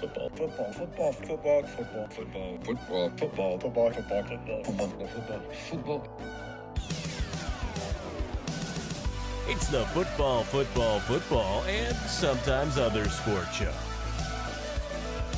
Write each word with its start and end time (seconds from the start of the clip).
football, 0.00 0.30
football, 0.30 0.72
football, 0.72 1.12
football, 1.12 1.62
football, 1.62 2.08
football, 2.08 2.58
football, 2.64 3.10
football, 3.18 3.58
football, 3.58 3.92
football, 3.92 4.24
football, 4.24 4.62
football, 4.64 5.08
football, 5.08 5.42
football. 5.68 6.20
It's 9.48 9.68
the 9.68 9.84
football, 9.86 10.44
football, 10.44 11.00
football, 11.00 11.64
and 11.64 11.94
sometimes 12.08 12.78
other 12.78 13.08
sport 13.10 13.52
show. 13.52 13.72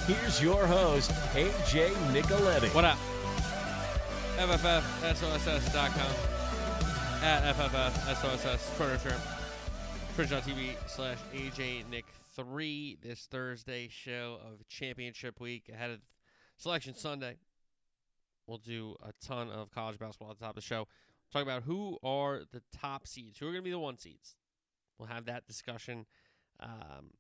Here's 0.07 0.41
your 0.41 0.67
host, 0.67 1.11
AJ 1.35 1.91
Nicoletti. 2.13 2.73
What 2.75 2.85
up? 2.85 2.99
FFFSOSS.com 4.37 6.15
at 7.25 7.57
FFFSOSS 7.57 8.77
Twitter, 8.77 8.99
Twitter, 8.99 9.21
Twitch.tv 10.15 10.77
slash 10.87 11.19
AJ 11.35 11.89
Nick 11.91 12.05
3 12.35 12.99
this 13.03 13.27
Thursday 13.31 13.89
show 13.89 14.39
of 14.43 14.67
Championship 14.69 15.41
Week 15.41 15.69
ahead 15.73 15.91
of 15.91 16.01
Selection 16.57 16.95
Sunday. 16.95 17.37
We'll 18.47 18.59
do 18.59 18.97
a 19.03 19.13
ton 19.25 19.51
of 19.51 19.71
college 19.71 19.99
basketball 19.99 20.31
at 20.31 20.39
the 20.39 20.45
top 20.45 20.51
of 20.51 20.57
the 20.57 20.63
show. 20.63 20.89
Talk 21.33 21.43
about 21.43 21.63
who 21.63 21.99
are 22.03 22.43
the 22.53 22.63
top 22.77 23.07
seeds, 23.07 23.39
who 23.39 23.47
are 23.47 23.51
going 23.51 23.63
to 23.63 23.65
be 23.65 23.71
the 23.71 23.79
one 23.79 23.99
seeds. 23.99 24.37
We'll 24.99 25.09
have 25.09 25.27
that 25.27 25.47
discussion. 25.47 26.07
Um, 26.61 27.11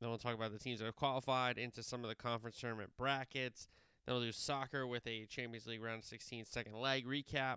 then 0.00 0.08
we'll 0.08 0.18
talk 0.18 0.34
about 0.34 0.52
the 0.52 0.58
teams 0.58 0.78
that 0.78 0.86
have 0.86 0.96
qualified 0.96 1.58
into 1.58 1.82
some 1.82 2.02
of 2.02 2.08
the 2.08 2.14
conference 2.14 2.58
tournament 2.58 2.90
brackets. 2.96 3.68
Then 4.06 4.14
we'll 4.14 4.24
do 4.24 4.32
soccer 4.32 4.86
with 4.86 5.06
a 5.06 5.26
Champions 5.26 5.66
League 5.66 5.82
round 5.82 6.00
of 6.00 6.04
16 6.04 6.44
second 6.46 6.74
leg 6.74 7.06
recap 7.06 7.56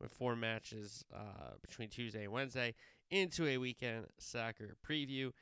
with 0.00 0.12
four 0.12 0.36
matches 0.36 1.04
uh, 1.14 1.54
between 1.60 1.88
Tuesday 1.88 2.24
and 2.24 2.32
Wednesday 2.32 2.74
into 3.10 3.46
a 3.46 3.58
weekend 3.58 4.06
soccer 4.18 4.76
preview. 4.88 5.32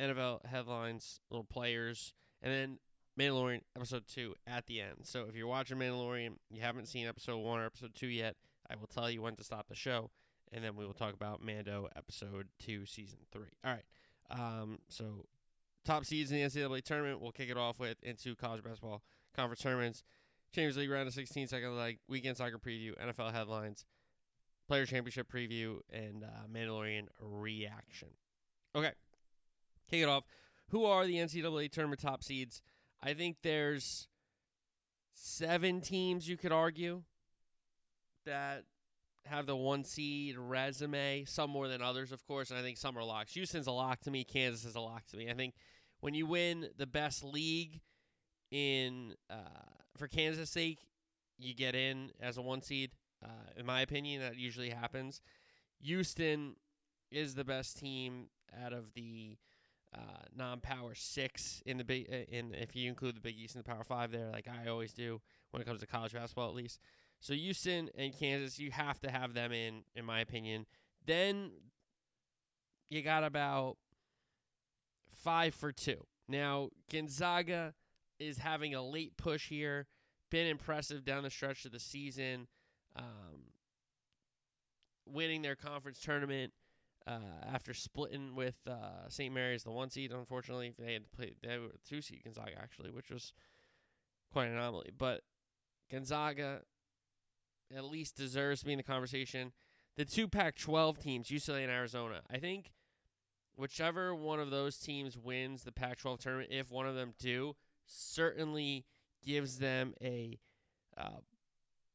NFL 0.00 0.46
headlines, 0.46 1.20
little 1.30 1.44
players, 1.44 2.12
and 2.42 2.52
then 2.52 2.78
Mandalorian 3.18 3.62
episode 3.76 4.04
two 4.06 4.34
at 4.46 4.66
the 4.66 4.80
end. 4.80 4.98
So 5.02 5.26
if 5.28 5.34
you're 5.34 5.48
watching 5.48 5.78
Mandalorian, 5.78 6.36
you 6.50 6.60
haven't 6.60 6.86
seen 6.86 7.06
episode 7.06 7.38
one 7.38 7.60
or 7.60 7.66
episode 7.66 7.94
two 7.94 8.06
yet, 8.06 8.36
I 8.70 8.76
will 8.76 8.86
tell 8.86 9.10
you 9.10 9.22
when 9.22 9.36
to 9.36 9.44
stop 9.44 9.68
the 9.68 9.74
show, 9.74 10.10
and 10.52 10.62
then 10.62 10.76
we 10.76 10.86
will 10.86 10.94
talk 10.94 11.14
about 11.14 11.42
Mando 11.42 11.88
episode 11.96 12.48
two, 12.58 12.86
season 12.86 13.18
three. 13.32 13.52
All 13.64 13.72
right. 13.72 13.84
Um, 14.30 14.78
so 14.88 15.24
top 15.84 16.04
seeds 16.04 16.30
in 16.30 16.38
the 16.38 16.44
NCAA 16.44 16.82
tournament. 16.82 17.20
We'll 17.20 17.32
kick 17.32 17.50
it 17.50 17.56
off 17.56 17.80
with 17.80 17.96
into 18.02 18.36
college 18.36 18.62
basketball 18.62 19.02
conference 19.34 19.62
tournaments, 19.62 20.04
Champions 20.52 20.76
League 20.76 20.90
round 20.90 21.08
of 21.08 21.14
16, 21.14 21.48
second 21.48 21.76
leg, 21.76 21.98
weekend 22.08 22.36
soccer 22.36 22.58
preview, 22.58 22.92
NFL 22.98 23.32
headlines, 23.32 23.84
player 24.68 24.86
championship 24.86 25.30
preview, 25.32 25.78
and 25.92 26.24
uh, 26.24 26.46
Mandalorian 26.52 27.06
reaction. 27.20 28.08
Okay, 28.74 28.92
kick 29.88 30.02
it 30.02 30.08
off. 30.08 30.24
Who 30.70 30.84
are 30.84 31.06
the 31.06 31.16
NCAA 31.16 31.70
tournament 31.70 32.00
top 32.00 32.22
seeds? 32.22 32.62
I 33.02 33.14
think 33.14 33.38
there's 33.42 34.08
seven 35.14 35.80
teams 35.80 36.28
you 36.28 36.36
could 36.36 36.52
argue 36.52 37.02
that 38.26 38.64
have 39.26 39.46
the 39.46 39.56
one 39.56 39.84
seed 39.84 40.36
resume, 40.38 41.24
some 41.24 41.50
more 41.50 41.68
than 41.68 41.82
others, 41.82 42.12
of 42.12 42.26
course, 42.26 42.50
and 42.50 42.58
I 42.58 42.62
think 42.62 42.78
some 42.78 42.96
are 42.96 43.04
locks. 43.04 43.34
Houston's 43.34 43.66
a 43.66 43.72
lock 43.72 44.00
to 44.00 44.10
me. 44.10 44.24
Kansas 44.24 44.64
is 44.64 44.74
a 44.74 44.80
lock 44.80 45.06
to 45.08 45.16
me. 45.16 45.30
I 45.30 45.34
think 45.34 45.54
when 46.00 46.14
you 46.14 46.26
win 46.26 46.68
the 46.76 46.86
best 46.86 47.24
league 47.24 47.80
in 48.50 49.14
uh, 49.30 49.34
for 49.96 50.08
Kansas' 50.08 50.50
sake, 50.50 50.86
you 51.38 51.54
get 51.54 51.74
in 51.74 52.10
as 52.20 52.36
a 52.36 52.42
one 52.42 52.62
seed. 52.62 52.90
Uh, 53.22 53.28
in 53.56 53.66
my 53.66 53.80
opinion, 53.80 54.22
that 54.22 54.36
usually 54.36 54.70
happens. 54.70 55.20
Houston 55.80 56.56
is 57.10 57.34
the 57.34 57.44
best 57.44 57.78
team 57.78 58.28
out 58.64 58.72
of 58.72 58.92
the 58.94 59.36
uh, 59.94 60.22
non-power 60.36 60.94
six 60.94 61.62
in 61.64 61.78
the 61.78 61.84
big. 61.84 62.08
In 62.08 62.54
if 62.54 62.76
you 62.76 62.88
include 62.88 63.16
the 63.16 63.20
Big 63.20 63.38
East 63.38 63.54
and 63.54 63.64
the 63.64 63.68
Power 63.68 63.84
Five, 63.84 64.10
there, 64.10 64.30
like 64.30 64.48
I 64.48 64.68
always 64.68 64.92
do 64.92 65.20
when 65.50 65.62
it 65.62 65.64
comes 65.64 65.80
to 65.80 65.86
college 65.86 66.12
basketball, 66.12 66.48
at 66.48 66.54
least. 66.54 66.80
So 67.20 67.34
Houston 67.34 67.90
and 67.96 68.16
Kansas, 68.16 68.58
you 68.58 68.70
have 68.70 69.00
to 69.00 69.10
have 69.10 69.34
them 69.34 69.52
in, 69.52 69.82
in 69.96 70.04
my 70.04 70.20
opinion. 70.20 70.66
Then 71.04 71.50
you 72.90 73.02
got 73.02 73.24
about 73.24 73.76
five 75.10 75.54
for 75.54 75.72
two. 75.72 76.06
Now 76.28 76.70
Gonzaga 76.90 77.74
is 78.18 78.38
having 78.38 78.74
a 78.74 78.82
late 78.82 79.16
push 79.16 79.48
here. 79.48 79.86
Been 80.30 80.46
impressive 80.46 81.04
down 81.04 81.22
the 81.22 81.30
stretch 81.30 81.64
of 81.64 81.72
the 81.72 81.80
season, 81.80 82.48
um, 82.94 83.52
winning 85.06 85.40
their 85.40 85.56
conference 85.56 85.98
tournament 86.00 86.52
uh, 87.08 87.46
after 87.52 87.72
splitting 87.72 88.34
with 88.34 88.56
uh, 88.68 89.08
St. 89.08 89.32
Mary's, 89.32 89.64
the 89.64 89.70
one 89.70 89.90
seed. 89.90 90.12
Unfortunately, 90.12 90.74
they 90.78 90.92
had 90.92 91.04
to 91.04 91.16
play 91.16 91.32
they 91.42 91.58
were 91.58 91.68
two 91.88 92.02
seed 92.02 92.22
Gonzaga 92.22 92.52
actually, 92.60 92.90
which 92.90 93.10
was 93.10 93.32
quite 94.32 94.46
an 94.46 94.52
anomaly. 94.52 94.90
But 94.96 95.22
Gonzaga 95.90 96.60
at 97.74 97.84
least 97.84 98.16
deserves 98.16 98.60
to 98.60 98.66
be 98.66 98.72
in 98.72 98.78
the 98.78 98.82
conversation. 98.82 99.52
The 99.96 100.04
two 100.04 100.28
Pac 100.28 100.56
12 100.56 100.98
teams, 100.98 101.28
UCLA 101.28 101.62
and 101.62 101.72
Arizona, 101.72 102.20
I 102.30 102.38
think 102.38 102.72
whichever 103.56 104.14
one 104.14 104.38
of 104.38 104.50
those 104.50 104.76
teams 104.76 105.18
wins 105.18 105.64
the 105.64 105.72
Pac 105.72 105.98
12 105.98 106.20
tournament, 106.20 106.50
if 106.52 106.70
one 106.70 106.86
of 106.86 106.94
them 106.94 107.14
do, 107.18 107.56
certainly 107.86 108.84
gives 109.24 109.58
them 109.58 109.94
a 110.00 110.38
uh, 110.96 111.18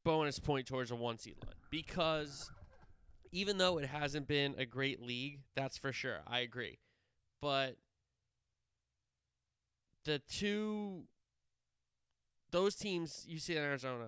bonus 0.04 0.38
point 0.38 0.66
towards 0.66 0.90
a 0.90 0.96
one 0.96 1.18
seed 1.18 1.36
line. 1.44 1.54
Because 1.70 2.50
even 3.34 3.58
though 3.58 3.78
it 3.78 3.86
hasn't 3.86 4.28
been 4.28 4.54
a 4.58 4.64
great 4.64 5.02
league, 5.02 5.40
that's 5.56 5.76
for 5.76 5.92
sure. 5.92 6.20
I 6.24 6.38
agree. 6.38 6.78
But 7.42 7.76
the 10.04 10.20
two, 10.20 11.02
those 12.52 12.76
teams, 12.76 13.26
UCLA 13.28 13.56
and 13.56 13.64
Arizona, 13.66 14.04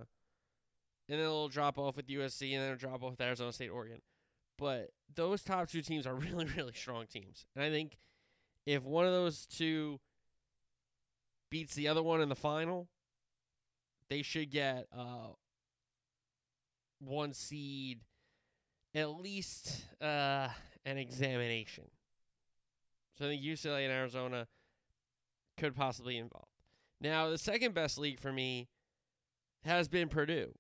and 1.09 1.19
then 1.19 1.27
a 1.27 1.29
little 1.29 1.49
drop 1.49 1.77
off 1.77 1.97
with 1.97 2.07
USC, 2.07 2.53
and 2.55 2.63
then 2.63 2.73
a 2.75 2.77
drop 2.77 3.03
off 3.03 3.11
with 3.11 3.21
Arizona 3.21 3.53
State, 3.53 3.69
Oregon. 3.69 4.01
But 4.57 4.91
those 5.13 5.43
top 5.43 5.69
two 5.69 5.83
teams 5.83 6.07
are 6.07 6.15
really, 6.15 6.45
really 6.57 6.73
strong 6.73 7.07
teams. 7.07 7.47
And 7.57 7.65
I 7.65 7.71
think 7.71 7.99
if 8.65 8.85
one 8.85 9.07
of 9.07 9.13
those 9.13 9.45
two 9.45 9.99
beats 11.51 11.75
the 11.75 11.89
other 11.89 12.03
one 12.03 12.21
in 12.21 12.29
the 12.29 12.37
final, 12.37 12.87
they 14.09 14.23
should 14.23 14.53
get 14.53 14.87
uh, 14.97 15.33
one 17.01 17.33
seed, 17.33 18.03
at 18.97 19.21
least 19.21 19.85
uh, 20.01 20.49
an 20.87 20.97
examination. 20.97 21.85
So 23.19 23.27
I 23.27 23.29
think 23.29 23.43
UCLA 23.43 23.85
and 23.85 23.93
Arizona 23.93 24.47
could 25.59 25.77
possibly 25.77 26.15
be 26.15 26.19
involved. 26.19 26.49
Now, 27.01 27.29
the 27.29 27.39
second 27.39 27.75
best 27.75 27.99
league 27.99 28.19
for 28.19 28.33
me 28.33 28.69
has 29.65 29.87
been 29.87 30.09
Purdue 30.09 30.53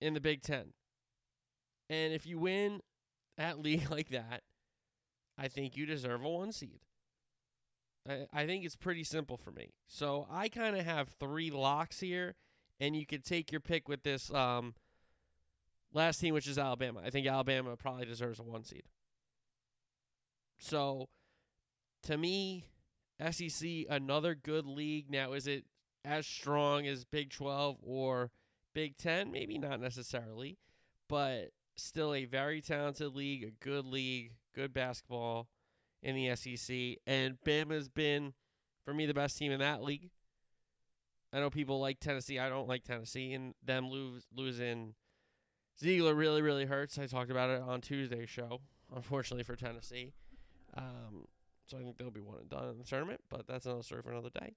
in 0.00 0.14
the 0.14 0.20
Big 0.20 0.42
Ten. 0.42 0.72
And 1.88 2.12
if 2.12 2.26
you 2.26 2.38
win 2.38 2.80
at 3.38 3.58
league 3.62 3.90
like 3.90 4.08
that, 4.08 4.42
I 5.38 5.48
think 5.48 5.76
you 5.76 5.86
deserve 5.86 6.24
a 6.24 6.28
one 6.28 6.52
seed. 6.52 6.80
I, 8.08 8.26
I 8.32 8.46
think 8.46 8.64
it's 8.64 8.76
pretty 8.76 9.04
simple 9.04 9.36
for 9.36 9.52
me. 9.52 9.74
So 9.86 10.26
I 10.30 10.48
kind 10.48 10.76
of 10.76 10.84
have 10.84 11.08
three 11.20 11.50
locks 11.50 12.00
here, 12.00 12.34
and 12.80 12.96
you 12.96 13.06
could 13.06 13.24
take 13.24 13.52
your 13.52 13.60
pick 13.60 13.88
with 13.88 14.02
this 14.02 14.32
um, 14.32 14.74
last 15.92 16.20
team, 16.20 16.34
which 16.34 16.48
is 16.48 16.58
Alabama. 16.58 17.00
I 17.04 17.10
think 17.10 17.26
Alabama 17.26 17.76
probably 17.76 18.06
deserves 18.06 18.38
a 18.38 18.42
one 18.42 18.64
seed. 18.64 18.84
So 20.58 21.08
to 22.04 22.16
me, 22.16 22.66
SEC, 23.30 23.68
another 23.88 24.34
good 24.34 24.66
league. 24.66 25.10
Now, 25.10 25.32
is 25.32 25.46
it 25.46 25.64
as 26.04 26.26
strong 26.26 26.86
as 26.86 27.04
Big 27.04 27.30
12 27.30 27.78
or 27.82 28.30
Big 28.74 28.96
Ten, 28.96 29.30
maybe 29.30 29.58
not 29.58 29.80
necessarily, 29.80 30.58
but 31.08 31.50
still 31.76 32.14
a 32.14 32.24
very 32.24 32.60
talented 32.60 33.14
league, 33.14 33.44
a 33.44 33.64
good 33.64 33.84
league, 33.84 34.32
good 34.54 34.72
basketball 34.72 35.48
in 36.02 36.14
the 36.14 36.34
SEC. 36.34 36.98
And 37.06 37.36
Bama's 37.46 37.88
been, 37.88 38.34
for 38.84 38.94
me, 38.94 39.06
the 39.06 39.14
best 39.14 39.38
team 39.38 39.52
in 39.52 39.60
that 39.60 39.82
league. 39.82 40.10
I 41.32 41.40
know 41.40 41.50
people 41.50 41.80
like 41.80 41.98
Tennessee. 42.00 42.38
I 42.38 42.48
don't 42.48 42.68
like 42.68 42.84
Tennessee, 42.84 43.32
and 43.32 43.54
them 43.64 43.88
lose 43.88 44.26
losing 44.34 44.94
Zeigler 45.80 46.16
really, 46.16 46.42
really 46.42 46.66
hurts. 46.66 46.98
I 46.98 47.06
talked 47.06 47.30
about 47.30 47.50
it 47.50 47.62
on 47.62 47.80
Tuesday's 47.80 48.30
show, 48.30 48.60
unfortunately 48.94 49.44
for 49.44 49.56
Tennessee. 49.56 50.12
Um, 50.76 51.26
so 51.66 51.78
I 51.78 51.82
think 51.82 51.98
they'll 51.98 52.10
be 52.10 52.20
one 52.20 52.38
and 52.38 52.48
done 52.48 52.68
in 52.68 52.78
the 52.78 52.84
tournament, 52.84 53.20
but 53.30 53.46
that's 53.46 53.66
another 53.66 53.82
story 53.82 54.02
for 54.02 54.12
another 54.12 54.30
day. 54.30 54.54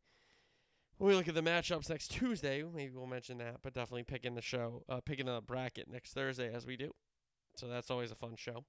When 0.97 1.09
we 1.09 1.15
look 1.15 1.27
at 1.27 1.35
the 1.35 1.41
matchups 1.41 1.89
next 1.89 2.11
Tuesday, 2.11 2.63
maybe 2.63 2.93
we'll 2.95 3.05
mention 3.05 3.37
that, 3.39 3.57
but 3.61 3.73
definitely 3.73 4.03
picking 4.03 4.35
the 4.35 4.41
show, 4.41 4.83
uh, 4.87 5.01
picking 5.01 5.25
the 5.25 5.41
bracket 5.45 5.89
next 5.89 6.13
Thursday 6.13 6.53
as 6.53 6.65
we 6.65 6.77
do. 6.77 6.91
So 7.57 7.67
that's 7.67 7.91
always 7.91 8.11
a 8.11 8.15
fun 8.15 8.35
show. 8.37 8.63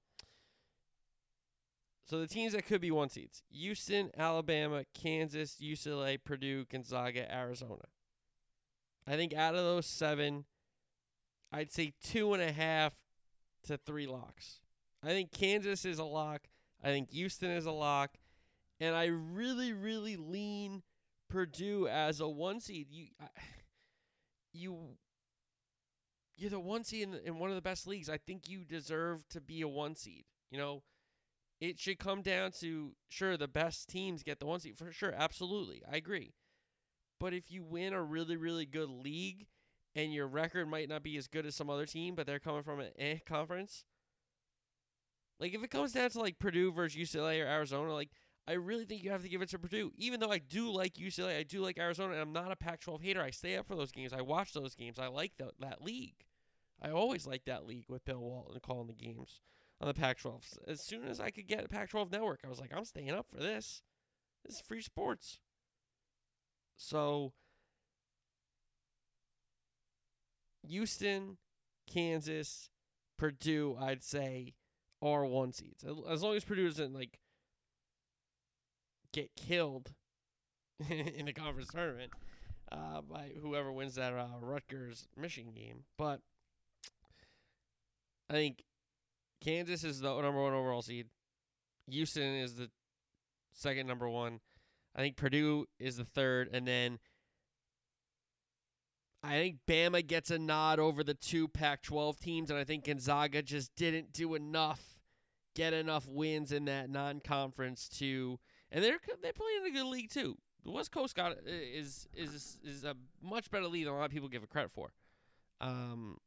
So 2.05 2.21
the 2.21 2.29
teams 2.29 2.53
that 2.53 2.67
could 2.67 2.81
be 2.81 2.93
one 2.93 3.09
seeds 3.09 3.43
Houston, 3.51 4.11
Alabama, 4.17 4.85
Kansas, 4.95 5.57
UCLA, 5.61 6.19
Purdue, 6.23 6.65
Gonzaga, 6.65 7.33
Arizona. 7.33 7.85
I 9.09 9.17
think 9.17 9.35
out 9.35 9.55
of 9.55 9.65
those 9.65 9.87
seven, 9.87 10.45
I'd 11.53 11.73
say 11.73 11.95
two 12.03 12.35
and 12.35 12.43
a 12.43 12.53
half 12.53 12.95
to 13.67 13.77
three 13.77 14.07
locks. 14.07 14.61
I 15.03 15.09
think 15.09 15.33
Kansas 15.33 15.85
is 15.85 15.99
a 15.99 16.05
lock. 16.05 16.43
I 16.83 16.89
think 16.89 17.11
Houston 17.13 17.51
is 17.51 17.67
a 17.67 17.73
lock. 17.73 18.17
And 18.81 18.95
I 18.95 19.07
really, 19.07 19.73
really 19.73 20.17
lean 20.17 20.83
Purdue 21.29 21.89
as 21.89 22.21
a 22.21 22.29
one 22.29 22.61
seed. 22.61 22.89
You, 22.91 23.07
I, 23.21 23.27
you, 24.53 24.79
you're 26.37 26.51
the 26.51 26.61
one 26.61 26.85
seed 26.85 27.03
in, 27.03 27.15
in 27.25 27.39
one 27.39 27.51
of 27.51 27.57
the 27.57 27.63
best 27.63 27.87
leagues. 27.87 28.09
I 28.09 28.19
think 28.19 28.49
you 28.49 28.65
deserve 28.65 29.27
to 29.31 29.41
be 29.41 29.63
a 29.63 29.69
one 29.69 29.95
seed. 29.95 30.25
You 30.51 30.59
know, 30.59 30.83
it 31.61 31.79
should 31.79 31.99
come 31.99 32.23
down 32.23 32.53
to 32.61 32.93
sure 33.09 33.37
the 33.37 33.49
best 33.49 33.89
teams 33.89 34.23
get 34.23 34.39
the 34.39 34.47
one 34.47 34.61
seed 34.61 34.77
for 34.77 34.93
sure. 34.93 35.15
Absolutely, 35.17 35.83
I 35.91 35.97
agree. 35.97 36.35
But 37.19 37.33
if 37.33 37.51
you 37.51 37.65
win 37.65 37.95
a 37.95 38.03
really 38.03 38.37
really 38.37 38.67
good 38.67 38.91
league 38.91 39.47
and 39.97 40.13
your 40.13 40.29
record 40.29 40.69
might 40.69 40.89
not 40.89 41.03
be 41.03 41.17
as 41.17 41.27
good 41.27 41.47
as 41.47 41.57
some 41.57 41.71
other 41.71 41.87
team, 41.87 42.15
but 42.15 42.27
they're 42.27 42.39
coming 42.39 42.63
from 42.63 42.81
an 42.81 42.91
eh 42.99 43.19
conference. 43.27 43.85
Like 45.41 45.55
if 45.55 45.65
it 45.65 45.71
comes 45.71 45.93
down 45.93 46.11
to 46.11 46.21
like 46.21 46.39
Purdue 46.39 46.71
versus 46.71 47.01
UCLA 47.01 47.43
or 47.43 47.49
Arizona, 47.49 47.93
like 47.93 48.11
I 48.47 48.53
really 48.53 48.85
think 48.85 49.03
you 49.03 49.11
have 49.11 49.23
to 49.23 49.29
give 49.29 49.43
it 49.43 49.49
to 49.51 49.59
Purdue. 49.59 49.93
Even 49.97 50.21
though 50.21 50.31
I 50.31 50.39
do 50.39 50.71
like 50.71 50.95
UCLA, 50.95 51.39
I 51.39 51.43
do 51.43 51.61
like 51.61 51.79
Arizona, 51.79 52.13
and 52.13 52.23
I'm 52.23 52.33
not 52.33 52.53
a 52.53 52.57
Pac-12 52.57 53.03
hater. 53.03 53.23
I 53.23 53.31
stay 53.31 53.57
up 53.57 53.67
for 53.67 53.75
those 53.75 53.91
games. 53.91 54.13
I 54.13 54.21
watch 54.21 54.53
those 54.53 54.75
games. 54.75 54.99
I 54.99 55.09
like 55.09 55.33
the, 55.37 55.51
that 55.59 55.83
league. 55.83 56.25
I 56.81 56.91
always 56.91 57.27
like 57.27 57.47
that 57.47 57.67
league 57.67 57.87
with 57.89 58.05
Bill 58.05 58.21
Walton 58.21 58.61
calling 58.61 58.87
the 58.87 58.93
games 58.93 59.41
on 59.81 59.89
the 59.89 59.95
Pac-12. 59.95 60.59
As 60.69 60.81
soon 60.81 61.05
as 61.05 61.19
I 61.19 61.31
could 61.31 61.49
get 61.49 61.65
a 61.65 61.69
Pac-12 61.69 62.13
network, 62.13 62.41
I 62.45 62.49
was 62.49 62.61
like, 62.61 62.73
I'm 62.73 62.85
staying 62.85 63.11
up 63.11 63.27
for 63.29 63.43
this. 63.43 63.83
This 64.45 64.57
is 64.57 64.61
free 64.61 64.83
sports. 64.83 65.41
So 66.77 67.33
Houston, 70.69 71.39
Kansas, 71.91 72.71
Purdue, 73.19 73.77
I'd 73.81 74.03
say 74.03 74.55
are 75.03 75.25
one 75.25 75.53
seeds. 75.53 75.85
As 76.09 76.23
long 76.23 76.37
as 76.37 76.45
Purdue 76.45 76.69
doesn't 76.69 76.95
like 76.95 77.19
get 79.13 79.31
killed 79.37 79.93
in 80.89 81.27
the 81.27 81.33
conference 81.33 81.69
tournament 81.69 82.13
uh, 82.73 83.01
by 83.01 83.31
whoever 83.41 83.73
wins 83.73 83.95
that 83.95 84.13
uh, 84.13 84.27
Rutgers 84.41 85.07
Michigan 85.17 85.53
game. 85.53 85.85
But 85.97 86.21
I 88.29 88.35
think 88.35 88.65
Kansas 89.43 89.85
is 89.85 90.01
the 90.01 90.21
number 90.21 90.43
one 90.43 90.55
overall 90.55 90.83
seed. 90.83 91.07
Houston 91.89 92.35
is 92.35 92.57
the 92.57 92.71
second 93.53 93.87
number 93.87 94.09
one. 94.09 94.41
I 94.95 95.01
think 95.01 95.17
Purdue 95.17 95.67
is 95.79 95.97
the 95.97 96.05
third, 96.05 96.49
and 96.53 96.67
then 96.67 96.99
I 99.27 99.39
think 99.39 99.57
Bama 99.67 100.07
gets 100.07 100.31
a 100.31 100.39
nod 100.39 100.79
over 100.79 101.03
the 101.03 101.15
two 101.15 101.49
Pac-12 101.49 102.21
teams, 102.21 102.49
and 102.49 102.59
I 102.59 102.63
think 102.63 102.85
Gonzaga 102.85 103.43
just 103.43 103.75
didn't 103.75 104.13
do 104.13 104.37
enough, 104.37 105.01
get 105.57 105.73
enough 105.73 106.07
wins 106.09 106.53
in 106.53 106.67
that 106.67 106.89
non-conference 106.91 107.89
to, 107.99 108.39
and 108.71 108.85
they're 108.85 108.99
they're 109.23 109.33
playing 109.33 109.63
in 109.63 109.67
a 109.67 109.71
good 109.71 109.87
league 109.87 110.11
too. 110.11 110.39
The 110.65 110.71
West 110.71 110.93
Coast 110.93 111.17
got 111.17 111.33
is 111.45 112.07
is 112.15 112.59
is 112.65 112.85
a 112.85 112.95
much 113.21 113.51
better 113.51 113.67
league 113.67 113.87
than 113.87 113.95
a 113.95 113.97
lot 113.97 114.05
of 114.05 114.13
people 114.13 114.29
give 114.29 114.45
it 114.45 114.49
credit 114.49 114.71
for. 114.71 114.93
Um, 115.61 116.19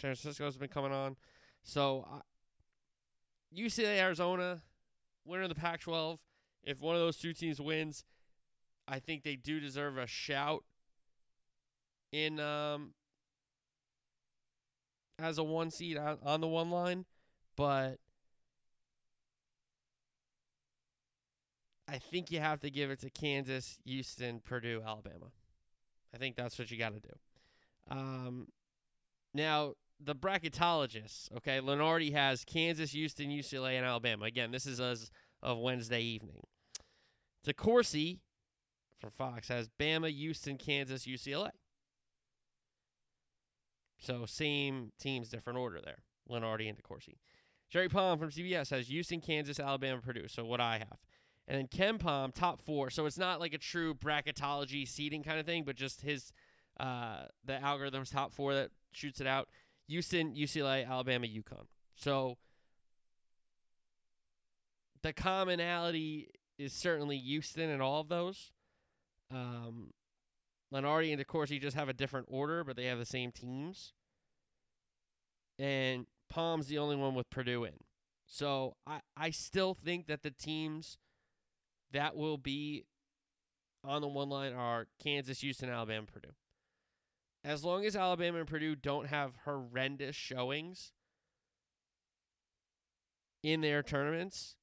San 0.00 0.14
Francisco's 0.14 0.56
been 0.56 0.68
coming 0.68 0.92
on, 0.92 1.16
so 1.62 2.06
uh, 2.10 2.20
UCLA, 3.54 3.98
Arizona, 3.98 4.62
winner 5.26 5.42
of 5.42 5.48
the 5.50 5.54
Pac-12. 5.54 6.18
If 6.64 6.80
one 6.80 6.94
of 6.94 7.00
those 7.02 7.18
two 7.18 7.34
teams 7.34 7.60
wins, 7.60 8.04
I 8.86 9.00
think 9.00 9.22
they 9.22 9.36
do 9.36 9.60
deserve 9.60 9.98
a 9.98 10.06
shout 10.06 10.64
in 12.12 12.40
um 12.40 12.92
as 15.18 15.38
a 15.38 15.42
one 15.42 15.70
seed 15.70 15.96
on, 15.96 16.18
on 16.24 16.40
the 16.40 16.46
one 16.46 16.70
line, 16.70 17.04
but 17.56 17.98
I 21.88 21.98
think 21.98 22.30
you 22.30 22.40
have 22.40 22.60
to 22.60 22.70
give 22.70 22.90
it 22.90 23.00
to 23.00 23.10
Kansas, 23.10 23.78
Houston, 23.84 24.40
Purdue, 24.40 24.82
Alabama. 24.86 25.32
I 26.14 26.18
think 26.18 26.36
that's 26.36 26.58
what 26.58 26.70
you 26.70 26.78
got 26.78 26.92
to 26.94 27.00
do. 27.00 27.14
Um, 27.90 28.48
now 29.34 29.74
the 29.98 30.14
bracketologists, 30.14 31.34
okay, 31.38 31.60
Lunardi 31.60 32.12
has 32.12 32.44
Kansas, 32.44 32.92
Houston, 32.92 33.30
UCLA, 33.30 33.72
and 33.72 33.86
Alabama. 33.86 34.26
Again, 34.26 34.50
this 34.50 34.66
is 34.66 34.80
as 34.80 35.10
of 35.42 35.58
Wednesday 35.58 36.02
evening. 36.02 36.42
DeCourcy 37.46 38.18
from 38.98 39.10
Fox 39.10 39.48
has 39.48 39.68
Bama, 39.80 40.12
Houston, 40.12 40.58
Kansas, 40.58 41.06
UCLA. 41.06 41.50
So 43.98 44.26
same 44.26 44.92
teams, 44.98 45.28
different 45.28 45.58
order 45.58 45.80
there. 45.84 45.98
Lunardi 46.30 46.68
and 46.68 46.78
DeCourcy. 46.78 47.16
Jerry 47.70 47.88
Palm 47.88 48.18
from 48.18 48.30
CBS 48.30 48.70
has 48.70 48.88
Houston, 48.88 49.20
Kansas, 49.20 49.60
Alabama, 49.60 50.00
Purdue. 50.00 50.28
So 50.28 50.44
what 50.44 50.60
I 50.60 50.78
have. 50.78 50.98
And 51.46 51.58
then 51.58 51.66
KenPom, 51.66 52.34
top 52.34 52.60
four. 52.62 52.90
So 52.90 53.06
it's 53.06 53.18
not 53.18 53.40
like 53.40 53.54
a 53.54 53.58
true 53.58 53.94
bracketology 53.94 54.86
seeding 54.86 55.22
kind 55.22 55.40
of 55.40 55.46
thing, 55.46 55.64
but 55.64 55.76
just 55.76 56.02
his 56.02 56.32
uh 56.78 57.24
the 57.44 57.54
algorithm's 57.54 58.10
top 58.10 58.32
four 58.32 58.54
that 58.54 58.70
shoots 58.92 59.20
it 59.20 59.26
out. 59.26 59.48
Houston, 59.88 60.34
UCLA, 60.34 60.86
Alabama, 60.86 61.26
UConn. 61.26 61.66
So 61.96 62.36
the 65.02 65.12
commonality 65.12 66.28
is 66.58 66.72
certainly 66.72 67.16
Houston 67.16 67.70
in 67.70 67.80
all 67.80 68.00
of 68.00 68.08
those. 68.08 68.52
Um, 69.30 69.90
Lunardi 70.72 71.12
and 71.12 71.24
DeCourcy 71.24 71.60
just 71.60 71.76
have 71.76 71.88
a 71.88 71.94
different 71.94 72.26
order, 72.30 72.62
but 72.62 72.76
they 72.76 72.84
have 72.84 72.98
the 72.98 73.06
same 73.06 73.32
teams. 73.32 73.92
And 75.58 76.06
Palm's 76.28 76.66
the 76.66 76.78
only 76.78 76.96
one 76.96 77.14
with 77.14 77.30
Purdue 77.30 77.64
in. 77.64 77.72
So 78.26 78.76
I, 78.86 79.00
I 79.16 79.30
still 79.30 79.74
think 79.74 80.06
that 80.06 80.22
the 80.22 80.30
teams 80.30 80.98
that 81.92 82.14
will 82.14 82.36
be 82.36 82.84
on 83.82 84.02
the 84.02 84.08
one 84.08 84.28
line 84.28 84.52
are 84.52 84.86
Kansas, 85.02 85.40
Houston, 85.40 85.70
Alabama, 85.70 86.06
Purdue. 86.06 86.34
As 87.42 87.64
long 87.64 87.86
as 87.86 87.96
Alabama 87.96 88.38
and 88.38 88.46
Purdue 88.46 88.76
don't 88.76 89.06
have 89.06 89.32
horrendous 89.44 90.14
showings 90.14 90.92
in 93.42 93.62
their 93.62 93.82
tournaments, 93.82 94.56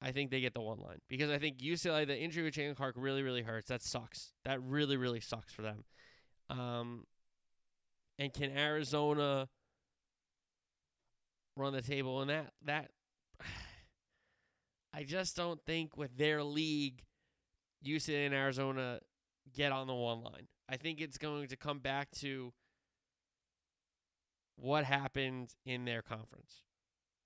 I 0.00 0.12
think 0.12 0.30
they 0.30 0.40
get 0.40 0.54
the 0.54 0.60
one 0.60 0.78
line 0.78 1.00
because 1.08 1.30
I 1.30 1.38
think 1.38 1.58
UCLA 1.58 2.06
the 2.06 2.16
injury 2.16 2.44
with 2.44 2.54
Jaylen 2.54 2.76
Clark 2.76 2.94
really 2.96 3.22
really 3.22 3.42
hurts. 3.42 3.68
That 3.68 3.82
sucks. 3.82 4.32
That 4.44 4.62
really 4.62 4.96
really 4.96 5.20
sucks 5.20 5.52
for 5.52 5.62
them. 5.62 5.84
Um, 6.50 7.04
and 8.18 8.32
can 8.32 8.56
Arizona 8.56 9.48
run 11.56 11.72
the 11.72 11.82
table 11.82 12.20
and 12.20 12.30
that 12.30 12.52
that 12.64 12.90
I 14.94 15.02
just 15.02 15.36
don't 15.36 15.60
think 15.66 15.96
with 15.96 16.16
their 16.16 16.42
league 16.44 17.02
UCLA 17.84 18.26
and 18.26 18.34
Arizona 18.34 19.00
get 19.54 19.72
on 19.72 19.86
the 19.86 19.94
one 19.94 20.22
line. 20.22 20.48
I 20.68 20.76
think 20.76 21.00
it's 21.00 21.18
going 21.18 21.48
to 21.48 21.56
come 21.56 21.78
back 21.78 22.10
to 22.20 22.52
what 24.56 24.84
happened 24.84 25.54
in 25.64 25.84
their 25.84 26.02
conference. 26.02 26.62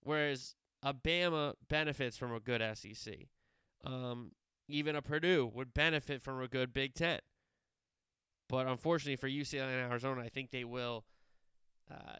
Whereas 0.02 0.54
a 0.82 0.92
Bama 0.92 1.54
benefits 1.68 2.16
from 2.16 2.34
a 2.34 2.40
good 2.40 2.62
SEC. 2.76 3.14
Um, 3.84 4.32
even 4.68 4.96
a 4.96 5.02
Purdue 5.02 5.50
would 5.52 5.74
benefit 5.74 6.22
from 6.22 6.40
a 6.40 6.48
good 6.48 6.72
Big 6.72 6.94
Ten. 6.94 7.20
But 8.48 8.66
unfortunately 8.66 9.16
for 9.16 9.28
UCLA 9.28 9.62
and 9.62 9.90
Arizona, 9.90 10.22
I 10.22 10.28
think 10.28 10.50
they 10.50 10.64
will 10.64 11.04
uh, 11.90 12.18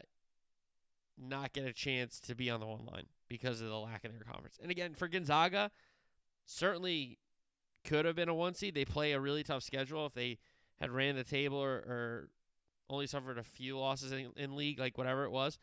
not 1.17 1.53
get 1.53 1.65
a 1.65 1.73
chance 1.73 2.19
to 2.21 2.35
be 2.35 2.49
on 2.49 2.59
the 2.59 2.65
one 2.65 2.85
line 2.85 3.05
because 3.27 3.61
of 3.61 3.67
the 3.67 3.77
lack 3.77 4.03
in 4.05 4.11
their 4.11 4.23
conference. 4.23 4.57
And 4.61 4.71
again, 4.71 4.93
for 4.93 5.07
Gonzaga, 5.07 5.71
certainly 6.45 7.19
could 7.83 8.05
have 8.05 8.15
been 8.15 8.29
a 8.29 8.33
one 8.33 8.53
seed. 8.53 8.75
They 8.75 8.85
play 8.85 9.11
a 9.11 9.19
really 9.19 9.43
tough 9.43 9.63
schedule. 9.63 10.05
If 10.05 10.13
they 10.13 10.39
had 10.79 10.91
ran 10.91 11.15
the 11.15 11.23
table 11.23 11.57
or, 11.57 11.71
or 11.71 12.29
only 12.89 13.07
suffered 13.07 13.37
a 13.37 13.43
few 13.43 13.77
losses 13.77 14.11
in, 14.11 14.31
in 14.35 14.55
league, 14.55 14.79
like 14.79 14.97
whatever 14.97 15.25
it 15.25 15.31
was, 15.31 15.57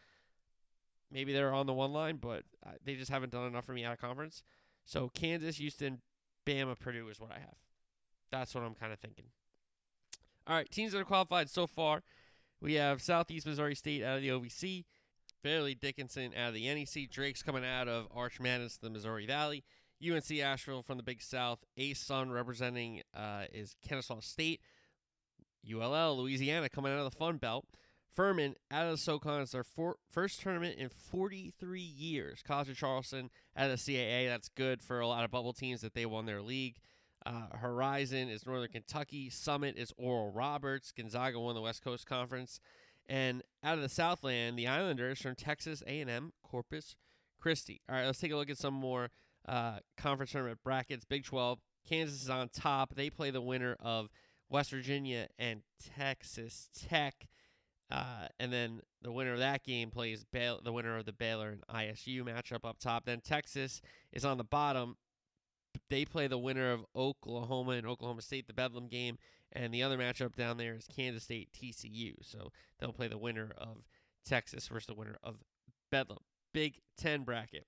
maybe 1.10 1.32
they're 1.32 1.52
on 1.52 1.66
the 1.66 1.72
one 1.72 1.92
line, 1.92 2.16
but 2.16 2.44
uh, 2.66 2.72
they 2.84 2.94
just 2.94 3.10
haven't 3.10 3.32
done 3.32 3.46
enough 3.46 3.64
for 3.64 3.72
me 3.72 3.84
out 3.84 3.92
of 3.92 4.00
conference. 4.00 4.42
So 4.84 5.10
Kansas, 5.12 5.56
Houston, 5.56 6.00
Bama, 6.46 6.78
Purdue 6.78 7.08
is 7.08 7.20
what 7.20 7.30
I 7.30 7.38
have. 7.38 7.56
That's 8.30 8.54
what 8.54 8.64
I'm 8.64 8.74
kind 8.74 8.92
of 8.92 8.98
thinking. 8.98 9.26
All 10.46 10.56
right, 10.56 10.70
teams 10.70 10.92
that 10.92 11.00
are 11.00 11.04
qualified 11.04 11.50
so 11.50 11.66
far. 11.66 12.02
We 12.60 12.74
have 12.74 13.00
Southeast 13.00 13.46
Missouri 13.46 13.74
State 13.74 14.02
out 14.02 14.16
of 14.16 14.22
the 14.22 14.28
OVC, 14.28 14.84
Fairleigh 15.42 15.74
Dickinson 15.74 16.32
out 16.36 16.48
of 16.48 16.54
the 16.54 16.66
NEC, 16.72 17.10
Drake's 17.10 17.42
coming 17.42 17.64
out 17.64 17.88
of 17.88 18.06
Arch 18.14 18.38
Madness, 18.40 18.76
the 18.76 18.90
Missouri 18.90 19.26
Valley, 19.26 19.64
UNC 20.02 20.30
Asheville 20.38 20.82
from 20.82 20.96
the 20.96 21.02
Big 21.02 21.22
South, 21.22 21.60
A 21.76 21.92
ASUN 21.92 22.32
representing 22.32 23.02
uh, 23.14 23.44
is 23.52 23.74
Kennesaw 23.86 24.20
State, 24.20 24.60
ULL 25.70 26.18
Louisiana 26.18 26.68
coming 26.68 26.92
out 26.92 26.98
of 26.98 27.10
the 27.10 27.18
Sun 27.18 27.38
Belt, 27.38 27.66
Furman 28.14 28.54
out 28.70 28.86
of 28.86 28.92
the 28.92 28.98
SoCon. 28.98 29.42
It's 29.42 29.52
their 29.52 29.64
for, 29.64 29.96
first 30.10 30.40
tournament 30.40 30.78
in 30.78 30.88
43 30.88 31.80
years. 31.80 32.42
College 32.46 32.70
of 32.70 32.76
Charleston 32.76 33.30
out 33.56 33.70
of 33.70 33.84
the 33.84 33.96
CAA. 33.96 34.28
That's 34.28 34.48
good 34.48 34.82
for 34.82 35.00
a 35.00 35.06
lot 35.06 35.24
of 35.24 35.30
bubble 35.30 35.52
teams 35.52 35.80
that 35.82 35.94
they 35.94 36.06
won 36.06 36.26
their 36.26 36.42
league. 36.42 36.76
Uh, 37.24 37.56
Horizon 37.56 38.28
is 38.28 38.46
Northern 38.46 38.70
Kentucky. 38.70 39.28
Summit 39.30 39.76
is 39.76 39.92
Oral 39.96 40.32
Roberts. 40.32 40.92
Gonzaga 40.92 41.38
won 41.38 41.54
the 41.54 41.60
West 41.60 41.84
Coast 41.84 42.06
Conference. 42.06 42.60
And 43.08 43.42
out 43.62 43.74
of 43.74 43.82
the 43.82 43.88
Southland, 43.88 44.58
the 44.58 44.68
Islanders 44.68 45.20
from 45.20 45.34
Texas 45.34 45.82
A&M 45.86 46.32
Corpus 46.42 46.96
Christi. 47.38 47.80
All 47.88 47.96
right, 47.96 48.06
let's 48.06 48.20
take 48.20 48.32
a 48.32 48.36
look 48.36 48.50
at 48.50 48.58
some 48.58 48.74
more 48.74 49.10
uh, 49.48 49.78
conference 49.96 50.32
tournament 50.32 50.60
brackets. 50.62 51.04
Big 51.04 51.24
12. 51.24 51.58
Kansas 51.88 52.22
is 52.22 52.30
on 52.30 52.48
top. 52.48 52.94
They 52.94 53.10
play 53.10 53.30
the 53.30 53.40
winner 53.40 53.76
of 53.80 54.08
West 54.48 54.70
Virginia 54.70 55.28
and 55.38 55.62
Texas 55.96 56.68
Tech. 56.88 57.26
Uh, 57.90 58.28
and 58.38 58.52
then 58.52 58.80
the 59.02 59.10
winner 59.10 59.32
of 59.32 59.40
that 59.40 59.64
game 59.64 59.90
plays 59.90 60.24
the 60.32 60.72
winner 60.72 60.98
of 60.98 61.06
the 61.06 61.12
Baylor 61.12 61.50
and 61.50 61.66
ISU 61.68 62.22
matchup 62.22 62.64
up 62.64 62.78
top. 62.78 63.04
Then 63.04 63.20
Texas 63.20 63.80
is 64.12 64.24
on 64.24 64.38
the 64.38 64.44
bottom. 64.44 64.96
They 65.88 66.04
play 66.04 66.26
the 66.26 66.38
winner 66.38 66.72
of 66.72 66.84
Oklahoma 66.94 67.72
and 67.72 67.86
Oklahoma 67.86 68.22
State, 68.22 68.46
the 68.46 68.52
Bedlam 68.52 68.88
game. 68.88 69.18
And 69.52 69.74
the 69.74 69.82
other 69.82 69.98
matchup 69.98 70.36
down 70.36 70.56
there 70.56 70.74
is 70.74 70.86
Kansas 70.86 71.24
State 71.24 71.48
TCU. 71.52 72.14
So 72.22 72.52
they'll 72.78 72.92
play 72.92 73.08
the 73.08 73.18
winner 73.18 73.52
of 73.58 73.78
Texas 74.24 74.68
versus 74.68 74.86
the 74.86 74.94
winner 74.94 75.16
of 75.24 75.38
Bedlam. 75.90 76.20
Big 76.52 76.78
10 76.98 77.24
bracket. 77.24 77.66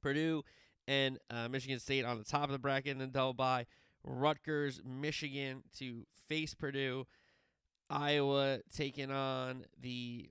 Purdue 0.00 0.44
and 0.86 1.18
uh, 1.30 1.48
Michigan 1.48 1.78
State 1.78 2.04
on 2.04 2.18
the 2.18 2.24
top 2.24 2.44
of 2.44 2.50
the 2.50 2.58
bracket 2.58 2.92
in 2.92 2.98
the 2.98 3.06
double 3.06 3.34
bye. 3.34 3.66
Rutgers, 4.02 4.80
Michigan 4.84 5.62
to 5.78 6.06
face 6.28 6.54
Purdue. 6.54 7.06
Iowa 7.90 8.60
taking 8.74 9.10
on 9.10 9.64
the 9.80 10.30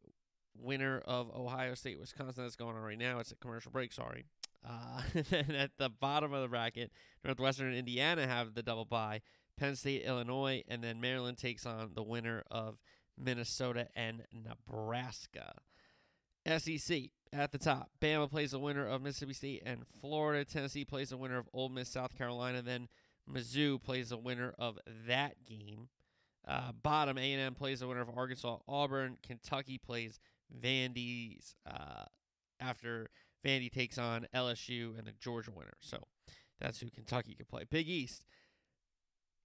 winner 0.57 1.01
of 1.05 1.29
Ohio 1.35 1.73
State, 1.73 1.99
Wisconsin. 1.99 2.43
That's 2.43 2.55
going 2.55 2.75
on 2.75 2.81
right 2.81 2.97
now. 2.97 3.19
It's 3.19 3.31
a 3.31 3.35
commercial 3.35 3.71
break. 3.71 3.93
Sorry. 3.93 4.25
Uh, 4.67 5.01
and 5.31 5.55
at 5.55 5.71
the 5.77 5.89
bottom 5.89 6.33
of 6.33 6.41
the 6.41 6.47
bracket, 6.47 6.91
Northwestern 7.23 7.67
and 7.67 7.77
Indiana 7.77 8.27
have 8.27 8.53
the 8.53 8.63
double 8.63 8.85
bye. 8.85 9.21
Penn 9.57 9.75
State, 9.75 10.03
Illinois, 10.03 10.63
and 10.67 10.83
then 10.83 11.01
Maryland 11.01 11.37
takes 11.37 11.65
on 11.65 11.91
the 11.93 12.03
winner 12.03 12.43
of 12.49 12.77
Minnesota 13.17 13.87
and 13.95 14.23
Nebraska. 14.33 15.53
SEC 16.57 17.09
at 17.33 17.51
the 17.51 17.57
top. 17.57 17.89
Bama 18.01 18.29
plays 18.29 18.51
the 18.51 18.59
winner 18.59 18.87
of 18.87 19.01
Mississippi 19.01 19.33
State 19.33 19.63
and 19.65 19.83
Florida. 20.01 20.45
Tennessee 20.45 20.85
plays 20.85 21.09
the 21.09 21.17
winner 21.17 21.37
of 21.37 21.49
Ole 21.53 21.69
Miss, 21.69 21.89
South 21.89 22.17
Carolina. 22.17 22.61
Then 22.61 22.87
Mizzou 23.29 23.81
plays 23.81 24.09
the 24.09 24.17
winner 24.17 24.53
of 24.57 24.79
that 25.07 25.45
game. 25.45 25.89
Uh, 26.49 26.71
bottom 26.81 27.17
A&M 27.17 27.53
plays 27.53 27.81
the 27.81 27.87
winner 27.87 28.01
of 28.01 28.09
Arkansas, 28.17 28.57
Auburn. 28.67 29.17
Kentucky 29.21 29.77
plays 29.77 30.19
Vandy's 30.59 31.55
uh, 31.69 32.05
after 32.59 33.09
Vandy 33.45 33.71
takes 33.71 33.99
on 33.99 34.25
LSU 34.33 34.97
and 34.97 35.05
the 35.05 35.13
Georgia 35.19 35.51
winner. 35.51 35.77
So 35.79 35.99
that's 36.59 36.79
who 36.79 36.89
Kentucky 36.89 37.35
could 37.35 37.47
play. 37.47 37.65
Big 37.69 37.87
East. 37.87 38.23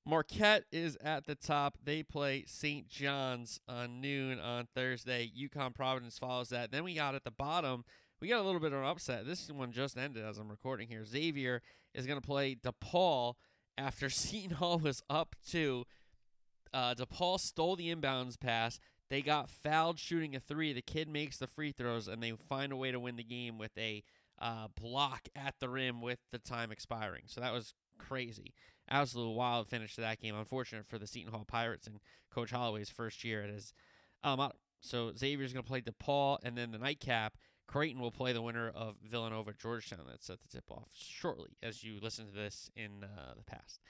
Marquette 0.06 0.64
is 0.72 0.96
at 1.02 1.26
the 1.26 1.34
top. 1.34 1.78
They 1.82 2.02
play 2.02 2.44
St. 2.46 2.88
John's 2.88 3.60
on 3.68 4.00
noon 4.00 4.38
on 4.38 4.68
Thursday. 4.74 5.30
UConn 5.38 5.74
Providence 5.74 6.18
follows 6.18 6.50
that. 6.50 6.70
Then 6.72 6.84
we 6.84 6.94
got 6.94 7.14
at 7.14 7.24
the 7.24 7.30
bottom, 7.30 7.84
we 8.20 8.28
got 8.28 8.40
a 8.40 8.44
little 8.44 8.60
bit 8.60 8.72
of 8.72 8.80
an 8.80 8.86
upset. 8.86 9.26
This 9.26 9.50
one 9.50 9.72
just 9.72 9.96
ended 9.98 10.24
as 10.24 10.38
I'm 10.38 10.50
recording 10.50 10.88
here. 10.88 11.04
Xavier 11.04 11.62
is 11.94 12.06
going 12.06 12.20
to 12.20 12.26
play 12.26 12.54
DePaul 12.54 13.34
after 13.78 14.08
Seton 14.10 14.56
Hall 14.56 14.78
was 14.78 15.02
up 15.08 15.36
two. 15.46 15.84
Uh, 16.74 16.94
DePaul 16.94 17.40
stole 17.40 17.76
the 17.76 17.94
inbounds 17.94 18.38
pass. 18.38 18.78
They 19.08 19.22
got 19.22 19.48
fouled 19.48 19.98
shooting 19.98 20.34
a 20.34 20.40
three. 20.40 20.72
The 20.72 20.82
kid 20.82 21.08
makes 21.08 21.38
the 21.38 21.46
free 21.46 21.72
throws, 21.72 22.08
and 22.08 22.22
they 22.22 22.32
find 22.48 22.72
a 22.72 22.76
way 22.76 22.90
to 22.90 23.00
win 23.00 23.16
the 23.16 23.24
game 23.24 23.56
with 23.58 23.76
a 23.78 24.02
uh, 24.38 24.68
block 24.78 25.28
at 25.36 25.54
the 25.60 25.68
rim 25.68 26.02
with 26.02 26.18
the 26.32 26.38
time 26.38 26.72
expiring. 26.72 27.22
So 27.26 27.40
that 27.40 27.52
was 27.52 27.74
crazy 27.96 28.52
absolute 28.88 29.32
wild 29.32 29.68
finish 29.68 29.94
to 29.94 30.00
that 30.02 30.20
game. 30.20 30.34
Unfortunate 30.34 30.86
for 30.86 30.98
the 30.98 31.06
Seton 31.06 31.32
Hall 31.32 31.44
Pirates 31.46 31.86
and 31.86 32.00
Coach 32.30 32.50
Holloway's 32.50 32.90
first 32.90 33.24
year 33.24 33.42
at 33.42 33.50
his 33.50 33.72
alma 34.22 34.52
So 34.80 35.12
Xavier's 35.16 35.52
going 35.52 35.64
to 35.64 35.68
play 35.68 35.80
DePaul, 35.80 36.38
and 36.42 36.56
then 36.56 36.70
the 36.70 36.78
nightcap, 36.78 37.36
Creighton 37.66 38.00
will 38.00 38.10
play 38.10 38.32
the 38.32 38.42
winner 38.42 38.70
of 38.74 38.96
Villanova 39.02 39.52
Georgetown. 39.54 40.00
That's 40.08 40.26
set 40.26 40.40
the 40.42 40.48
tip 40.48 40.70
off 40.70 40.88
shortly 40.94 41.56
as 41.62 41.82
you 41.82 41.98
listen 42.00 42.26
to 42.26 42.32
this 42.32 42.70
in 42.76 43.04
uh, 43.04 43.34
the 43.36 43.44
past. 43.44 43.80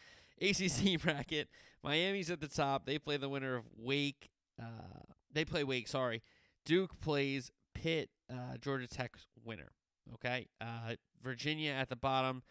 ACC 0.41 1.01
bracket, 1.03 1.49
Miami's 1.83 2.31
at 2.31 2.41
the 2.41 2.49
top. 2.49 2.87
They 2.87 2.99
play 2.99 3.17
the 3.17 3.29
winner 3.29 3.57
of 3.57 3.65
Wake. 3.77 4.31
Uh, 4.61 5.03
they 5.33 5.45
play 5.45 5.65
Wake, 5.65 5.89
sorry. 5.89 6.23
Duke 6.65 7.01
plays 7.01 7.51
Pitt, 7.75 8.11
uh, 8.31 8.57
Georgia 8.61 8.87
Tech's 8.87 9.27
winner. 9.45 9.73
Okay. 10.15 10.49
Uh, 10.61 10.95
Virginia 11.23 11.73
at 11.73 11.89
the 11.89 11.97
bottom. 11.97 12.43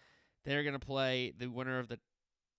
They're 0.45 0.63
going 0.63 0.77
to 0.77 0.85
play 0.85 1.33
the 1.37 1.47
winner 1.47 1.79
of 1.79 1.87
the 1.87 1.99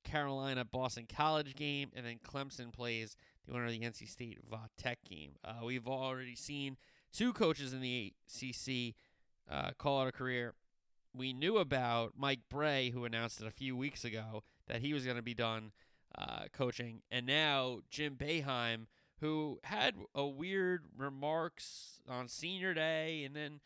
Carolina 0.05 0.65
Boston 0.65 1.07
College 1.09 1.55
game, 1.55 1.91
and 1.95 2.07
then 2.07 2.19
Clemson 2.27 2.73
plays 2.73 3.17
the 3.47 3.53
winner 3.53 3.67
of 3.67 3.73
the 3.73 3.81
NC 3.81 4.09
State 4.09 4.39
Tech 4.79 4.99
game. 5.09 5.33
Uh, 5.45 5.65
we've 5.65 5.89
already 5.89 6.37
seen 6.37 6.77
two 7.13 7.33
coaches 7.33 7.73
in 7.73 7.81
the 7.81 8.13
ACC 8.27 8.95
uh, 9.51 9.71
call 9.79 10.01
out 10.01 10.09
a 10.09 10.13
career. 10.13 10.55
We 11.15 11.33
knew 11.33 11.59
about 11.59 12.13
Mike 12.17 12.41
Brey, 12.51 12.91
who 12.91 13.05
announced 13.05 13.41
it 13.41 13.47
a 13.47 13.53
few 13.53 13.77
weeks 13.77 14.05
ago 14.05 14.43
that 14.69 14.81
he 14.81 14.93
was 14.93 15.05
going 15.05 15.17
to 15.17 15.23
be 15.23 15.35
done 15.35 15.73
uh, 16.17 16.45
coaching, 16.53 17.03
and 17.11 17.27
now 17.27 17.81
Jim 17.91 18.17
Boeheim, 18.17 18.87
who 19.21 19.59
had 19.65 19.95
a 20.15 20.27
weird 20.27 20.85
remarks 20.97 22.01
on 22.09 22.29
Senior 22.29 22.75
Day, 22.75 23.25
and 23.25 23.35
then 23.35 23.61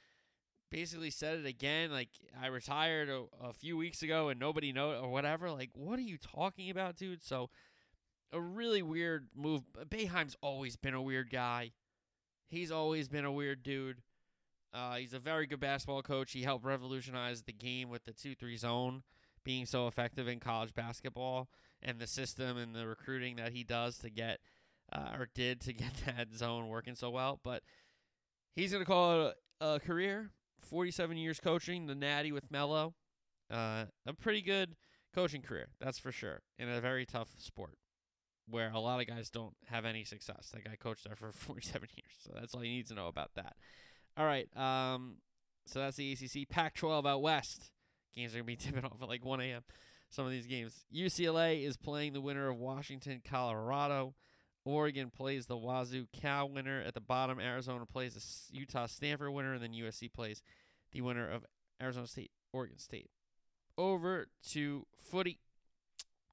basically 0.70 1.10
said 1.10 1.38
it 1.38 1.46
again. 1.46 1.90
Like 1.90 2.10
I 2.40 2.46
retired 2.46 3.08
a, 3.08 3.24
a 3.42 3.52
few 3.52 3.76
weeks 3.76 4.02
ago 4.02 4.28
and 4.28 4.38
nobody 4.38 4.72
know 4.72 4.92
or 4.92 5.10
whatever. 5.10 5.50
Like, 5.50 5.70
what 5.74 5.98
are 5.98 6.02
you 6.02 6.18
talking 6.18 6.70
about, 6.70 6.96
dude? 6.96 7.22
So 7.22 7.50
a 8.32 8.40
really 8.40 8.82
weird 8.82 9.28
move. 9.34 9.62
Boeheim's 9.88 10.36
always 10.42 10.76
been 10.76 10.94
a 10.94 11.02
weird 11.02 11.30
guy. 11.30 11.72
He's 12.48 12.70
always 12.70 13.08
been 13.08 13.24
a 13.24 13.32
weird 13.32 13.62
dude. 13.62 14.02
Uh, 14.72 14.96
he's 14.96 15.14
a 15.14 15.18
very 15.18 15.46
good 15.46 15.60
basketball 15.60 16.02
coach. 16.02 16.32
He 16.32 16.42
helped 16.42 16.64
revolutionize 16.64 17.42
the 17.42 17.52
game 17.52 17.88
with 17.88 18.04
the 18.04 18.12
two-three 18.12 18.56
zone 18.58 19.02
being 19.48 19.64
so 19.64 19.86
effective 19.86 20.28
in 20.28 20.38
college 20.38 20.74
basketball 20.74 21.48
and 21.80 21.98
the 21.98 22.06
system 22.06 22.58
and 22.58 22.74
the 22.74 22.86
recruiting 22.86 23.36
that 23.36 23.50
he 23.50 23.64
does 23.64 23.96
to 23.96 24.10
get 24.10 24.40
uh, 24.92 25.16
or 25.18 25.26
did 25.34 25.58
to 25.58 25.72
get 25.72 25.90
that 26.04 26.34
zone 26.34 26.68
working 26.68 26.94
so 26.94 27.08
well. 27.08 27.40
But 27.42 27.62
he's 28.54 28.74
gonna 28.74 28.84
call 28.84 29.28
it 29.28 29.36
a, 29.62 29.66
a 29.66 29.80
career. 29.80 30.32
47 30.60 31.16
years 31.16 31.40
coaching, 31.40 31.86
the 31.86 31.94
Natty 31.94 32.30
with 32.30 32.50
Melo. 32.50 32.92
Uh, 33.50 33.86
a 34.06 34.12
pretty 34.12 34.42
good 34.42 34.76
coaching 35.14 35.40
career, 35.40 35.68
that's 35.80 35.98
for 35.98 36.12
sure, 36.12 36.42
in 36.58 36.68
a 36.68 36.82
very 36.82 37.06
tough 37.06 37.30
sport 37.38 37.78
where 38.50 38.70
a 38.70 38.78
lot 38.78 39.00
of 39.00 39.06
guys 39.06 39.30
don't 39.30 39.54
have 39.68 39.86
any 39.86 40.04
success. 40.04 40.50
That 40.52 40.64
guy 40.64 40.76
coached 40.78 41.04
there 41.04 41.16
for 41.16 41.32
47 41.32 41.88
years, 41.96 42.12
so 42.22 42.32
that's 42.38 42.54
all 42.54 42.62
you 42.62 42.72
need 42.72 42.88
to 42.88 42.94
know 42.94 43.06
about 43.06 43.30
that. 43.36 43.56
All 44.14 44.26
right, 44.26 44.54
um, 44.58 45.22
so 45.64 45.78
that's 45.78 45.96
the 45.96 46.12
ACC. 46.12 46.50
Pac-12 46.50 47.06
out 47.08 47.22
west. 47.22 47.70
Games 48.18 48.34
are 48.34 48.38
gonna 48.38 48.44
be 48.44 48.56
tipping 48.56 48.84
off 48.84 49.00
at 49.00 49.08
like 49.08 49.24
1 49.24 49.40
a.m. 49.40 49.62
Some 50.10 50.24
of 50.24 50.30
these 50.30 50.46
games. 50.46 50.84
UCLA 50.94 51.64
is 51.64 51.76
playing 51.76 52.12
the 52.12 52.20
winner 52.20 52.48
of 52.48 52.58
Washington, 52.58 53.20
Colorado. 53.24 54.14
Oregon 54.64 55.10
plays 55.10 55.46
the 55.46 55.56
Wazzu 55.56 56.06
Cal 56.12 56.48
winner. 56.48 56.82
At 56.86 56.94
the 56.94 57.00
bottom, 57.00 57.38
Arizona 57.38 57.86
plays 57.86 58.14
the 58.14 58.56
Utah 58.58 58.86
Stanford 58.86 59.32
winner, 59.32 59.54
and 59.54 59.62
then 59.62 59.72
USC 59.72 60.12
plays 60.12 60.42
the 60.92 61.00
winner 61.00 61.30
of 61.30 61.44
Arizona 61.80 62.06
State, 62.06 62.32
Oregon 62.52 62.78
State. 62.78 63.10
Over 63.76 64.26
to 64.50 64.86
footy. 65.00 65.38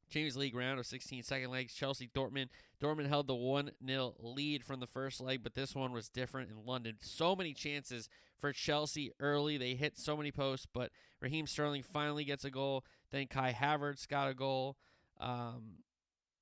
Champions 0.09 0.37
League 0.37 0.55
round 0.55 0.79
of 0.79 0.85
16 0.85 1.23
second 1.23 1.51
legs. 1.51 1.73
Chelsea 1.73 2.09
Dortmund. 2.13 2.49
Dortmund 2.81 3.07
held 3.07 3.27
the 3.27 3.35
1 3.35 3.71
0 3.85 4.13
lead 4.19 4.63
from 4.63 4.79
the 4.79 4.87
first 4.87 5.21
leg, 5.21 5.41
but 5.43 5.53
this 5.53 5.75
one 5.75 5.91
was 5.91 6.09
different 6.09 6.49
in 6.49 6.65
London. 6.65 6.97
So 7.01 7.35
many 7.35 7.53
chances 7.53 8.09
for 8.39 8.53
Chelsea 8.53 9.11
early. 9.19 9.57
They 9.57 9.73
hit 9.73 9.97
so 9.97 10.15
many 10.15 10.31
posts, 10.31 10.67
but 10.71 10.91
Raheem 11.21 11.47
Sterling 11.47 11.83
finally 11.83 12.23
gets 12.23 12.45
a 12.45 12.51
goal. 12.51 12.85
Then 13.11 13.27
Kai 13.27 13.53
Havertz 13.53 14.07
got 14.07 14.29
a 14.29 14.33
goal 14.33 14.77
um, 15.19 15.79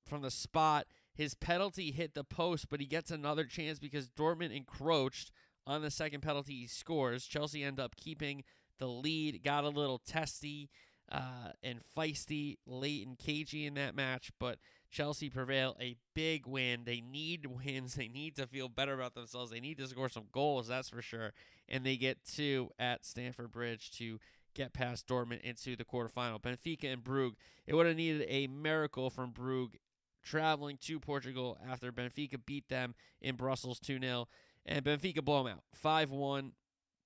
from 0.04 0.22
the 0.22 0.30
spot. 0.30 0.86
His 1.14 1.34
penalty 1.34 1.92
hit 1.92 2.14
the 2.14 2.24
post, 2.24 2.68
but 2.68 2.80
he 2.80 2.86
gets 2.86 3.10
another 3.10 3.44
chance 3.44 3.78
because 3.78 4.08
Dortmund 4.10 4.54
encroached 4.54 5.30
on 5.66 5.82
the 5.82 5.90
second 5.90 6.20
penalty. 6.20 6.54
He 6.54 6.66
scores. 6.66 7.24
Chelsea 7.24 7.62
end 7.62 7.78
up 7.78 7.96
keeping 7.96 8.42
the 8.78 8.88
lead. 8.88 9.42
Got 9.44 9.64
a 9.64 9.68
little 9.68 9.98
testy 9.98 10.68
uh, 11.10 11.50
and 11.62 11.80
feisty 11.96 12.56
late 12.66 13.06
and 13.06 13.18
cagey 13.18 13.66
in 13.66 13.74
that 13.74 13.94
match, 13.94 14.32
but 14.38 14.58
Chelsea 14.90 15.28
prevail. 15.28 15.76
A 15.80 15.96
big 16.14 16.46
win. 16.46 16.82
They 16.84 17.00
need 17.00 17.46
wins. 17.64 17.94
They 17.94 18.08
need 18.08 18.36
to 18.36 18.46
feel 18.46 18.68
better 18.68 18.94
about 18.94 19.14
themselves. 19.14 19.50
They 19.50 19.60
need 19.60 19.78
to 19.78 19.88
score 19.88 20.08
some 20.08 20.26
goals, 20.32 20.68
that's 20.68 20.88
for 20.88 21.02
sure. 21.02 21.32
And 21.68 21.84
they 21.84 21.96
get 21.96 22.24
two 22.24 22.70
at 22.78 23.04
Stamford 23.04 23.50
Bridge 23.52 23.90
to 23.98 24.18
get 24.54 24.72
past 24.72 25.06
Dortmund 25.06 25.40
into 25.40 25.76
the 25.76 25.84
quarterfinal. 25.84 26.40
Benfica 26.40 26.92
and 26.92 27.02
Brugge. 27.02 27.34
It 27.66 27.74
would 27.74 27.86
have 27.86 27.96
needed 27.96 28.26
a 28.28 28.46
miracle 28.46 29.10
from 29.10 29.32
Brugge 29.32 29.74
traveling 30.22 30.78
to 30.82 30.98
Portugal 31.00 31.58
after 31.68 31.92
Benfica 31.92 32.38
beat 32.46 32.68
them 32.68 32.94
in 33.20 33.36
Brussels 33.36 33.78
2 33.80 33.98
0. 34.00 34.28
And 34.64 34.84
Benfica 34.84 35.22
blow 35.24 35.44
them 35.44 35.54
out 35.54 35.62
5 35.74 36.10
1. 36.10 36.52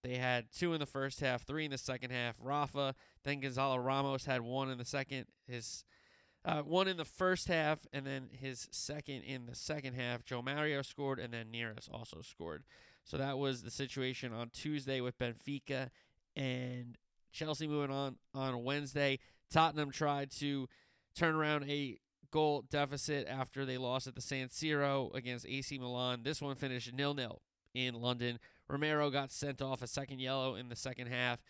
They 0.02 0.16
had 0.16 0.46
two 0.52 0.74
in 0.74 0.80
the 0.80 0.86
first 0.86 1.20
half, 1.20 1.44
three 1.44 1.64
in 1.64 1.70
the 1.70 1.78
second 1.78 2.10
half. 2.10 2.36
Rafa, 2.40 2.94
then 3.24 3.40
Gonzalo 3.40 3.76
Ramos 3.76 4.24
had 4.24 4.42
one 4.42 4.70
in 4.70 4.78
the 4.78 4.84
second, 4.84 5.26
his 5.46 5.84
uh, 6.44 6.62
one 6.62 6.86
in 6.86 6.96
the 6.96 7.04
first 7.04 7.48
half, 7.48 7.80
and 7.92 8.06
then 8.06 8.28
his 8.30 8.68
second 8.70 9.22
in 9.22 9.46
the 9.46 9.54
second 9.54 9.94
half. 9.94 10.24
João 10.24 10.44
Mário 10.44 10.84
scored, 10.84 11.18
and 11.18 11.34
then 11.34 11.46
Neres 11.52 11.92
also 11.92 12.22
scored. 12.22 12.62
So 13.04 13.16
that 13.16 13.38
was 13.38 13.62
the 13.62 13.70
situation 13.70 14.32
on 14.32 14.50
Tuesday 14.50 15.00
with 15.00 15.18
Benfica 15.18 15.90
and 16.36 16.96
Chelsea 17.32 17.66
moving 17.66 17.94
on 17.94 18.16
on 18.34 18.64
Wednesday. 18.64 19.18
Tottenham 19.50 19.90
tried 19.90 20.30
to 20.32 20.68
turn 21.16 21.34
around 21.34 21.68
a 21.68 21.98
goal 22.30 22.64
deficit 22.70 23.26
after 23.26 23.64
they 23.64 23.78
lost 23.78 24.06
at 24.06 24.14
the 24.14 24.20
San 24.20 24.48
Siro 24.48 25.14
against 25.14 25.46
AC 25.46 25.78
Milan. 25.78 26.20
This 26.22 26.40
one 26.40 26.56
finished 26.56 26.92
nil 26.92 27.14
nil 27.14 27.40
in 27.74 27.94
London. 27.94 28.38
Romero 28.68 29.10
got 29.10 29.32
sent 29.32 29.62
off 29.62 29.82
a 29.82 29.86
second 29.86 30.20
yellow 30.20 30.54
in 30.54 30.68
the 30.68 30.76
second 30.76 31.08
half. 31.08 31.40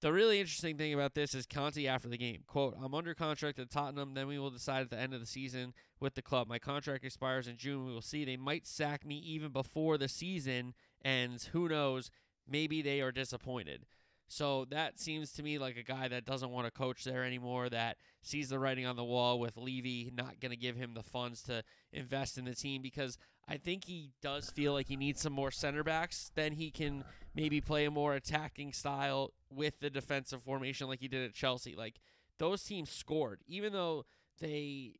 The 0.00 0.12
really 0.12 0.38
interesting 0.38 0.76
thing 0.76 0.94
about 0.94 1.14
this 1.14 1.34
is 1.34 1.44
Conte 1.44 1.84
after 1.84 2.08
the 2.08 2.16
game. 2.16 2.42
Quote, 2.46 2.76
I'm 2.80 2.94
under 2.94 3.14
contract 3.14 3.58
at 3.58 3.68
Tottenham, 3.68 4.14
then 4.14 4.28
we 4.28 4.38
will 4.38 4.50
decide 4.50 4.82
at 4.82 4.90
the 4.90 4.98
end 4.98 5.12
of 5.12 5.18
the 5.18 5.26
season 5.26 5.74
with 5.98 6.14
the 6.14 6.22
club. 6.22 6.46
My 6.46 6.60
contract 6.60 7.04
expires 7.04 7.48
in 7.48 7.56
June. 7.56 7.84
We 7.84 7.92
will 7.92 8.02
see. 8.02 8.24
They 8.24 8.36
might 8.36 8.66
sack 8.66 9.04
me 9.04 9.16
even 9.16 9.50
before 9.50 9.98
the 9.98 10.06
season 10.06 10.74
ends. 11.04 11.46
Who 11.46 11.68
knows? 11.68 12.12
Maybe 12.48 12.80
they 12.80 13.00
are 13.00 13.10
disappointed. 13.10 13.86
So 14.28 14.66
that 14.66 15.00
seems 15.00 15.32
to 15.32 15.42
me 15.42 15.58
like 15.58 15.76
a 15.76 15.82
guy 15.82 16.06
that 16.06 16.26
doesn't 16.26 16.50
want 16.50 16.66
to 16.66 16.70
coach 16.70 17.02
there 17.02 17.24
anymore, 17.24 17.68
that 17.70 17.96
sees 18.22 18.50
the 18.50 18.58
writing 18.58 18.86
on 18.86 18.96
the 18.96 19.04
wall 19.04 19.40
with 19.40 19.56
Levy 19.56 20.12
not 20.14 20.38
going 20.38 20.50
to 20.50 20.56
give 20.56 20.76
him 20.76 20.92
the 20.94 21.02
funds 21.02 21.42
to 21.44 21.64
invest 21.92 22.36
in 22.36 22.44
the 22.44 22.54
team 22.54 22.82
because 22.82 23.16
I 23.48 23.56
think 23.56 23.84
he 23.84 24.10
does 24.20 24.50
feel 24.50 24.74
like 24.74 24.88
he 24.88 24.96
needs 24.96 25.22
some 25.22 25.32
more 25.32 25.50
center 25.50 25.82
backs. 25.82 26.30
Then 26.34 26.52
he 26.52 26.70
can 26.70 27.04
maybe 27.34 27.60
play 27.60 27.86
a 27.86 27.90
more 27.90 28.14
attacking 28.14 28.72
style 28.72 29.32
with 29.50 29.80
the 29.80 29.88
defensive 29.88 30.42
formation 30.42 30.86
like 30.86 31.00
he 31.00 31.08
did 31.08 31.24
at 31.24 31.34
Chelsea. 31.34 31.74
Like 31.74 32.00
those 32.38 32.62
teams 32.62 32.90
scored, 32.90 33.40
even 33.46 33.72
though 33.72 34.04
they 34.38 34.94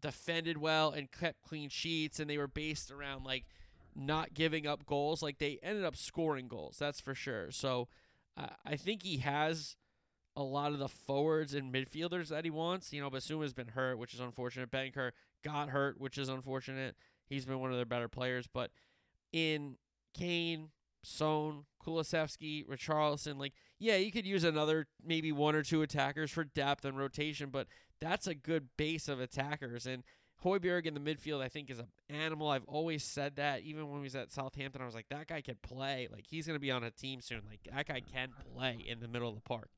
defended 0.00 0.58
well 0.58 0.90
and 0.90 1.10
kept 1.12 1.42
clean 1.42 1.68
sheets 1.68 2.18
and 2.18 2.28
they 2.28 2.38
were 2.38 2.48
based 2.48 2.90
around 2.90 3.24
like 3.24 3.44
not 3.94 4.32
giving 4.34 4.66
up 4.66 4.86
goals. 4.86 5.22
Like 5.22 5.38
they 5.38 5.58
ended 5.62 5.84
up 5.84 5.96
scoring 5.96 6.48
goals, 6.48 6.76
that's 6.78 7.00
for 7.00 7.14
sure. 7.14 7.50
So 7.50 7.88
uh, 8.36 8.46
I 8.64 8.76
think 8.76 9.02
he 9.02 9.18
has 9.18 9.76
a 10.34 10.42
lot 10.42 10.72
of 10.72 10.78
the 10.78 10.88
forwards 10.88 11.54
and 11.54 11.72
midfielders 11.72 12.28
that 12.28 12.44
he 12.44 12.50
wants. 12.50 12.92
You 12.92 13.02
know, 13.02 13.10
Bissouma's 13.10 13.52
been 13.52 13.68
hurt, 13.68 13.98
which 13.98 14.14
is 14.14 14.20
unfortunate. 14.20 14.70
Bentancur 14.70 15.10
got 15.42 15.70
hurt, 15.70 16.00
which 16.00 16.18
is 16.18 16.28
unfortunate. 16.28 16.96
He's 17.26 17.44
been 17.44 17.60
one 17.60 17.70
of 17.70 17.76
their 17.76 17.86
better 17.86 18.08
players, 18.08 18.46
but 18.52 18.70
in 19.32 19.76
Kane, 20.14 20.70
Son, 21.02 21.64
Kulusevski, 21.84 22.66
Richarlison, 22.66 23.38
like 23.38 23.54
yeah, 23.78 23.96
you 23.96 24.12
could 24.12 24.26
use 24.26 24.44
another 24.44 24.86
maybe 25.04 25.32
one 25.32 25.54
or 25.54 25.62
two 25.62 25.82
attackers 25.82 26.30
for 26.30 26.44
depth 26.44 26.84
and 26.84 26.96
rotation, 26.96 27.50
but 27.50 27.66
that's 28.00 28.26
a 28.26 28.34
good 28.34 28.68
base 28.76 29.08
of 29.08 29.20
attackers 29.20 29.86
and 29.86 30.02
Højbjerg 30.44 30.86
in 30.86 30.94
the 30.94 31.00
midfield, 31.00 31.40
I 31.40 31.48
think, 31.48 31.70
is 31.70 31.78
an 31.78 31.86
animal. 32.08 32.48
I've 32.48 32.64
always 32.66 33.04
said 33.04 33.36
that. 33.36 33.62
Even 33.62 33.88
when 33.88 33.98
he 33.98 34.04
was 34.04 34.16
at 34.16 34.32
Southampton, 34.32 34.82
I 34.82 34.86
was 34.86 34.94
like, 34.94 35.08
that 35.10 35.28
guy 35.28 35.40
can 35.40 35.56
play. 35.62 36.08
Like 36.10 36.24
he's 36.28 36.46
gonna 36.46 36.58
be 36.58 36.70
on 36.70 36.84
a 36.84 36.90
team 36.90 37.20
soon. 37.20 37.42
Like 37.48 37.60
that 37.72 37.86
guy 37.86 38.00
can 38.00 38.30
play 38.54 38.84
in 38.86 39.00
the 39.00 39.08
middle 39.08 39.28
of 39.28 39.34
the 39.34 39.40
park. 39.40 39.70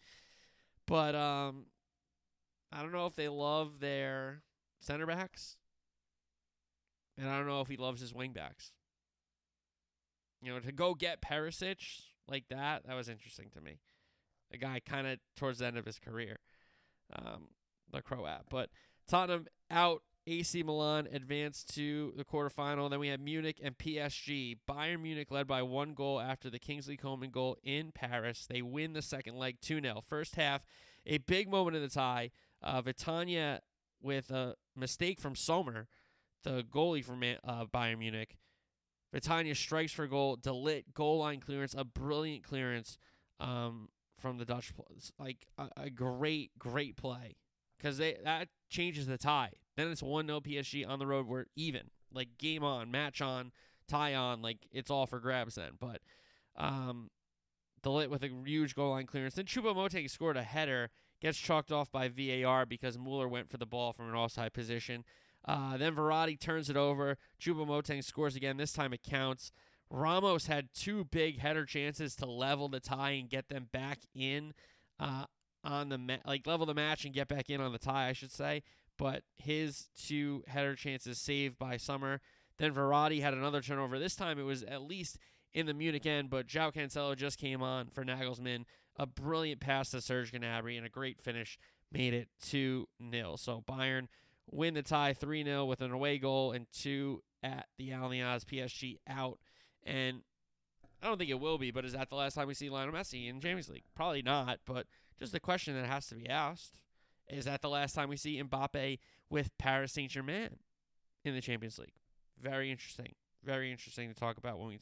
But 0.87 1.15
um, 1.15 1.67
I 2.73 2.83
don't 2.83 2.93
know 2.93 3.07
if 3.07 3.15
they 3.15 3.29
love 3.29 3.81
their 3.81 4.43
center 4.85 5.07
backs, 5.07 5.57
and 7.19 7.29
I 7.29 7.37
don't 7.39 7.47
know 7.47 7.61
if 7.61 7.69
he 7.69 7.77
loves 7.77 8.01
his 8.01 8.15
wing 8.15 8.33
backs. 8.33 8.73
You 10.43 10.53
know, 10.53 10.61
to 10.61 10.73
go 10.73 10.95
get 10.95 11.23
Perisic 11.23 12.03
like 12.29 12.45
that, 12.51 12.87
that 12.87 12.95
was 12.95 13.09
interesting 13.09 13.51
to 13.55 13.61
me. 13.61 13.81
A 14.53 14.59
guy 14.59 14.81
kind 14.85 15.07
of 15.07 15.19
towards 15.37 15.59
the 15.59 15.67
end 15.67 15.79
of 15.79 15.87
his 15.87 15.99
career, 15.99 16.39
um, 17.17 17.49
the 17.91 18.03
Croat. 18.03 18.43
But 18.51 18.71
Tottenham 19.09 19.47
out 19.71 20.03
AC 20.27 20.63
Milan 20.63 21.09
advanced 21.13 21.75
to 21.75 22.13
the 22.17 22.25
quarterfinal. 22.25 22.89
Then 22.89 23.01
we 23.01 23.09
had 23.09 23.21
Munich 23.21 23.61
and 23.63 23.77
PSG. 23.77 24.59
Bayern 24.69 25.03
Munich 25.03 25.31
led 25.31 25.47
by 25.47 25.63
one 25.63 25.95
goal 25.95 26.21
after 26.21 26.49
the 26.49 26.59
Kingsley 26.59 26.97
Coman 26.97 27.31
goal 27.31 27.59
in 27.63 27.93
Paris. 27.93 28.47
They 28.49 28.63
win 28.63 28.95
the 28.95 29.03
second 29.03 29.37
leg 29.37 29.59
2 29.61 29.81
0. 29.81 30.03
First 30.09 30.37
half, 30.37 30.65
a 31.07 31.19
big 31.19 31.51
moment 31.51 31.77
in 31.77 31.83
the 31.83 31.89
tie. 31.89 32.31
Uh, 32.63 32.81
Vitinha 32.81 33.61
with 34.01 34.31
a 34.31 34.55
mistake 34.77 35.21
from 35.21 35.35
Sommer, 35.35 35.89
the 36.43 36.63
goalie 36.63 37.05
from 37.05 37.23
uh, 37.23 37.65
Bayern 37.67 37.99
Munich. 37.99 38.37
Vitinha 39.15 39.57
strikes 39.57 39.93
for 39.93 40.07
goal. 40.07 40.37
De 40.37 40.51
Ligt 40.51 40.93
goal 40.93 41.19
line 41.19 41.41
clearance, 41.41 41.75
a 41.77 41.85
brilliant 41.85 42.43
clearance 42.43 42.99
um, 43.39 43.89
from 44.19 44.39
the 44.39 44.45
Dutch. 44.45 44.73
Like 45.19 45.47
a, 45.57 45.69
a 45.77 45.91
great, 45.91 46.51
great 46.59 46.97
play 46.97 47.37
because 47.79 47.99
that 47.99 48.49
changes 48.69 49.07
the 49.07 49.19
tie. 49.19 49.53
Then 49.77 49.89
it's 49.89 50.03
1 50.03 50.27
0 50.27 50.41
PSG 50.41 50.89
on 50.89 50.99
the 50.99 51.07
road. 51.07 51.27
We're 51.27 51.47
even. 51.57 51.83
Like 52.13 52.39
game 52.39 52.63
on, 52.63 52.91
match 52.91 53.21
on, 53.21 53.51
tie 53.89 54.15
on. 54.15 54.41
Like 54.41 54.59
it's 54.73 54.91
all 54.91 55.07
for 55.07 55.19
grabs 55.21 55.57
then. 55.57 55.73
But 55.79 56.01
um, 56.57 57.11
De 57.83 57.89
Ligt 57.89 58.09
with 58.09 58.23
a 58.23 58.31
huge 58.45 58.75
goal 58.75 58.91
line 58.91 59.07
clearance. 59.07 59.35
Then 59.35 59.45
Choupo-Moting 59.45 60.09
scored 60.09 60.37
a 60.37 60.43
header, 60.43 60.91
gets 61.25 61.39
chalked 61.39 61.73
off 61.73 61.91
by 61.91 62.09
VAR 62.09 62.67
because 62.67 62.99
Mueller 62.99 63.29
went 63.29 63.51
for 63.51 63.57
the 63.57 63.67
ball 63.67 63.93
from 63.93 64.09
an 64.09 64.15
offside 64.15 64.53
position. 64.53 65.05
Uh, 65.47 65.77
then 65.77 65.95
Verratti 65.95 66.39
turns 66.39 66.71
it 66.71 66.77
over. 66.77 67.19
Choupo-Moting 67.41 68.03
scores 68.03 68.37
again. 68.37 68.57
This 68.57 68.73
time 68.73 68.93
it 68.93 69.03
counts. 69.03 69.53
Ramos 69.91 70.47
had 70.47 70.69
two 70.75 71.05
big 71.05 71.41
header 71.41 71.65
chances 71.65 72.17
to 72.17 72.27
level 72.27 72.69
the 72.69 72.81
tie 72.81 73.11
and 73.11 73.29
get 73.29 73.49
them 73.49 73.69
back 73.71 74.01
in 74.15 74.55
uh, 74.99 75.25
on 75.63 75.89
the 75.89 75.99
ma- 75.99 76.17
like 76.27 76.47
level 76.47 76.67
the 76.67 76.75
match 76.75 77.05
and 77.05 77.13
get 77.15 77.29
back 77.29 77.51
in 77.51 77.61
on 77.61 77.73
the 77.73 77.79
tie, 77.79 78.09
I 78.09 78.13
should 78.13 78.33
say 78.33 78.63
but 78.97 79.23
his 79.37 79.89
two 79.97 80.45
header 80.47 80.75
chances 80.75 81.19
saved 81.19 81.59
by 81.59 81.77
Sommer. 81.77 82.21
Then 82.59 82.73
Verratti 82.73 83.21
had 83.21 83.35
another 83.35 83.61
turnover. 83.61 83.99
This 83.99 84.17
time 84.17 84.39
it 84.39 84.45
was 84.45 84.63
at 84.63 84.83
least 84.83 85.19
in 85.53 85.67
the 85.67 85.75
Munich 85.75 86.07
end, 86.07 86.31
but 86.31 86.47
João 86.47 86.73
Cancelo 86.73 87.17
just 87.17 87.39
came 87.39 87.63
on 87.63 87.89
for 87.89 88.05
Nagelsmann. 88.05 88.65
A 88.97 89.07
brilliant 89.07 89.61
pass 89.61 89.91
to 89.91 90.01
Serge 90.01 90.33
Gnabry 90.33 90.77
and 90.77 90.87
a 90.87 90.91
great 90.91 91.21
finish 91.21 91.59
made 91.91 92.15
it 92.15 92.29
2 92.43 92.89
0. 93.11 93.37
So 93.37 93.65
Bayern 93.67 94.07
win 94.51 94.75
the 94.75 94.83
tie 94.83 95.13
3 95.15 95.45
0 95.45 95.65
with 95.65 95.81
an 95.81 95.91
away 95.91 96.19
goal 96.19 96.53
and 96.53 96.67
two 96.73 97.23
at 97.43 97.67
the 97.79 97.91
Allianz. 97.91 98.45
PSG 98.45 98.99
out. 99.09 99.39
And 99.85 100.23
I 101.03 101.07
don't 101.07 101.19
think 101.19 101.31
it 101.31 101.41
will 101.41 101.59
be, 101.59 101.71
but 101.71 101.85
is 101.85 101.93
that 101.93 102.09
the 102.09 102.17
last 102.17 102.35
time 102.35 102.49
we 102.49 102.55
see 102.55 102.71
Lionel 102.71 102.95
Messi 102.95 103.29
in 103.29 103.41
Champions 103.41 103.69
League? 103.69 103.85
Probably 103.95 104.23
not, 104.23 104.61
but 104.65 104.87
just 105.19 105.35
a 105.35 105.41
question 105.41 105.75
that 105.75 105.87
has 105.87 106.07
to 106.07 106.15
be 106.15 106.29
asked. 106.29 106.81
Is 107.29 107.45
that 107.45 107.63
the 107.63 107.69
last 107.69 107.95
time 107.95 108.09
we 108.09 108.17
see 108.17 108.43
Mbappe 108.43 108.99
with 109.31 109.57
Paris 109.59 109.93
Saint 109.93 110.11
Germain 110.11 110.59
in 111.25 111.35
the 111.35 111.41
Champions 111.41 111.79
League? 111.79 111.95
Very 112.41 112.71
interesting. 112.71 113.15
Very 113.43 113.71
interesting 113.71 114.09
to 114.09 114.15
talk 114.15 114.39
about 114.39 114.59
when 114.59 114.69
we 114.69 114.79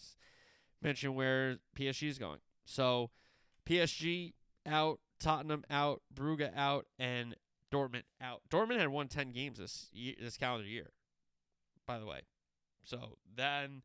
mention 0.81 1.15
where 1.15 1.59
PSG 1.77 2.09
is 2.09 2.19
going. 2.19 2.39
So 2.65 3.11
PSG 3.69 4.33
out, 4.67 5.01
Tottenham 5.21 5.65
out, 5.71 6.03
Brugge 6.15 6.51
out, 6.57 6.87
and 6.99 7.37
Dortmund 7.73 8.03
out. 8.21 8.43
Dortmund 8.51 8.79
had 8.79 8.89
won 8.89 9.09
10 9.09 9.33
games 9.33 9.59
this 9.59 9.89
year, 9.93 10.15
this 10.21 10.37
calendar 10.37 10.67
year, 10.67 10.91
by 11.87 11.99
the 11.99 12.07
way. 12.07 12.23
So 12.85 13.17
then 13.35 13.83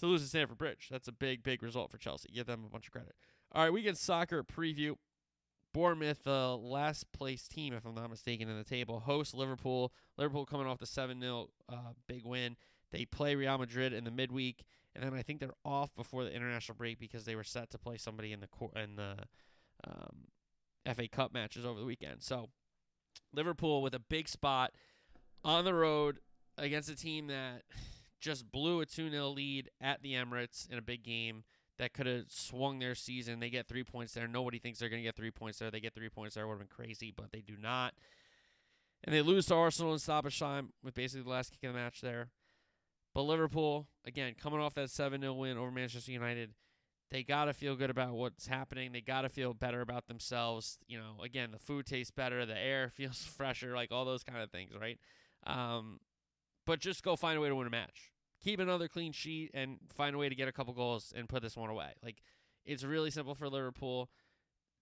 to 0.00 0.06
lose 0.06 0.22
to 0.22 0.28
Stamford 0.28 0.58
Bridge, 0.58 0.88
that's 0.90 1.08
a 1.08 1.12
big, 1.12 1.42
big 1.42 1.62
result 1.62 1.90
for 1.90 1.98
Chelsea. 1.98 2.30
Give 2.32 2.46
them 2.46 2.64
a 2.64 2.70
bunch 2.70 2.86
of 2.86 2.92
credit. 2.92 3.14
All 3.52 3.62
right, 3.62 3.72
we 3.72 3.82
get 3.82 3.96
soccer 3.96 4.42
preview. 4.42 4.94
Bournemouth, 5.72 6.24
the 6.24 6.56
last 6.56 7.12
place 7.12 7.46
team, 7.46 7.74
if 7.74 7.84
I'm 7.84 7.94
not 7.94 8.08
mistaken, 8.08 8.48
in 8.48 8.56
the 8.56 8.64
table, 8.64 9.00
hosts 9.00 9.34
Liverpool. 9.34 9.92
Liverpool 10.16 10.46
coming 10.46 10.66
off 10.66 10.78
the 10.78 10.86
7 10.86 11.20
0 11.20 11.48
uh, 11.68 11.74
big 12.08 12.24
win. 12.24 12.56
They 12.92 13.04
play 13.04 13.34
Real 13.34 13.58
Madrid 13.58 13.92
in 13.92 14.04
the 14.04 14.10
midweek, 14.10 14.64
and 14.96 15.04
then 15.04 15.14
I 15.14 15.22
think 15.22 15.40
they're 15.40 15.50
off 15.64 15.94
before 15.94 16.24
the 16.24 16.34
international 16.34 16.76
break 16.76 16.98
because 16.98 17.24
they 17.24 17.36
were 17.36 17.44
set 17.44 17.70
to 17.70 17.78
play 17.78 17.98
somebody 17.98 18.32
in 18.32 18.40
the 18.40 18.46
cor- 18.46 18.72
in 18.74 18.96
the 18.96 19.16
um, 19.86 20.28
FA 20.94 21.06
Cup 21.06 21.32
matches 21.32 21.66
over 21.66 21.78
the 21.78 21.86
weekend. 21.86 22.22
So 22.22 22.48
Liverpool 23.34 23.82
with 23.82 23.94
a 23.94 23.98
big 23.98 24.28
spot 24.28 24.72
on 25.44 25.64
the 25.64 25.74
road 25.74 26.18
against 26.56 26.88
a 26.88 26.96
team 26.96 27.26
that 27.26 27.62
just 28.20 28.50
blew 28.50 28.80
a 28.80 28.86
2 28.86 29.10
0 29.10 29.28
lead 29.28 29.70
at 29.80 30.02
the 30.02 30.14
Emirates 30.14 30.70
in 30.70 30.78
a 30.78 30.82
big 30.82 31.02
game 31.02 31.44
that 31.78 31.92
could 31.92 32.06
have 32.06 32.24
swung 32.28 32.78
their 32.78 32.94
season. 32.94 33.38
They 33.38 33.50
get 33.50 33.68
three 33.68 33.84
points 33.84 34.14
there. 34.14 34.26
Nobody 34.26 34.58
thinks 34.58 34.78
they're 34.78 34.88
going 34.88 35.02
to 35.02 35.06
get 35.06 35.14
three 35.16 35.30
points 35.30 35.58
there. 35.58 35.70
They 35.70 35.80
get 35.80 35.94
three 35.94 36.08
points 36.08 36.34
there. 36.34 36.46
Would 36.46 36.54
have 36.54 36.60
been 36.60 36.68
crazy, 36.68 37.12
but 37.14 37.32
they 37.32 37.42
do 37.42 37.54
not. 37.60 37.92
And 39.04 39.14
they 39.14 39.20
lose 39.20 39.46
to 39.46 39.54
Arsenal 39.54 39.92
in 39.92 39.98
stoppage 39.98 40.38
time 40.38 40.70
with 40.82 40.94
basically 40.94 41.24
the 41.24 41.30
last 41.30 41.50
kick 41.50 41.68
of 41.68 41.74
the 41.74 41.78
match 41.78 42.00
there. 42.00 42.30
But 43.16 43.22
Liverpool, 43.22 43.88
again, 44.04 44.34
coming 44.38 44.60
off 44.60 44.74
that 44.74 44.90
7 44.90 45.22
0 45.22 45.32
win 45.32 45.56
over 45.56 45.70
Manchester 45.70 46.12
United, 46.12 46.50
they 47.10 47.22
got 47.22 47.46
to 47.46 47.54
feel 47.54 47.74
good 47.74 47.88
about 47.88 48.12
what's 48.12 48.46
happening. 48.46 48.92
They 48.92 49.00
got 49.00 49.22
to 49.22 49.30
feel 49.30 49.54
better 49.54 49.80
about 49.80 50.06
themselves. 50.06 50.76
You 50.86 50.98
know, 50.98 51.24
again, 51.24 51.50
the 51.50 51.58
food 51.58 51.86
tastes 51.86 52.10
better, 52.10 52.44
the 52.44 52.58
air 52.58 52.90
feels 52.94 53.24
fresher, 53.24 53.74
like 53.74 53.90
all 53.90 54.04
those 54.04 54.22
kind 54.22 54.42
of 54.42 54.50
things, 54.50 54.72
right? 54.78 54.98
Um, 55.46 56.00
but 56.66 56.78
just 56.78 57.02
go 57.02 57.16
find 57.16 57.38
a 57.38 57.40
way 57.40 57.48
to 57.48 57.56
win 57.56 57.66
a 57.66 57.70
match 57.70 58.10
keep 58.42 58.60
another 58.60 58.86
clean 58.86 59.12
sheet 59.12 59.50
and 59.54 59.78
find 59.94 60.14
a 60.14 60.18
way 60.18 60.28
to 60.28 60.34
get 60.34 60.46
a 60.46 60.52
couple 60.52 60.74
goals 60.74 61.12
and 61.16 61.28
put 61.28 61.42
this 61.42 61.56
one 61.56 61.70
away. 61.70 61.92
Like 62.02 62.22
it's 62.64 62.84
really 62.84 63.10
simple 63.10 63.34
for 63.34 63.48
Liverpool. 63.48 64.10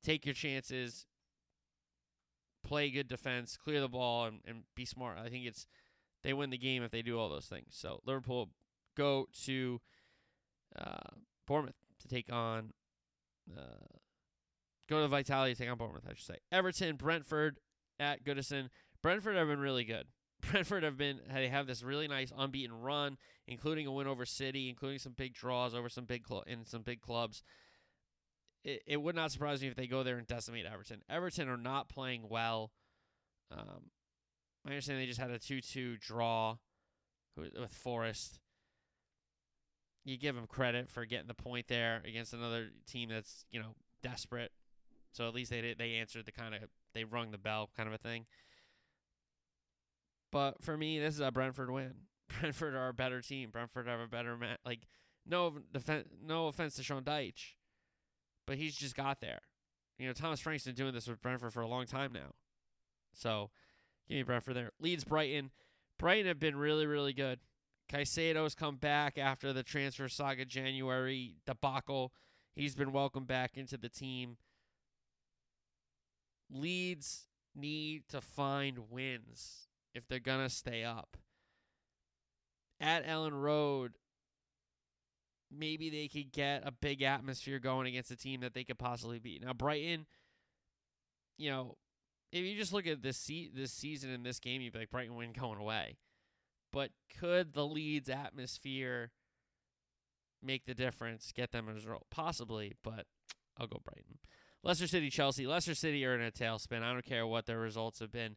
Take 0.02 0.26
your 0.26 0.34
chances, 0.34 1.06
play 2.62 2.90
good 2.90 3.08
defense, 3.08 3.56
clear 3.56 3.80
the 3.80 3.88
ball, 3.88 4.26
and, 4.26 4.40
and 4.46 4.64
be 4.74 4.84
smart. 4.84 5.18
I 5.18 5.28
think 5.28 5.46
it's 5.46 5.66
they 6.24 6.32
win 6.32 6.50
the 6.50 6.58
game 6.58 6.82
if 6.82 6.90
they 6.90 7.02
do 7.02 7.18
all 7.18 7.28
those 7.28 7.46
things. 7.46 7.68
So 7.70 8.00
Liverpool 8.04 8.48
go 8.96 9.28
to 9.44 9.80
uh, 10.76 11.10
Bournemouth 11.46 11.76
to 12.00 12.08
take 12.08 12.32
on 12.32 12.72
uh, 13.56 13.98
go 14.88 15.00
to 15.00 15.08
Vitality 15.08 15.54
to 15.54 15.60
take 15.60 15.70
on 15.70 15.78
Bournemouth. 15.78 16.04
I 16.06 16.14
should 16.14 16.26
say 16.26 16.38
Everton, 16.50 16.96
Brentford 16.96 17.58
at 18.00 18.24
Goodison. 18.24 18.68
Brentford 19.02 19.36
have 19.36 19.48
been 19.48 19.60
really 19.60 19.84
good. 19.84 20.06
Brentford 20.50 20.82
have 20.82 20.96
been 20.96 21.20
they 21.32 21.48
have 21.48 21.66
this 21.66 21.82
really 21.82 22.08
nice 22.08 22.32
unbeaten 22.36 22.80
run, 22.80 23.18
including 23.46 23.86
a 23.86 23.92
win 23.92 24.06
over 24.06 24.24
City, 24.24 24.68
including 24.68 24.98
some 24.98 25.12
big 25.12 25.34
draws 25.34 25.74
over 25.74 25.88
some 25.88 26.04
big 26.04 26.26
cl- 26.26 26.44
in 26.46 26.64
some 26.64 26.82
big 26.82 27.00
clubs. 27.00 27.42
It, 28.64 28.82
it 28.86 29.02
would 29.02 29.14
not 29.14 29.30
surprise 29.30 29.60
me 29.60 29.68
if 29.68 29.74
they 29.74 29.86
go 29.86 30.02
there 30.02 30.16
and 30.16 30.26
decimate 30.26 30.64
Everton. 30.64 31.02
Everton 31.08 31.48
are 31.48 31.58
not 31.58 31.88
playing 31.88 32.28
well. 32.30 32.72
Um, 33.52 33.90
I 34.66 34.70
understand 34.70 34.98
they 34.98 35.06
just 35.06 35.20
had 35.20 35.30
a 35.30 35.38
two-two 35.38 35.98
draw 35.98 36.56
with, 37.36 37.52
Forest. 37.70 38.38
You 40.04 40.16
give 40.16 40.34
them 40.34 40.46
credit 40.46 40.88
for 40.88 41.04
getting 41.04 41.26
the 41.26 41.34
point 41.34 41.68
there 41.68 42.02
against 42.06 42.32
another 42.32 42.68
team 42.86 43.08
that's 43.10 43.44
you 43.50 43.60
know 43.60 43.74
desperate. 44.02 44.52
So 45.12 45.28
at 45.28 45.34
least 45.34 45.50
they 45.50 45.60
did, 45.60 45.78
they 45.78 45.94
answered 45.94 46.26
the 46.26 46.32
kind 46.32 46.54
of 46.54 46.62
they 46.94 47.04
rung 47.04 47.30
the 47.30 47.38
bell 47.38 47.70
kind 47.76 47.88
of 47.88 47.94
a 47.94 47.98
thing. 47.98 48.26
But 50.32 50.62
for 50.62 50.76
me, 50.76 50.98
this 50.98 51.14
is 51.14 51.20
a 51.20 51.30
Brentford 51.30 51.70
win. 51.70 51.94
Brentford 52.40 52.74
are 52.74 52.88
a 52.88 52.94
better 52.94 53.20
team. 53.20 53.50
Brentford 53.50 53.86
have 53.86 54.00
a 54.00 54.08
better 54.08 54.36
man. 54.36 54.56
Like 54.64 54.80
no 55.26 55.58
defense, 55.72 56.08
no 56.24 56.48
offense 56.48 56.74
to 56.76 56.82
Sean 56.82 57.02
Dyche, 57.02 57.54
but 58.46 58.56
he's 58.56 58.74
just 58.74 58.96
got 58.96 59.20
there. 59.20 59.40
You 59.98 60.06
know, 60.06 60.12
Thomas 60.12 60.40
Frank's 60.40 60.64
been 60.64 60.74
doing 60.74 60.92
this 60.92 61.06
with 61.06 61.22
Brentford 61.22 61.52
for 61.52 61.60
a 61.60 61.68
long 61.68 61.86
time 61.86 62.12
now. 62.12 62.34
So 63.12 63.50
give 64.08 64.16
me 64.16 64.22
Brentford 64.22 64.56
there. 64.56 64.70
Leeds 64.80 65.04
Brighton. 65.04 65.50
Brighton 65.98 66.26
have 66.26 66.40
been 66.40 66.56
really, 66.56 66.86
really 66.86 67.12
good. 67.12 67.40
Caicedo's 67.88 68.54
come 68.54 68.76
back 68.76 69.18
after 69.18 69.52
the 69.52 69.62
transfer 69.62 70.08
saga 70.08 70.44
January 70.44 71.36
debacle. 71.46 72.12
He's 72.56 72.74
been 72.74 72.92
welcomed 72.92 73.26
back 73.26 73.56
into 73.56 73.76
the 73.76 73.88
team. 73.88 74.36
Leeds 76.50 77.26
need 77.54 78.08
to 78.08 78.20
find 78.20 78.90
wins 78.90 79.68
if 79.94 80.06
they're 80.08 80.18
going 80.18 80.46
to 80.46 80.54
stay 80.54 80.84
up. 80.84 81.16
At 82.80 83.06
Elland 83.06 83.40
Road, 83.40 83.92
maybe 85.50 85.90
they 85.90 86.08
could 86.08 86.32
get 86.32 86.66
a 86.66 86.72
big 86.72 87.02
atmosphere 87.02 87.58
going 87.58 87.86
against 87.86 88.10
a 88.10 88.16
team 88.16 88.40
that 88.40 88.54
they 88.54 88.64
could 88.64 88.78
possibly 88.78 89.18
beat. 89.18 89.44
Now, 89.44 89.52
Brighton, 89.52 90.06
you 91.38 91.50
know, 91.50 91.76
if 92.34 92.44
you 92.44 92.56
just 92.56 92.72
look 92.72 92.86
at 92.86 93.00
this 93.00 93.16
se- 93.16 93.52
this 93.54 93.72
season 93.72 94.10
in 94.10 94.24
this 94.24 94.40
game, 94.40 94.60
you'd 94.60 94.72
be 94.72 94.80
like 94.80 94.90
Brighton 94.90 95.14
win 95.14 95.32
going 95.32 95.58
away. 95.58 95.98
But 96.72 96.90
could 97.20 97.54
the 97.54 97.64
Leeds 97.64 98.10
atmosphere 98.10 99.12
make 100.42 100.66
the 100.66 100.74
difference, 100.74 101.32
get 101.32 101.52
them 101.52 101.68
a 101.68 101.74
result? 101.74 102.06
Possibly, 102.10 102.74
but 102.82 103.06
I'll 103.56 103.68
go 103.68 103.80
Brighton. 103.84 104.18
Leicester 104.64 104.88
City, 104.88 105.10
Chelsea. 105.10 105.46
Leicester 105.46 105.74
City 105.74 106.04
are 106.04 106.16
in 106.16 106.22
a 106.22 106.32
tailspin. 106.32 106.82
I 106.82 106.92
don't 106.92 107.04
care 107.04 107.24
what 107.24 107.46
their 107.46 107.60
results 107.60 108.00
have 108.00 108.10
been. 108.10 108.34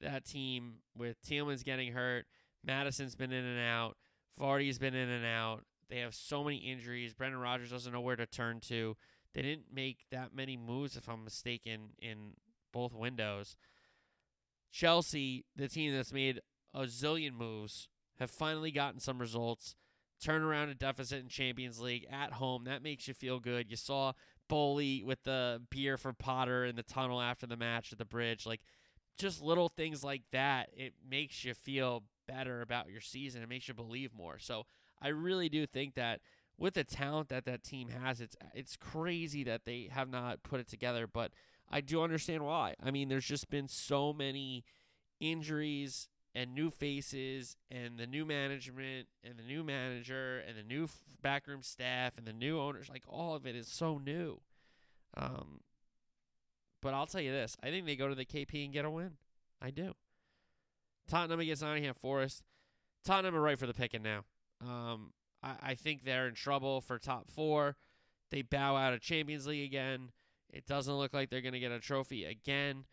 That 0.00 0.24
team 0.24 0.74
with 0.96 1.20
Tielemans 1.22 1.64
getting 1.64 1.92
hurt, 1.92 2.26
Maddison's 2.64 3.16
been 3.16 3.32
in 3.32 3.44
and 3.44 3.60
out, 3.60 3.96
Vardy's 4.38 4.78
been 4.78 4.94
in 4.94 5.08
and 5.08 5.26
out. 5.26 5.64
They 5.88 5.98
have 5.98 6.14
so 6.14 6.44
many 6.44 6.58
injuries. 6.58 7.14
Brendan 7.14 7.40
Rodgers 7.40 7.70
doesn't 7.70 7.92
know 7.92 8.00
where 8.00 8.14
to 8.14 8.26
turn 8.26 8.60
to. 8.68 8.96
They 9.34 9.42
didn't 9.42 9.74
make 9.74 10.04
that 10.12 10.32
many 10.32 10.56
moves, 10.56 10.96
if 10.96 11.08
I'm 11.08 11.24
mistaken, 11.24 11.90
in 12.00 12.34
both 12.72 12.94
windows. 12.94 13.56
Chelsea, 14.72 15.44
the 15.56 15.68
team 15.68 15.92
that's 15.94 16.12
made 16.12 16.40
a 16.74 16.82
zillion 16.82 17.32
moves, 17.32 17.88
have 18.18 18.30
finally 18.30 18.70
gotten 18.70 19.00
some 19.00 19.18
results. 19.18 19.74
Turn 20.22 20.42
around 20.42 20.68
a 20.68 20.74
deficit 20.74 21.20
in 21.20 21.28
Champions 21.28 21.80
League 21.80 22.06
at 22.10 22.34
home. 22.34 22.64
That 22.64 22.82
makes 22.82 23.08
you 23.08 23.14
feel 23.14 23.40
good. 23.40 23.70
You 23.70 23.76
saw 23.76 24.12
Boehly 24.48 25.02
with 25.02 25.22
the 25.24 25.62
beer 25.70 25.96
for 25.96 26.12
Potter 26.12 26.64
in 26.64 26.76
the 26.76 26.82
tunnel 26.82 27.20
after 27.20 27.46
the 27.46 27.56
match 27.56 27.90
at 27.92 27.98
the 27.98 28.04
bridge. 28.04 28.44
Like 28.44 28.60
just 29.18 29.42
little 29.42 29.68
things 29.68 30.04
like 30.04 30.22
that, 30.32 30.68
it 30.76 30.92
makes 31.08 31.44
you 31.44 31.54
feel 31.54 32.04
better 32.28 32.60
about 32.60 32.90
your 32.90 33.00
season. 33.00 33.42
It 33.42 33.48
makes 33.48 33.68
you 33.68 33.74
believe 33.74 34.12
more. 34.14 34.38
So 34.38 34.66
I 35.00 35.08
really 35.08 35.48
do 35.48 35.66
think 35.66 35.94
that 35.94 36.20
with 36.58 36.74
the 36.74 36.84
talent 36.84 37.30
that 37.30 37.46
that 37.46 37.64
team 37.64 37.88
has, 37.88 38.20
it's 38.20 38.36
it's 38.54 38.76
crazy 38.76 39.44
that 39.44 39.64
they 39.64 39.88
have 39.90 40.10
not 40.10 40.42
put 40.42 40.60
it 40.60 40.68
together. 40.68 41.06
But 41.06 41.32
I 41.70 41.80
do 41.80 42.02
understand 42.02 42.44
why. 42.44 42.74
I 42.82 42.90
mean, 42.90 43.08
there's 43.08 43.26
just 43.26 43.48
been 43.48 43.68
so 43.68 44.12
many 44.12 44.64
injuries 45.20 46.08
and 46.34 46.54
new 46.54 46.70
faces 46.70 47.56
and 47.70 47.98
the 47.98 48.06
new 48.06 48.24
management 48.24 49.08
and 49.24 49.36
the 49.36 49.42
new 49.42 49.64
manager 49.64 50.42
and 50.46 50.56
the 50.56 50.62
new 50.62 50.88
backroom 51.22 51.62
staff 51.62 52.16
and 52.16 52.26
the 52.26 52.32
new 52.32 52.58
owners 52.60 52.88
like 52.88 53.02
all 53.08 53.34
of 53.34 53.46
it 53.46 53.56
is 53.56 53.68
so 53.68 53.98
new. 53.98 54.40
Um 55.16 55.60
but 56.82 56.94
I'll 56.94 57.06
tell 57.06 57.20
you 57.20 57.32
this 57.32 57.56
I 57.62 57.70
think 57.70 57.84
they 57.84 57.96
go 57.96 58.08
to 58.08 58.14
the 58.14 58.24
KP 58.24 58.64
and 58.64 58.72
get 58.72 58.84
a 58.84 58.90
win. 58.90 59.12
I 59.60 59.70
do. 59.70 59.94
Tottenham 61.08 61.40
against 61.40 61.62
Nottingham 61.62 61.94
Forest. 61.94 62.44
Tottenham 63.04 63.34
are 63.34 63.40
right 63.40 63.58
for 63.58 63.66
the 63.66 63.74
picking 63.74 64.02
now. 64.02 64.24
Um 64.62 65.12
I, 65.42 65.54
I 65.62 65.74
think 65.74 66.04
they're 66.04 66.28
in 66.28 66.34
trouble 66.34 66.80
for 66.80 66.98
top 66.98 67.28
four. 67.28 67.76
They 68.30 68.42
bow 68.42 68.76
out 68.76 68.94
of 68.94 69.00
Champions 69.00 69.48
League 69.48 69.66
again 69.66 70.12
it 70.52 70.66
doesn't 70.66 70.94
look 70.94 71.12
like 71.14 71.30
they're 71.30 71.40
going 71.40 71.54
to 71.54 71.60
get 71.60 71.72
a 71.72 71.80
trophy 71.80 72.24
again 72.24 72.84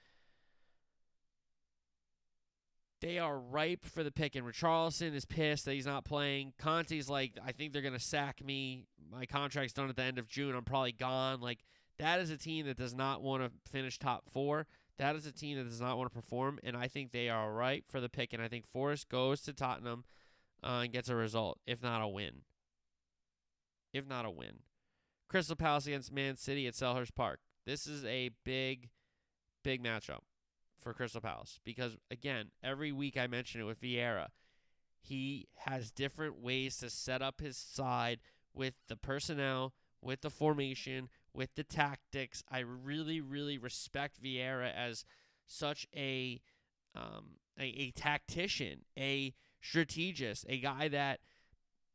they 3.01 3.19
are 3.19 3.37
ripe 3.37 3.85
for 3.85 4.03
the 4.03 4.11
pick. 4.11 4.35
And 4.35 4.45
Richarlison 4.45 5.13
is 5.13 5.25
pissed 5.25 5.65
that 5.65 5.73
he's 5.73 5.85
not 5.85 6.05
playing. 6.05 6.53
Conte's 6.57 7.09
like, 7.09 7.33
I 7.45 7.51
think 7.51 7.73
they're 7.73 7.81
going 7.81 7.93
to 7.93 7.99
sack 7.99 8.43
me. 8.43 8.85
My 9.11 9.25
contract's 9.25 9.73
done 9.73 9.89
at 9.89 9.95
the 9.95 10.03
end 10.03 10.17
of 10.17 10.27
June. 10.27 10.55
I'm 10.55 10.63
probably 10.63 10.91
gone. 10.91 11.41
Like, 11.41 11.59
that 11.99 12.19
is 12.19 12.29
a 12.29 12.37
team 12.37 12.65
that 12.67 12.77
does 12.77 12.93
not 12.93 13.21
want 13.21 13.43
to 13.43 13.51
finish 13.71 13.99
top 13.99 14.23
four. 14.31 14.67
That 14.97 15.15
is 15.15 15.25
a 15.25 15.31
team 15.31 15.57
that 15.57 15.65
does 15.65 15.81
not 15.81 15.97
want 15.97 16.11
to 16.11 16.15
perform. 16.15 16.59
And 16.63 16.75
I 16.75 16.87
think 16.87 17.11
they 17.11 17.29
are 17.29 17.53
ripe 17.53 17.85
for 17.87 18.01
the 18.01 18.09
pick. 18.09 18.33
And 18.33 18.41
I 18.41 18.47
think 18.47 18.65
Forest 18.67 19.09
goes 19.09 19.41
to 19.41 19.53
Tottenham 19.53 20.03
uh, 20.63 20.81
and 20.83 20.93
gets 20.93 21.09
a 21.09 21.15
result, 21.15 21.59
if 21.67 21.83
not 21.83 22.01
a 22.01 22.07
win. 22.07 22.41
If 23.93 24.07
not 24.07 24.25
a 24.25 24.31
win. 24.31 24.59
Crystal 25.29 25.55
Palace 25.55 25.87
against 25.87 26.11
Man 26.11 26.35
City 26.35 26.67
at 26.67 26.73
Selhurst 26.73 27.13
Park. 27.13 27.39
This 27.67 27.85
is 27.85 28.05
a 28.05 28.29
big, 28.45 28.87
big 29.61 29.83
matchup 29.83 30.21
for 30.79 30.93
Crystal 30.93 31.19
Palace 31.19 31.59
because 31.65 31.97
again, 32.09 32.51
every 32.63 32.93
week 32.93 33.17
I 33.17 33.27
mention 33.27 33.59
it 33.59 33.65
with 33.65 33.81
Vieira. 33.81 34.27
He 35.01 35.49
has 35.65 35.91
different 35.91 36.41
ways 36.41 36.77
to 36.77 36.89
set 36.89 37.21
up 37.21 37.41
his 37.41 37.57
side 37.57 38.19
with 38.53 38.75
the 38.87 38.95
personnel, 38.95 39.73
with 40.01 40.21
the 40.21 40.29
formation, 40.29 41.09
with 41.33 41.55
the 41.55 41.63
tactics. 41.65 42.41
I 42.49 42.59
really, 42.59 43.19
really 43.19 43.57
respect 43.57 44.23
Vieira 44.23 44.73
as 44.73 45.03
such 45.45 45.85
a 45.93 46.39
um, 46.95 47.35
a, 47.59 47.65
a 47.65 47.91
tactician, 47.91 48.85
a 48.97 49.33
strategist, 49.59 50.45
a 50.47 50.57
guy 50.57 50.87
that 50.87 51.19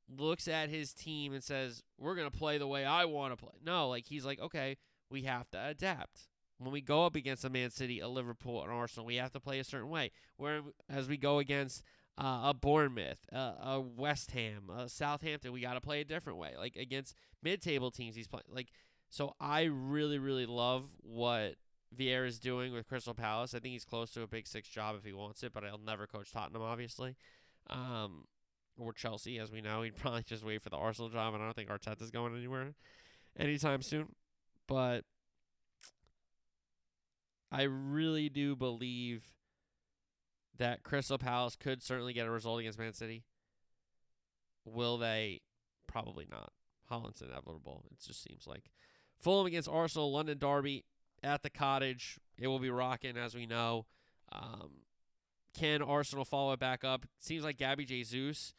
looks 0.06 0.48
at 0.48 0.68
his 0.68 0.92
team 0.92 1.32
and 1.32 1.42
says, 1.42 1.82
"We're 1.96 2.14
gonna 2.14 2.30
play 2.30 2.58
the 2.58 2.66
way 2.66 2.85
I 2.85 3.06
want 3.06 3.32
to 3.32 3.42
play." 3.42 3.54
No, 3.64 3.88
like 3.88 4.04
he's 4.04 4.26
like, 4.26 4.38
"Okay, 4.38 4.76
we 5.12 5.22
have 5.22 5.51
to 5.51 5.66
adapt." 5.68 6.29
when 6.62 6.72
we 6.72 6.81
go 6.81 7.05
up 7.05 7.16
against 7.16 7.44
a 7.44 7.51
Man 7.51 7.70
City, 7.70 8.01
a 8.01 8.09
Liverpool, 8.09 8.62
an 8.62 8.70
Arsenal, 8.70 9.07
we 9.07 9.16
have 9.16 9.33
to 9.33 9.40
play 9.40 9.59
a 9.59 9.64
certain 9.64 9.88
way. 9.88 10.11
Whereas 10.37 11.09
we 11.09 11.16
go 11.16 11.38
against 11.38 11.83
uh, 12.18 12.42
a 12.44 12.55
Bournemouth, 12.55 13.18
uh, 13.33 13.53
a 13.62 13.81
West 13.81 14.31
Ham, 14.33 14.70
a 14.75 14.88
Southampton, 14.88 15.53
we 15.53 15.61
got 15.61 15.75
to 15.75 15.81
play 15.81 16.01
a 16.01 16.05
different 16.05 16.38
way. 16.38 16.53
Like 16.57 16.77
against 16.77 17.14
mid-table 17.42 17.90
teams, 17.90 18.14
he's 18.14 18.29
playing. 18.29 18.44
Like 18.48 18.68
so, 19.11 19.35
I 19.40 19.64
really, 19.64 20.18
really 20.18 20.46
love 20.46 20.85
what 21.03 21.57
Vieira 21.96 22.27
is 22.27 22.38
doing 22.38 22.72
with 22.72 22.87
Crystal 22.87 23.14
Palace. 23.14 23.55
I 23.55 23.59
think 23.59 23.72
he's 23.72 23.85
close 23.85 24.11
to 24.12 24.22
a 24.22 24.27
Big 24.27 24.46
Six 24.46 24.68
job 24.68 24.96
if 24.96 25.05
he 25.05 25.12
wants 25.12 25.42
it, 25.42 25.53
but 25.53 25.64
I'll 25.64 25.79
never 25.79 26.07
coach 26.07 26.33
Tottenham, 26.33 26.62
obviously. 26.62 27.16
Um, 27.68 28.25
or 28.79 28.92
Chelsea, 28.92 29.38
as 29.38 29.51
we 29.51 29.61
know. 29.61 29.83
He'd 29.83 29.96
probably 29.96 30.22
just 30.22 30.44
wait 30.44 30.62
for 30.62 30.70
the 30.70 30.77
Arsenal 30.77 31.11
job, 31.11 31.35
and 31.35 31.42
I 31.42 31.46
don't 31.46 31.57
think 31.57 31.70
Arteta's 31.70 32.11
going 32.11 32.37
anywhere 32.37 32.75
anytime 33.38 33.83
soon. 33.83 34.14
But 34.66 35.05
I 37.51 37.62
really 37.62 38.29
do 38.29 38.57
believe 38.57 39.25
that 40.59 40.83
Crystal 40.83 41.18
Palace 41.18 41.57
could 41.57 41.83
certainly 41.83 42.12
get 42.12 42.27
a 42.27 42.31
result 42.31 42.61
against 42.61 42.79
Man 42.79 42.92
City. 42.92 43.25
Will 44.64 44.96
they? 44.96 45.40
Probably 45.87 46.27
not. 46.31 46.53
Haaland's 46.90 47.20
inevitable. 47.20 47.85
It 47.90 47.98
just 48.05 48.22
seems 48.22 48.46
like. 48.46 48.70
Fulham 49.20 49.46
against 49.46 49.68
Arsenal, 49.68 50.12
London 50.12 50.38
Derby 50.38 50.85
at 51.22 51.42
the 51.42 51.51
Cottage. 51.51 52.18
It 52.38 52.48
will 52.48 52.59
be 52.59 52.70
rocking, 52.70 53.16
as 53.16 53.35
we 53.35 53.46
know. 53.46 53.87
Um, 54.33 54.83
can 55.59 55.83
Arsenal 55.83 56.25
follow 56.25 56.53
it 56.53 56.61
back 56.61 56.85
up? 56.85 57.07
seems 57.20 57.44
like 57.44 57.59
Gabby 57.59 57.85
Jesus 57.85 58.55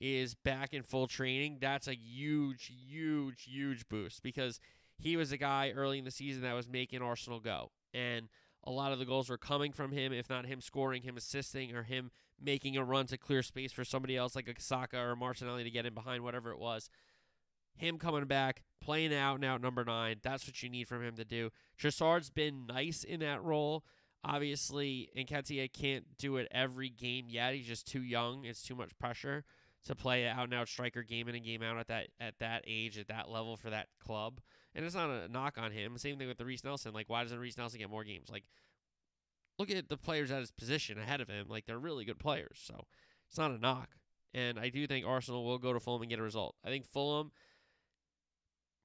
is 0.00 0.34
back 0.34 0.72
in 0.72 0.82
full 0.82 1.06
training. 1.06 1.58
That's 1.60 1.88
a 1.88 1.94
huge, 1.94 2.72
huge, 2.88 3.44
huge 3.44 3.88
boost 3.88 4.22
because 4.22 4.60
he 4.98 5.16
was 5.16 5.32
a 5.32 5.36
guy 5.36 5.72
early 5.74 5.98
in 5.98 6.04
the 6.04 6.10
season 6.10 6.42
that 6.42 6.54
was 6.54 6.68
making 6.68 7.02
Arsenal 7.02 7.40
go. 7.40 7.70
And 7.94 8.28
a 8.64 8.70
lot 8.70 8.92
of 8.92 8.98
the 8.98 9.04
goals 9.04 9.30
were 9.30 9.38
coming 9.38 9.72
from 9.72 9.92
him, 9.92 10.12
if 10.12 10.28
not 10.28 10.46
him 10.46 10.60
scoring, 10.60 11.02
him 11.02 11.16
assisting, 11.16 11.74
or 11.74 11.84
him 11.84 12.10
making 12.40 12.76
a 12.76 12.84
run 12.84 13.06
to 13.06 13.16
clear 13.16 13.42
space 13.42 13.72
for 13.72 13.84
somebody 13.84 14.16
else 14.16 14.36
like 14.36 14.48
a 14.48 14.60
Saka 14.60 14.98
or 14.98 15.16
Martinelli 15.16 15.64
to 15.64 15.70
get 15.70 15.86
in 15.86 15.94
behind, 15.94 16.22
whatever 16.22 16.50
it 16.50 16.58
was. 16.58 16.90
Him 17.76 17.98
coming 17.98 18.24
back, 18.24 18.64
playing 18.80 19.14
out 19.14 19.36
and 19.36 19.44
out 19.44 19.60
number 19.60 19.84
nine. 19.84 20.16
That's 20.22 20.46
what 20.46 20.62
you 20.62 20.68
need 20.68 20.88
from 20.88 21.02
him 21.02 21.14
to 21.16 21.24
do. 21.24 21.50
Trossard's 21.80 22.30
been 22.30 22.66
nice 22.66 23.04
in 23.04 23.20
that 23.20 23.42
role. 23.42 23.84
Obviously, 24.24 25.10
Nketiah 25.16 25.72
can't 25.72 26.04
do 26.18 26.38
it 26.38 26.48
every 26.50 26.88
game 26.88 27.26
yet. 27.28 27.54
He's 27.54 27.66
just 27.66 27.86
too 27.86 28.02
young. 28.02 28.44
It's 28.44 28.62
too 28.62 28.74
much 28.74 28.98
pressure 28.98 29.44
to 29.84 29.94
play 29.94 30.26
out 30.26 30.44
and 30.44 30.54
out 30.54 30.68
striker 30.68 31.04
game 31.04 31.28
in 31.28 31.36
and 31.36 31.44
game 31.44 31.62
out 31.62 31.78
at 31.78 31.86
that 31.86 32.08
at 32.20 32.40
that 32.40 32.64
age, 32.66 32.98
at 32.98 33.08
that 33.08 33.30
level 33.30 33.56
for 33.56 33.70
that 33.70 33.86
club. 34.04 34.40
And 34.78 34.86
it's 34.86 34.94
not 34.94 35.10
a 35.10 35.26
knock 35.28 35.58
on 35.58 35.72
him. 35.72 35.98
Same 35.98 36.18
thing 36.18 36.28
with 36.28 36.38
the 36.38 36.44
Reiss 36.44 36.62
Nelson. 36.62 36.94
Like, 36.94 37.10
why 37.10 37.24
doesn't 37.24 37.40
Reiss 37.40 37.58
Nelson 37.58 37.80
get 37.80 37.90
more 37.90 38.04
games? 38.04 38.30
Like, 38.30 38.44
look 39.58 39.72
at 39.72 39.88
the 39.88 39.96
players 39.96 40.30
at 40.30 40.38
his 40.38 40.52
position 40.52 41.00
ahead 41.00 41.20
of 41.20 41.26
him. 41.26 41.46
Like, 41.48 41.66
they're 41.66 41.80
really 41.80 42.04
good 42.04 42.20
players. 42.20 42.60
So 42.62 42.84
it's 43.28 43.36
not 43.36 43.50
a 43.50 43.58
knock. 43.58 43.88
And 44.32 44.56
I 44.56 44.68
do 44.68 44.86
think 44.86 45.04
Arsenal 45.04 45.44
will 45.44 45.58
go 45.58 45.72
to 45.72 45.80
Fulham 45.80 46.02
and 46.02 46.08
get 46.08 46.20
a 46.20 46.22
result. 46.22 46.54
I 46.64 46.68
think 46.68 46.86
Fulham 46.86 47.32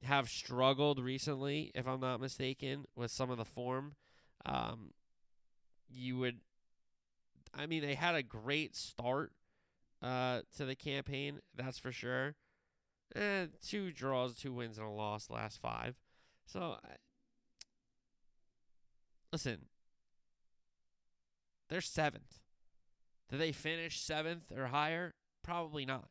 have 0.02 0.30
struggled 0.30 1.00
recently, 1.00 1.72
if 1.76 1.88
I'm 1.88 2.00
not 2.00 2.20
mistaken, 2.20 2.86
with 2.96 3.12
some 3.12 3.30
of 3.30 3.38
the 3.38 3.46
form. 3.46 3.94
Um, 4.48 4.94
you 5.88 6.18
would, 6.18 6.40
I 7.54 7.68
mean, 7.68 7.84
they 7.84 7.94
had 7.94 8.16
a 8.16 8.24
great 8.24 8.76
start 8.76 9.32
uh, 10.02 10.42
to 10.58 10.66
the 10.66 10.76
campaign, 10.76 11.40
that's 11.56 11.78
for 11.78 11.92
sure. 11.92 12.34
Eh, 13.16 13.46
two 13.66 13.92
draws, 13.92 14.36
two 14.36 14.54
wins, 14.54 14.78
and 14.78 14.88
a 14.88 14.90
loss 14.90 15.30
last 15.30 15.62
five. 15.62 15.96
So, 16.46 16.78
I, 16.84 16.96
listen, 19.32 19.66
they're 21.70 21.82
seventh. 21.82 22.40
Do 23.30 23.38
they 23.38 23.52
finish 23.52 24.02
seventh 24.02 24.52
or 24.56 24.68
higher? 24.68 25.14
Probably 25.44 25.86
not. 25.86 26.10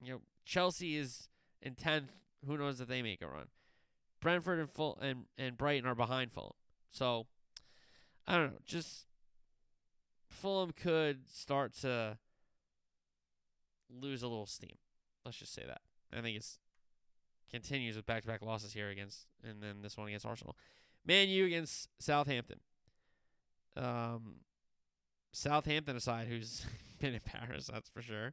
You 0.00 0.14
know, 0.14 0.20
Chelsea 0.44 0.96
is 0.96 1.28
in 1.60 1.74
tenth. 1.74 2.10
Who 2.46 2.56
knows 2.56 2.80
if 2.80 2.88
they 2.88 3.02
make 3.02 3.22
a 3.22 3.28
run? 3.28 3.46
Brentford 4.20 4.58
and 4.58 4.70
full 4.70 4.98
and, 5.00 5.24
and 5.38 5.56
Brighton 5.56 5.88
are 5.88 5.94
behind 5.94 6.32
Fulham. 6.32 6.52
So 6.90 7.26
I 8.26 8.36
don't 8.36 8.52
know. 8.52 8.58
Just 8.64 9.06
Fulham 10.28 10.72
could 10.72 11.28
start 11.28 11.74
to 11.80 12.18
lose 14.00 14.22
a 14.22 14.28
little 14.28 14.46
steam. 14.46 14.76
Let's 15.24 15.38
just 15.38 15.54
say 15.54 15.64
that. 15.66 15.80
I 16.16 16.20
think 16.20 16.36
it's 16.36 16.58
continues 17.50 17.96
with 17.96 18.06
back 18.06 18.22
to 18.22 18.28
back 18.28 18.42
losses 18.42 18.72
here 18.72 18.88
against 18.88 19.26
and 19.44 19.62
then 19.62 19.82
this 19.82 19.96
one 19.96 20.08
against 20.08 20.26
Arsenal. 20.26 20.56
Man 21.06 21.28
U 21.28 21.46
against 21.46 21.88
Southampton. 21.98 22.60
Um 23.76 24.36
Southampton 25.32 25.96
aside, 25.96 26.28
who's 26.28 26.66
been 27.00 27.14
in 27.14 27.20
Paris, 27.20 27.70
that's 27.72 27.88
for 27.88 28.02
sure. 28.02 28.32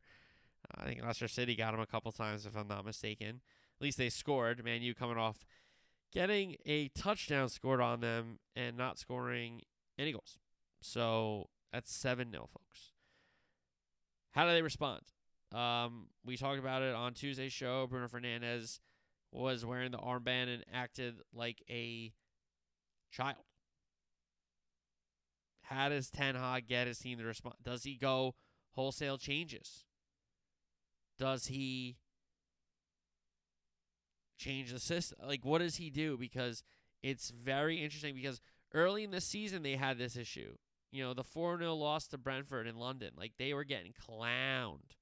I 0.76 0.86
think 0.86 1.04
Leicester 1.04 1.28
City 1.28 1.56
got 1.56 1.74
him 1.74 1.80
a 1.80 1.86
couple 1.86 2.12
times, 2.12 2.46
if 2.46 2.56
I'm 2.56 2.68
not 2.68 2.86
mistaken. 2.86 3.42
At 3.80 3.82
least 3.82 3.98
they 3.98 4.10
scored. 4.10 4.64
Man 4.64 4.82
U 4.82 4.94
coming 4.94 5.18
off 5.18 5.46
getting 6.12 6.56
a 6.66 6.90
touchdown 6.90 7.50
scored 7.50 7.82
on 7.82 8.02
them 8.02 8.40
and 8.56 8.78
not 8.78 8.98
scoring 8.98 9.62
any 9.98 10.12
goals. 10.12 10.38
So 10.82 11.50
that's 11.72 11.94
7 11.94 12.32
0, 12.32 12.50
folks. 12.52 12.94
How 14.32 14.46
do 14.46 14.52
they 14.52 14.62
respond? 14.62 15.02
Um, 15.52 16.08
we 16.24 16.38
talked 16.38 16.60
about 16.60 16.82
it 16.82 16.94
on 16.94 17.14
Tuesday's 17.14 17.54
show. 17.54 17.88
Bruno 17.88 18.08
Fernandes 18.08 18.80
was 19.32 19.66
wearing 19.66 19.92
the 19.92 19.98
armband 19.98 20.54
and 20.54 20.64
acted 20.74 21.16
like 21.34 21.64
a 21.70 22.12
child. 23.12 23.38
How 25.64 25.90
does 25.90 26.10
Ten 26.10 26.36
Hag 26.36 26.68
get 26.68 26.88
his 26.88 27.00
team 27.00 27.20
to 27.20 27.24
respond? 27.24 27.56
Does 27.64 27.84
he 27.84 27.96
go 27.96 28.36
wholesale 28.72 29.18
changes? 29.18 29.86
Does 31.18 31.48
he 31.48 31.98
change 34.38 34.72
the 34.72 34.80
system? 34.80 35.20
Like, 35.28 35.46
what 35.46 35.60
does 35.60 35.76
he 35.76 35.90
do? 35.90 36.18
Because 36.18 36.64
it's 37.04 37.30
very 37.30 37.84
interesting 37.84 38.16
because 38.16 38.42
early 38.74 39.04
in 39.04 39.12
the 39.12 39.22
season 39.22 39.62
they 39.62 39.76
had 39.76 39.98
this 39.98 40.16
issue. 40.16 40.56
You 40.92 41.04
know, 41.04 41.14
the 41.14 41.24
4 41.24 41.60
0 41.60 41.76
loss 41.76 42.08
to 42.08 42.18
Brentford 42.18 42.66
in 42.66 42.76
London. 42.76 43.12
Like, 43.16 43.34
they 43.38 43.54
were 43.54 43.64
getting 43.64 43.94
clowned. 43.94 44.96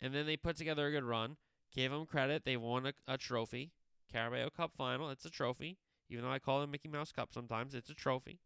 And 0.00 0.14
then 0.14 0.26
they 0.26 0.36
put 0.36 0.56
together 0.56 0.86
a 0.86 0.90
good 0.90 1.04
run. 1.04 1.36
Gave 1.74 1.90
them 1.90 2.06
credit. 2.06 2.44
They 2.44 2.56
won 2.56 2.86
a, 2.86 2.92
a 3.06 3.18
trophy. 3.18 3.72
Carabao 4.12 4.48
Cup 4.56 4.72
final. 4.76 5.10
It's 5.10 5.24
a 5.24 5.30
trophy. 5.30 5.78
Even 6.08 6.24
though 6.24 6.32
I 6.32 6.38
call 6.38 6.62
it 6.62 6.68
Mickey 6.68 6.88
Mouse 6.88 7.12
Cup 7.12 7.32
sometimes, 7.32 7.74
it's 7.74 7.90
a 7.90 7.94
trophy. 7.94 8.40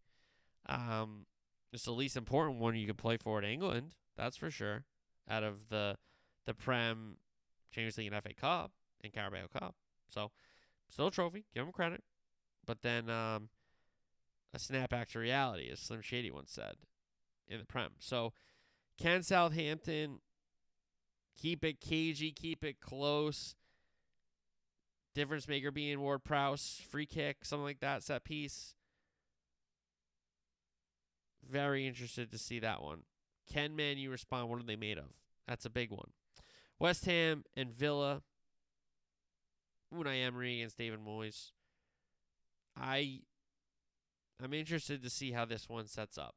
Um, 0.67 1.27
it's 1.73 1.85
the 1.85 1.93
least 1.93 2.17
important 2.17 2.59
one 2.59 2.77
you 2.77 2.87
can 2.87 2.97
play 2.97 3.17
for 3.17 3.39
in 3.39 3.45
England. 3.45 3.93
That's 4.17 4.37
for 4.37 4.51
sure. 4.51 4.85
Out 5.29 5.43
of 5.43 5.69
the 5.71 5.97
the 6.47 6.55
Prem, 6.55 7.17
Champions 7.73 7.97
League, 7.97 8.13
and 8.13 8.23
FA 8.23 8.35
Cup 8.35 8.73
and 9.03 9.13
Carabao 9.13 9.47
Cup. 9.59 9.75
So, 10.11 10.31
still 10.91 11.07
a 11.07 11.11
trophy. 11.11 11.47
Give 11.55 11.65
them 11.65 11.73
credit. 11.73 12.03
But 12.67 12.83
then 12.83 13.09
um, 13.09 13.49
a 14.53 14.59
snapback 14.59 15.09
to 15.13 15.19
reality, 15.19 15.71
as 15.71 15.81
Slim 15.81 16.03
Shady 16.03 16.31
once 16.31 16.53
said 16.53 16.77
in 17.49 17.59
the 17.59 17.65
Prem. 17.65 17.93
So, 17.99 18.33
can 18.99 19.23
Southampton 19.23 20.21
keep 21.41 21.65
it 21.65 21.81
cagey, 21.81 22.33
keep 22.33 22.65
it 22.65 22.81
close? 22.81 23.55
Difference 25.15 25.47
maker 25.47 25.71
being 25.71 26.01
Ward 26.01 26.25
Prowse, 26.25 26.81
free 26.91 27.07
kick, 27.07 27.45
something 27.45 27.65
like 27.65 27.81
that, 27.81 28.03
set 28.03 28.25
piece. 28.25 28.75
Very 31.49 31.87
interested 31.87 32.33
to 32.33 32.39
see 32.39 32.59
that 32.61 32.83
one. 32.83 33.03
Can 33.51 33.77
Man 33.77 33.99
U 33.99 34.11
respond? 34.11 34.49
What 34.49 34.61
are 34.61 34.65
they 34.65 34.77
made 34.77 34.99
of? 34.99 35.13
That's 35.47 35.67
a 35.67 35.71
big 35.71 35.91
one. 35.91 36.11
West 36.79 37.05
Ham 37.05 37.45
and 37.57 37.71
Villa. 37.71 38.23
Unai 39.95 40.25
Emery 40.25 40.57
against 40.57 40.79
David 40.79 40.99
Moyes. 41.07 41.53
I 42.77 43.21
I'm 44.43 44.53
interested 44.53 45.03
to 45.03 45.11
see 45.11 45.33
how 45.33 45.45
this 45.45 45.69
one 45.69 45.87
sets 45.87 46.19
up. 46.19 46.35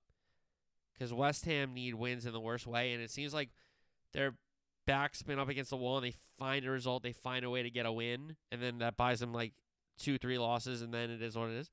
Because 0.94 1.14
West 1.14 1.46
Ham 1.46 1.74
need 1.74 1.96
wins 1.96 2.26
in 2.26 2.34
the 2.34 2.40
worst 2.40 2.68
way, 2.68 2.94
and 2.94 3.02
it 3.02 3.12
seems 3.12 3.34
like 3.34 3.50
their 4.14 4.36
backs 4.88 5.22
been 5.22 5.38
up 5.38 5.50
against 5.50 5.70
the 5.70 5.78
wall 5.78 5.98
and 5.98 6.08
they 6.08 6.16
find 6.40 6.66
a 6.66 6.72
result, 6.72 7.04
they 7.04 7.12
find 7.12 7.46
a 7.46 7.50
way 7.52 7.62
to 7.62 7.70
get 7.70 7.86
a 7.86 7.92
win, 7.92 8.36
and 8.52 8.64
then 8.64 8.80
that 8.80 8.98
buys 8.98 9.20
them 9.20 9.34
like 9.34 9.54
two, 10.00 10.18
three 10.18 10.40
losses, 10.40 10.82
and 10.82 10.92
then 10.92 11.12
it 11.12 11.22
is 11.22 11.38
what 11.38 11.50
it 11.50 11.58
is. 11.58 11.70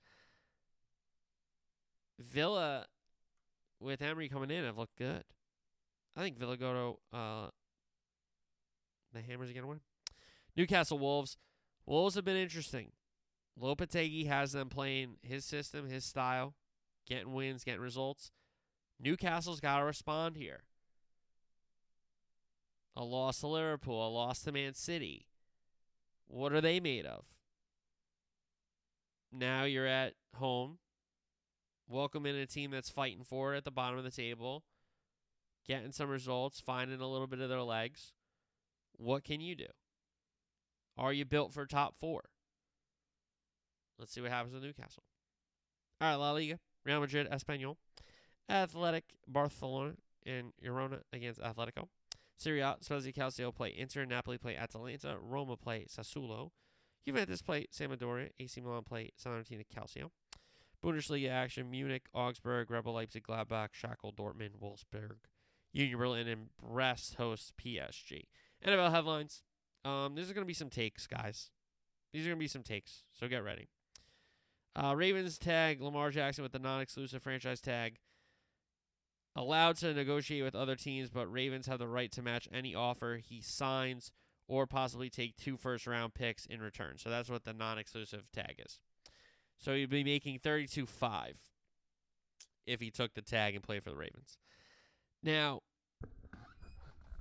Villa 2.18 2.86
with 3.80 4.02
Emery 4.02 4.28
coming 4.28 4.50
in 4.50 4.64
have 4.64 4.76
looked 4.76 4.98
good. 4.98 5.24
I 6.16 6.20
think 6.20 6.38
Villa 6.38 6.56
go 6.56 6.98
to 7.12 7.16
uh, 7.16 7.46
the 9.14 9.20
Hammers 9.20 9.50
again 9.50 9.66
win. 9.66 9.80
Newcastle 10.56 10.98
Wolves. 10.98 11.36
Wolves 11.86 12.14
have 12.14 12.24
been 12.24 12.36
interesting. 12.36 12.92
Lopetegui 13.60 14.26
has 14.26 14.52
them 14.52 14.68
playing 14.68 15.16
his 15.22 15.44
system, 15.44 15.88
his 15.88 16.04
style, 16.04 16.54
getting 17.06 17.32
wins, 17.32 17.64
getting 17.64 17.80
results. 17.80 18.32
Newcastle's 19.00 19.60
got 19.60 19.78
to 19.78 19.84
respond 19.84 20.36
here. 20.36 20.62
A 22.96 23.02
loss 23.02 23.40
to 23.40 23.48
Liverpool, 23.48 24.06
a 24.06 24.08
loss 24.08 24.40
to 24.42 24.52
Man 24.52 24.74
City. 24.74 25.26
What 26.26 26.52
are 26.52 26.60
they 26.60 26.78
made 26.78 27.06
of? 27.06 27.24
Now 29.32 29.64
you're 29.64 29.86
at 29.86 30.14
home. 30.36 30.78
Welcome 31.88 32.24
in 32.24 32.36
a 32.36 32.46
team 32.46 32.70
that's 32.70 32.90
fighting 32.90 33.24
for 33.24 33.54
it 33.54 33.58
at 33.58 33.64
the 33.64 33.70
bottom 33.70 33.98
of 33.98 34.04
the 34.04 34.10
table, 34.10 34.62
getting 35.66 35.92
some 35.92 36.08
results, 36.08 36.60
finding 36.60 37.00
a 37.00 37.08
little 37.08 37.26
bit 37.26 37.40
of 37.40 37.48
their 37.48 37.62
legs. 37.62 38.12
What 38.96 39.24
can 39.24 39.40
you 39.40 39.56
do? 39.56 39.66
Are 40.96 41.12
you 41.12 41.24
built 41.24 41.52
for 41.52 41.66
top 41.66 41.96
four? 41.98 42.22
Let's 43.98 44.12
see 44.12 44.20
what 44.20 44.30
happens 44.30 44.54
with 44.54 44.62
Newcastle. 44.62 45.02
All 46.00 46.08
right, 46.08 46.14
La 46.14 46.30
Liga, 46.32 46.58
Real 46.84 47.00
Madrid, 47.00 47.28
Espanyol, 47.30 47.76
Athletic, 48.48 49.04
Barcelona, 49.26 49.94
and 50.24 50.52
Girona 50.64 51.00
against 51.12 51.40
Atletico. 51.40 51.88
Serie 52.36 52.60
A, 52.60 52.76
Spezia 52.80 53.12
Calcio 53.12 53.54
play 53.54 53.74
Inter, 53.76 54.04
Napoli 54.04 54.38
play 54.38 54.56
Atalanta, 54.56 55.16
Roma 55.20 55.56
play 55.56 55.86
Sassuolo, 55.88 56.50
Juventus 57.06 57.42
play 57.42 57.66
Sampdoria, 57.72 58.30
AC 58.38 58.60
Milan 58.60 58.82
play 58.82 59.10
Salernitana 59.22 59.64
Calcio. 59.74 60.10
Bundesliga 60.84 61.30
action, 61.30 61.70
Munich, 61.70 62.06
Augsburg, 62.12 62.70
Rebel 62.70 62.92
Leipzig, 62.92 63.26
Gladbach, 63.26 63.70
Schalke, 63.72 64.14
Dortmund, 64.14 64.58
Wolfsburg, 64.62 65.16
Union 65.72 65.98
Berlin, 65.98 66.28
and 66.28 66.48
Brest 66.58 67.14
hosts 67.14 67.52
PSG. 67.58 68.24
NFL 68.66 68.90
headlines. 68.90 69.42
Um, 69.84 70.14
there's 70.14 70.32
going 70.32 70.44
to 70.44 70.46
be 70.46 70.54
some 70.54 70.70
takes, 70.70 71.06
guys. 71.06 71.50
These 72.12 72.26
are 72.26 72.30
going 72.30 72.38
to 72.38 72.44
be 72.44 72.48
some 72.48 72.62
takes, 72.62 73.04
so 73.12 73.28
get 73.28 73.42
ready. 73.42 73.68
Uh, 74.76 74.94
Ravens 74.96 75.38
tag 75.38 75.80
Lamar 75.80 76.10
Jackson 76.10 76.42
with 76.42 76.52
the 76.52 76.58
non-exclusive 76.58 77.22
franchise 77.22 77.60
tag. 77.60 77.98
Allowed 79.36 79.76
to 79.78 79.92
negotiate 79.92 80.44
with 80.44 80.54
other 80.54 80.76
teams, 80.76 81.10
but 81.10 81.30
Ravens 81.30 81.66
have 81.66 81.80
the 81.80 81.88
right 81.88 82.12
to 82.12 82.22
match 82.22 82.48
any 82.52 82.74
offer 82.74 83.20
he 83.22 83.40
signs 83.40 84.12
or 84.46 84.66
possibly 84.66 85.10
take 85.10 85.36
two 85.36 85.56
first-round 85.56 86.14
picks 86.14 86.46
in 86.46 86.60
return. 86.60 86.98
So 86.98 87.10
that's 87.10 87.28
what 87.28 87.44
the 87.44 87.52
non-exclusive 87.52 88.30
tag 88.32 88.62
is. 88.64 88.78
So 89.58 89.74
he'd 89.74 89.90
be 89.90 90.04
making 90.04 90.38
32-5 90.38 91.32
if 92.66 92.80
he 92.80 92.90
took 92.90 93.14
the 93.14 93.22
tag 93.22 93.54
and 93.54 93.62
played 93.62 93.82
for 93.82 93.90
the 93.90 93.96
Ravens. 93.96 94.38
Now, 95.22 95.62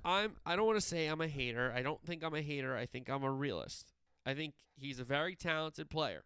I'm 0.04 0.34
I 0.44 0.54
don't 0.54 0.66
want 0.66 0.78
to 0.78 0.86
say 0.86 1.06
I'm 1.06 1.22
a 1.22 1.28
hater. 1.28 1.72
I 1.74 1.82
don't 1.82 2.04
think 2.04 2.22
I'm 2.22 2.34
a 2.34 2.42
hater. 2.42 2.76
I 2.76 2.84
think 2.86 3.08
I'm 3.08 3.24
a 3.24 3.30
realist. 3.30 3.92
I 4.26 4.34
think 4.34 4.54
he's 4.76 5.00
a 5.00 5.04
very 5.04 5.34
talented 5.34 5.88
player. 5.88 6.24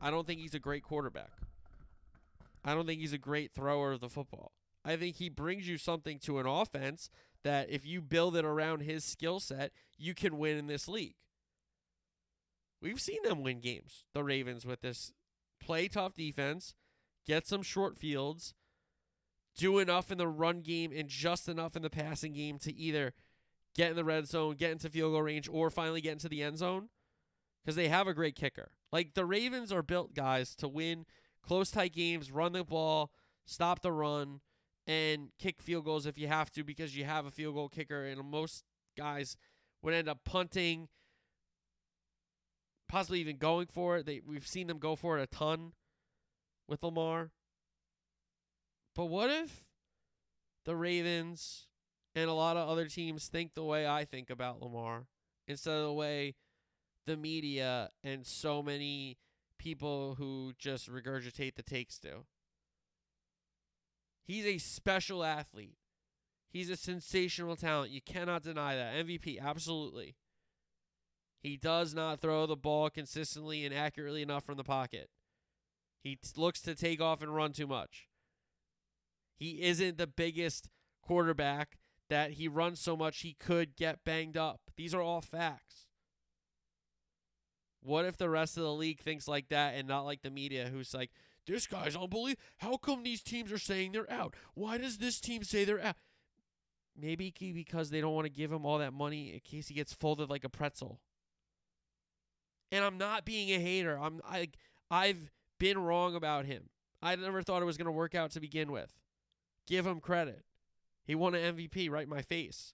I 0.00 0.10
don't 0.10 0.26
think 0.26 0.40
he's 0.40 0.54
a 0.54 0.60
great 0.60 0.84
quarterback. 0.84 1.32
I 2.66 2.74
don't 2.74 2.86
think 2.86 3.00
he's 3.00 3.12
a 3.12 3.18
great 3.18 3.52
thrower 3.52 3.92
of 3.92 4.00
the 4.00 4.08
football. 4.08 4.52
I 4.84 4.96
think 4.96 5.16
he 5.16 5.28
brings 5.28 5.68
you 5.68 5.78
something 5.78 6.18
to 6.20 6.38
an 6.38 6.46
offense 6.46 7.08
that 7.44 7.70
if 7.70 7.86
you 7.86 8.02
build 8.02 8.36
it 8.36 8.44
around 8.44 8.80
his 8.80 9.04
skill 9.04 9.38
set, 9.38 9.72
you 9.96 10.14
can 10.14 10.36
win 10.36 10.58
in 10.58 10.66
this 10.66 10.88
league. 10.88 11.14
We've 12.82 13.00
seen 13.00 13.22
them 13.22 13.42
win 13.42 13.60
games, 13.60 14.04
the 14.12 14.22
Ravens, 14.22 14.66
with 14.66 14.80
this 14.80 15.12
play 15.60 15.88
tough 15.88 16.14
defense, 16.14 16.74
get 17.26 17.46
some 17.46 17.62
short 17.62 17.96
fields, 17.96 18.54
do 19.56 19.78
enough 19.78 20.10
in 20.10 20.18
the 20.18 20.28
run 20.28 20.60
game 20.60 20.92
and 20.94 21.08
just 21.08 21.48
enough 21.48 21.76
in 21.76 21.82
the 21.82 21.90
passing 21.90 22.32
game 22.32 22.58
to 22.58 22.74
either 22.76 23.14
get 23.74 23.90
in 23.90 23.96
the 23.96 24.04
red 24.04 24.26
zone, 24.26 24.56
get 24.56 24.72
into 24.72 24.90
field 24.90 25.12
goal 25.12 25.22
range, 25.22 25.48
or 25.48 25.70
finally 25.70 26.00
get 26.00 26.12
into 26.12 26.28
the 26.28 26.42
end 26.42 26.58
zone 26.58 26.88
because 27.64 27.76
they 27.76 27.88
have 27.88 28.06
a 28.06 28.14
great 28.14 28.34
kicker. 28.34 28.70
Like 28.92 29.14
the 29.14 29.24
Ravens 29.24 29.72
are 29.72 29.82
built, 29.82 30.14
guys, 30.14 30.54
to 30.56 30.68
win 30.68 31.06
close, 31.46 31.70
tight 31.70 31.92
games, 31.92 32.30
run 32.30 32.52
the 32.52 32.64
ball, 32.64 33.10
stop 33.44 33.80
the 33.80 33.92
run, 33.92 34.40
and 34.86 35.30
kick 35.38 35.60
field 35.62 35.84
goals 35.84 36.06
if 36.06 36.18
you 36.18 36.28
have 36.28 36.50
to 36.52 36.64
because 36.64 36.96
you 36.96 37.04
have 37.04 37.26
a 37.26 37.30
field 37.30 37.54
goal 37.54 37.68
kicker. 37.68 38.04
And 38.04 38.22
most 38.30 38.64
guys 38.96 39.36
would 39.82 39.94
end 39.94 40.08
up 40.08 40.20
punting, 40.24 40.88
possibly 42.88 43.20
even 43.20 43.36
going 43.36 43.66
for 43.66 43.98
it. 43.98 44.06
They 44.06 44.20
we've 44.26 44.46
seen 44.46 44.66
them 44.66 44.78
go 44.78 44.96
for 44.96 45.18
it 45.18 45.22
a 45.22 45.26
ton 45.26 45.72
with 46.68 46.82
Lamar. 46.82 47.30
But 48.94 49.06
what 49.06 49.30
if 49.30 49.64
the 50.64 50.76
Ravens 50.76 51.66
and 52.14 52.30
a 52.30 52.34
lot 52.34 52.56
of 52.56 52.68
other 52.68 52.86
teams 52.86 53.28
think 53.28 53.54
the 53.54 53.64
way 53.64 53.86
I 53.86 54.04
think 54.04 54.30
about 54.30 54.62
Lamar 54.62 55.06
instead 55.46 55.74
of 55.74 55.84
the 55.84 55.92
way 55.92 56.34
the 57.06 57.16
media 57.16 57.90
and 58.02 58.26
so 58.26 58.62
many 58.62 59.18
people 59.58 60.16
who 60.16 60.52
just 60.58 60.90
regurgitate 60.90 61.54
the 61.56 61.62
takes 61.62 61.98
do? 61.98 62.24
He's 64.24 64.44
a 64.44 64.58
special 64.58 65.24
athlete. 65.24 65.76
He's 66.50 66.70
a 66.70 66.76
sensational 66.76 67.56
talent. 67.56 67.92
You 67.92 68.00
cannot 68.00 68.42
deny 68.42 68.74
that. 68.76 68.94
MVP, 68.94 69.40
absolutely. 69.40 70.16
He 71.42 71.56
does 71.56 71.94
not 71.94 72.20
throw 72.20 72.46
the 72.46 72.56
ball 72.56 72.90
consistently 72.90 73.64
and 73.64 73.74
accurately 73.74 74.22
enough 74.22 74.44
from 74.44 74.56
the 74.56 74.64
pocket. 74.64 75.10
He 76.02 76.18
looks 76.36 76.60
to 76.62 76.74
take 76.74 77.00
off 77.00 77.22
and 77.22 77.34
run 77.34 77.52
too 77.52 77.66
much. 77.66 78.08
He 79.36 79.62
isn't 79.62 79.98
the 79.98 80.06
biggest 80.06 80.68
quarterback 81.02 81.78
that 82.08 82.32
he 82.32 82.48
runs 82.48 82.80
so 82.80 82.96
much 82.96 83.20
he 83.20 83.34
could 83.34 83.76
get 83.76 84.04
banged 84.04 84.36
up. 84.36 84.60
These 84.76 84.94
are 84.94 85.02
all 85.02 85.20
facts. 85.20 85.85
What 87.82 88.04
if 88.04 88.16
the 88.16 88.28
rest 88.28 88.56
of 88.56 88.62
the 88.64 88.72
league 88.72 89.00
thinks 89.00 89.28
like 89.28 89.48
that 89.48 89.74
and 89.74 89.86
not 89.86 90.04
like 90.04 90.22
the 90.22 90.30
media 90.30 90.68
who's 90.72 90.92
like, 90.92 91.10
this 91.46 91.66
guy's 91.66 91.94
unbelievable. 91.94 92.42
How 92.58 92.76
come 92.76 93.02
these 93.02 93.22
teams 93.22 93.52
are 93.52 93.58
saying 93.58 93.92
they're 93.92 94.10
out? 94.10 94.34
Why 94.54 94.78
does 94.78 94.98
this 94.98 95.20
team 95.20 95.44
say 95.44 95.64
they're 95.64 95.82
out? 95.82 95.96
Maybe 96.98 97.32
because 97.38 97.90
they 97.90 98.00
don't 98.00 98.14
want 98.14 98.26
to 98.26 98.32
give 98.32 98.50
him 98.50 98.64
all 98.64 98.78
that 98.78 98.92
money 98.92 99.32
in 99.32 99.40
case 99.40 99.68
he 99.68 99.74
gets 99.74 99.92
folded 99.92 100.30
like 100.30 100.44
a 100.44 100.48
pretzel. 100.48 101.00
And 102.72 102.84
I'm 102.84 102.98
not 102.98 103.24
being 103.24 103.50
a 103.50 103.60
hater. 103.60 103.98
I'm 104.00 104.20
I 104.28 104.48
I've 104.90 105.30
been 105.58 105.78
wrong 105.78 106.14
about 106.16 106.46
him. 106.46 106.70
I 107.02 107.14
never 107.14 107.42
thought 107.42 107.62
it 107.62 107.66
was 107.66 107.76
going 107.76 107.86
to 107.86 107.92
work 107.92 108.14
out 108.14 108.32
to 108.32 108.40
begin 108.40 108.72
with. 108.72 108.92
Give 109.66 109.86
him 109.86 110.00
credit. 110.00 110.44
He 111.04 111.14
won 111.14 111.34
an 111.34 111.56
MVP 111.56 111.90
right 111.90 112.04
in 112.04 112.10
my 112.10 112.22
face. 112.22 112.72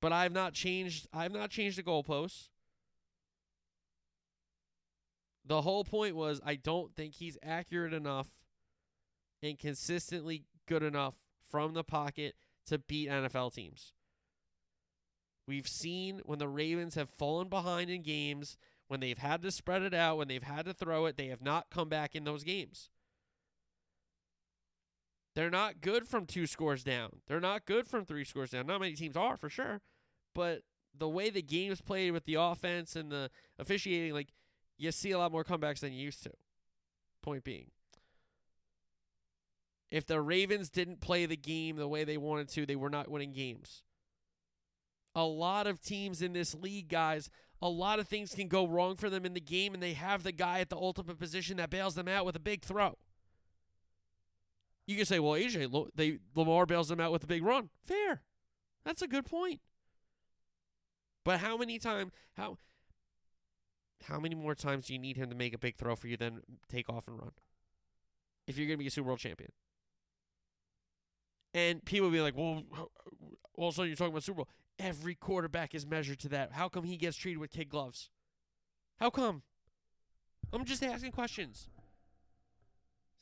But 0.00 0.12
I've 0.12 0.32
not 0.32 0.54
changed 0.54 1.08
I've 1.12 1.32
not 1.32 1.50
changed 1.50 1.78
the 1.78 1.82
goalposts. 1.82 2.48
The 5.44 5.62
whole 5.62 5.84
point 5.84 6.16
was 6.16 6.40
I 6.44 6.54
don't 6.54 6.94
think 6.94 7.14
he's 7.14 7.36
accurate 7.42 7.92
enough 7.92 8.28
and 9.42 9.58
consistently 9.58 10.44
good 10.66 10.82
enough 10.82 11.14
from 11.50 11.74
the 11.74 11.84
pocket 11.84 12.34
to 12.66 12.78
beat 12.78 13.08
NFL 13.08 13.54
teams. 13.54 13.92
We've 15.46 15.66
seen 15.66 16.20
when 16.24 16.38
the 16.38 16.48
Ravens 16.48 16.94
have 16.94 17.10
fallen 17.10 17.48
behind 17.48 17.90
in 17.90 18.02
games, 18.02 18.56
when 18.86 19.00
they've 19.00 19.18
had 19.18 19.42
to 19.42 19.50
spread 19.50 19.82
it 19.82 19.94
out, 19.94 20.18
when 20.18 20.28
they've 20.28 20.42
had 20.42 20.64
to 20.66 20.74
throw 20.74 21.06
it, 21.06 21.16
they 21.16 21.26
have 21.26 21.42
not 21.42 21.70
come 21.70 21.88
back 21.88 22.14
in 22.14 22.24
those 22.24 22.44
games. 22.44 22.88
They're 25.34 25.50
not 25.50 25.80
good 25.80 26.06
from 26.06 26.26
two 26.26 26.46
scores 26.46 26.84
down. 26.84 27.20
They're 27.26 27.40
not 27.40 27.64
good 27.64 27.88
from 27.88 28.04
three 28.04 28.24
scores 28.24 28.50
down. 28.50 28.66
Not 28.66 28.80
many 28.80 28.94
teams 28.94 29.16
are 29.16 29.36
for 29.36 29.48
sure, 29.48 29.80
but 30.34 30.62
the 30.96 31.08
way 31.08 31.30
the 31.30 31.42
game's 31.42 31.80
played 31.80 32.12
with 32.12 32.24
the 32.24 32.34
offense 32.34 32.96
and 32.96 33.10
the 33.10 33.30
officiating, 33.58 34.12
like 34.12 34.28
you 34.78 34.90
see 34.92 35.10
a 35.10 35.18
lot 35.18 35.32
more 35.32 35.44
comebacks 35.44 35.80
than 35.80 35.92
you 35.92 36.04
used 36.04 36.22
to. 36.24 36.30
Point 37.22 37.44
being, 37.44 37.70
if 39.90 40.06
the 40.06 40.22
Ravens 40.22 40.70
didn't 40.70 41.00
play 41.00 41.26
the 41.26 41.36
game 41.36 41.76
the 41.76 41.88
way 41.88 42.04
they 42.04 42.16
wanted 42.16 42.48
to, 42.50 42.64
they 42.64 42.76
were 42.76 42.88
not 42.88 43.10
winning 43.10 43.32
games. 43.32 43.82
A 45.14 45.24
lot 45.24 45.66
of 45.66 45.82
teams 45.82 46.22
in 46.22 46.32
this 46.32 46.54
league, 46.54 46.88
guys, 46.88 47.28
a 47.60 47.68
lot 47.68 47.98
of 47.98 48.08
things 48.08 48.34
can 48.34 48.48
go 48.48 48.66
wrong 48.66 48.96
for 48.96 49.10
them 49.10 49.26
in 49.26 49.34
the 49.34 49.40
game, 49.40 49.74
and 49.74 49.82
they 49.82 49.92
have 49.92 50.22
the 50.22 50.32
guy 50.32 50.60
at 50.60 50.70
the 50.70 50.76
ultimate 50.76 51.18
position 51.18 51.58
that 51.58 51.68
bails 51.68 51.94
them 51.94 52.08
out 52.08 52.24
with 52.24 52.36
a 52.36 52.40
big 52.40 52.62
throw. 52.62 52.96
You 54.86 54.96
can 54.96 55.04
say, 55.04 55.18
well, 55.18 55.34
AJ, 55.34 55.90
they 55.94 56.18
Lamar 56.34 56.66
bails 56.66 56.88
them 56.88 57.00
out 57.00 57.12
with 57.12 57.24
a 57.24 57.26
big 57.26 57.44
run. 57.44 57.68
Fair. 57.84 58.22
That's 58.84 59.02
a 59.02 59.08
good 59.08 59.26
point. 59.26 59.60
But 61.24 61.40
how 61.40 61.56
many 61.56 61.78
times 61.78 62.12
how 62.36 62.58
how 64.04 64.18
many 64.18 64.34
more 64.34 64.54
times 64.54 64.86
do 64.86 64.92
you 64.94 64.98
need 64.98 65.16
him 65.16 65.28
to 65.30 65.36
make 65.36 65.54
a 65.54 65.58
big 65.58 65.76
throw 65.76 65.94
for 65.94 66.08
you 66.08 66.16
then 66.16 66.40
take 66.68 66.88
off 66.88 67.06
and 67.06 67.18
run? 67.18 67.32
If 68.46 68.56
you're 68.56 68.66
going 68.66 68.78
to 68.78 68.82
be 68.82 68.88
a 68.88 68.90
Super 68.90 69.08
Bowl 69.08 69.16
champion. 69.16 69.52
And 71.52 71.84
people 71.84 72.06
will 72.06 72.12
be 72.12 72.20
like, 72.20 72.36
well, 72.36 72.62
also 73.54 73.82
you're 73.82 73.96
talking 73.96 74.12
about 74.12 74.22
Super 74.22 74.38
Bowl. 74.38 74.48
Every 74.78 75.14
quarterback 75.14 75.74
is 75.74 75.86
measured 75.86 76.18
to 76.20 76.28
that. 76.30 76.52
How 76.52 76.68
come 76.68 76.84
he 76.84 76.96
gets 76.96 77.16
treated 77.16 77.38
with 77.38 77.50
kid 77.50 77.68
gloves? 77.68 78.08
How 78.98 79.10
come? 79.10 79.42
I'm 80.52 80.64
just 80.64 80.82
asking 80.82 81.12
questions. 81.12 81.68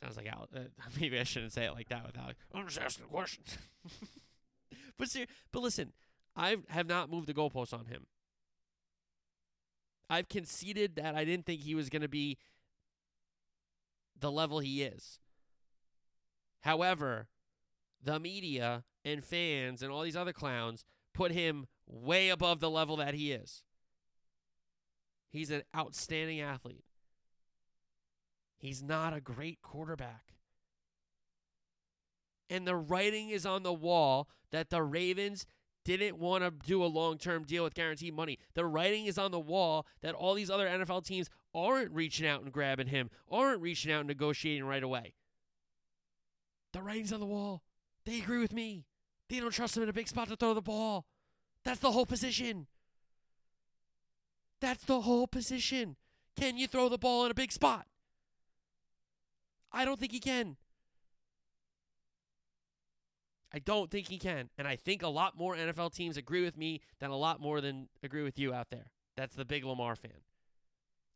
Sounds 0.02 0.16
like 0.16 0.26
Al. 0.26 0.48
Uh, 0.54 0.60
maybe 1.00 1.18
I 1.18 1.24
shouldn't 1.24 1.52
say 1.52 1.64
it 1.64 1.72
like 1.72 1.88
that 1.88 2.06
without. 2.06 2.34
I'm 2.54 2.66
just 2.66 2.80
asking 2.80 3.06
questions. 3.06 3.58
but 4.98 5.10
ser- 5.10 5.26
but 5.52 5.62
listen, 5.62 5.92
I 6.38 6.56
have 6.68 6.86
not 6.86 7.10
moved 7.10 7.26
the 7.26 7.34
goalposts 7.34 7.74
on 7.74 7.86
him. 7.86 8.06
I've 10.08 10.28
conceded 10.28 10.94
that 10.94 11.16
I 11.16 11.24
didn't 11.24 11.44
think 11.44 11.60
he 11.60 11.74
was 11.74 11.90
going 11.90 12.02
to 12.02 12.08
be 12.08 12.38
the 14.18 14.30
level 14.30 14.60
he 14.60 14.82
is. 14.82 15.18
However, 16.60 17.26
the 18.02 18.20
media 18.20 18.84
and 19.04 19.22
fans 19.22 19.82
and 19.82 19.90
all 19.90 20.02
these 20.02 20.16
other 20.16 20.32
clowns 20.32 20.84
put 21.12 21.32
him 21.32 21.66
way 21.86 22.28
above 22.28 22.60
the 22.60 22.70
level 22.70 22.96
that 22.96 23.14
he 23.14 23.32
is. 23.32 23.64
He's 25.30 25.50
an 25.50 25.62
outstanding 25.76 26.40
athlete. 26.40 26.84
He's 28.56 28.82
not 28.82 29.12
a 29.12 29.20
great 29.20 29.60
quarterback. 29.60 30.34
And 32.48 32.66
the 32.66 32.76
writing 32.76 33.28
is 33.28 33.44
on 33.44 33.62
the 33.62 33.72
wall 33.72 34.28
that 34.52 34.70
the 34.70 34.82
Ravens 34.82 35.44
didn't 35.96 36.18
want 36.18 36.44
to 36.44 36.50
do 36.66 36.84
a 36.84 36.86
long 36.86 37.18
term 37.18 37.44
deal 37.44 37.64
with 37.64 37.74
guaranteed 37.74 38.14
money. 38.14 38.38
The 38.54 38.66
writing 38.66 39.06
is 39.06 39.16
on 39.16 39.30
the 39.30 39.40
wall 39.40 39.86
that 40.02 40.14
all 40.14 40.34
these 40.34 40.50
other 40.50 40.66
NFL 40.66 41.04
teams 41.04 41.30
aren't 41.54 41.92
reaching 41.92 42.26
out 42.26 42.42
and 42.42 42.52
grabbing 42.52 42.88
him, 42.88 43.10
aren't 43.30 43.62
reaching 43.62 43.92
out 43.92 44.00
and 44.00 44.08
negotiating 44.08 44.64
right 44.64 44.82
away. 44.82 45.14
The 46.72 46.82
writing's 46.82 47.12
on 47.12 47.20
the 47.20 47.26
wall. 47.26 47.62
They 48.04 48.18
agree 48.18 48.38
with 48.38 48.52
me. 48.52 48.84
They 49.28 49.40
don't 49.40 49.50
trust 49.50 49.76
him 49.76 49.82
in 49.82 49.88
a 49.88 49.94
big 49.94 50.08
spot 50.08 50.28
to 50.28 50.36
throw 50.36 50.54
the 50.54 50.60
ball. 50.60 51.06
That's 51.64 51.80
the 51.80 51.92
whole 51.92 52.06
position. 52.06 52.66
That's 54.60 54.84
the 54.84 55.02
whole 55.02 55.26
position. 55.26 55.96
Can 56.38 56.56
you 56.56 56.66
throw 56.66 56.88
the 56.88 56.98
ball 56.98 57.24
in 57.24 57.30
a 57.30 57.34
big 57.34 57.52
spot? 57.52 57.86
I 59.72 59.84
don't 59.84 59.98
think 59.98 60.12
he 60.12 60.20
can. 60.20 60.56
I 63.52 63.58
don't 63.58 63.90
think 63.90 64.08
he 64.08 64.18
can. 64.18 64.50
And 64.58 64.68
I 64.68 64.76
think 64.76 65.02
a 65.02 65.08
lot 65.08 65.36
more 65.36 65.56
NFL 65.56 65.94
teams 65.94 66.16
agree 66.16 66.44
with 66.44 66.56
me 66.56 66.80
than 67.00 67.10
a 67.10 67.16
lot 67.16 67.40
more 67.40 67.60
than 67.60 67.88
agree 68.02 68.22
with 68.22 68.38
you 68.38 68.52
out 68.52 68.68
there. 68.70 68.90
That's 69.16 69.34
the 69.34 69.44
big 69.44 69.64
Lamar 69.64 69.96
fan. 69.96 70.12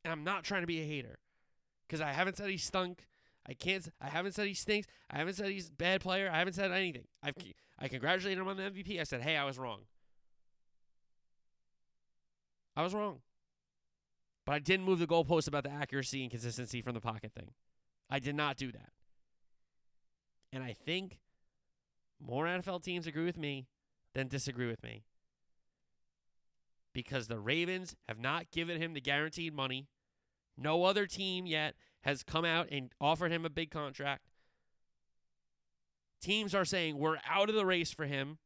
And 0.04 0.12
I'm 0.12 0.24
not 0.24 0.44
trying 0.44 0.62
to 0.62 0.66
be 0.66 0.80
a 0.80 0.84
hater 0.84 1.18
because 1.86 2.00
I 2.00 2.12
haven't 2.12 2.36
said 2.36 2.48
he 2.48 2.56
stunk. 2.56 3.06
I 3.46 3.54
can't. 3.54 3.86
I 4.00 4.08
haven't 4.08 4.32
said 4.32 4.46
he 4.46 4.54
stinks. 4.54 4.88
I 5.10 5.18
haven't 5.18 5.34
said 5.34 5.50
he's 5.50 5.68
a 5.68 5.72
bad 5.72 6.00
player. 6.00 6.30
I 6.32 6.38
haven't 6.38 6.54
said 6.54 6.70
anything. 6.70 7.04
I've 7.22 7.34
I 7.78 7.88
congratulated 7.88 8.40
him 8.40 8.48
on 8.48 8.56
the 8.56 8.62
MVP. 8.62 9.00
I 9.00 9.02
said, 9.02 9.22
hey, 9.22 9.36
I 9.36 9.44
was 9.44 9.58
wrong. 9.58 9.80
I 12.76 12.82
was 12.82 12.94
wrong. 12.94 13.20
But 14.46 14.54
I 14.54 14.58
didn't 14.60 14.86
move 14.86 15.00
the 15.00 15.06
goalpost 15.06 15.48
about 15.48 15.64
the 15.64 15.70
accuracy 15.70 16.22
and 16.22 16.30
consistency 16.30 16.80
from 16.80 16.94
the 16.94 17.00
pocket 17.00 17.32
thing. 17.34 17.50
I 18.08 18.18
did 18.18 18.34
not 18.34 18.56
do 18.56 18.70
that. 18.72 18.90
And 20.52 20.62
I 20.62 20.74
think 20.74 21.18
more 22.24 22.46
NFL 22.46 22.82
teams 22.82 23.06
agree 23.06 23.24
with 23.24 23.38
me 23.38 23.66
than 24.14 24.28
disagree 24.28 24.68
with 24.68 24.82
me. 24.82 25.04
Because 26.92 27.26
the 27.26 27.40
Ravens 27.40 27.96
have 28.06 28.18
not 28.18 28.50
given 28.50 28.80
him 28.80 28.94
the 28.94 29.00
guaranteed 29.00 29.54
money. 29.54 29.88
No 30.56 30.84
other 30.84 31.06
team 31.06 31.46
yet 31.46 31.74
has 32.02 32.22
come 32.22 32.44
out 32.44 32.68
and 32.70 32.90
offered 33.00 33.32
him 33.32 33.44
a 33.44 33.50
big 33.50 33.70
contract. 33.70 34.28
Teams 36.20 36.54
are 36.54 36.64
saying 36.64 36.98
we're 36.98 37.18
out 37.28 37.48
of 37.48 37.54
the 37.54 37.66
race 37.66 37.92
for 37.92 38.04
him. 38.04 38.38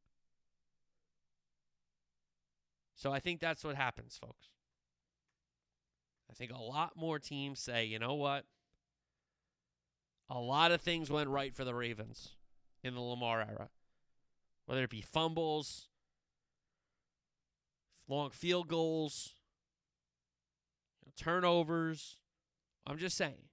So 2.94 3.12
I 3.12 3.18
think 3.18 3.40
that's 3.40 3.64
what 3.64 3.74
happens, 3.74 4.16
folks. 4.16 4.48
I 6.30 6.34
think 6.34 6.50
a 6.50 6.62
lot 6.62 6.96
more 6.96 7.18
teams 7.18 7.60
say, 7.60 7.84
you 7.84 7.98
know 7.98 8.14
what? 8.14 8.44
A 10.30 10.38
lot 10.38 10.72
of 10.72 10.80
things 10.80 11.10
went 11.10 11.28
right 11.28 11.54
for 11.54 11.64
the 11.64 11.74
Ravens 11.74 12.35
in 12.86 12.94
the 12.94 13.00
Lamar 13.00 13.40
era, 13.40 13.68
whether 14.66 14.84
it 14.84 14.90
be 14.90 15.00
fumbles, 15.00 15.88
long 18.08 18.30
field 18.30 18.68
goals, 18.68 19.34
turnovers. 21.16 22.16
I'm 22.86 22.98
just 22.98 23.16
saying. 23.16 23.48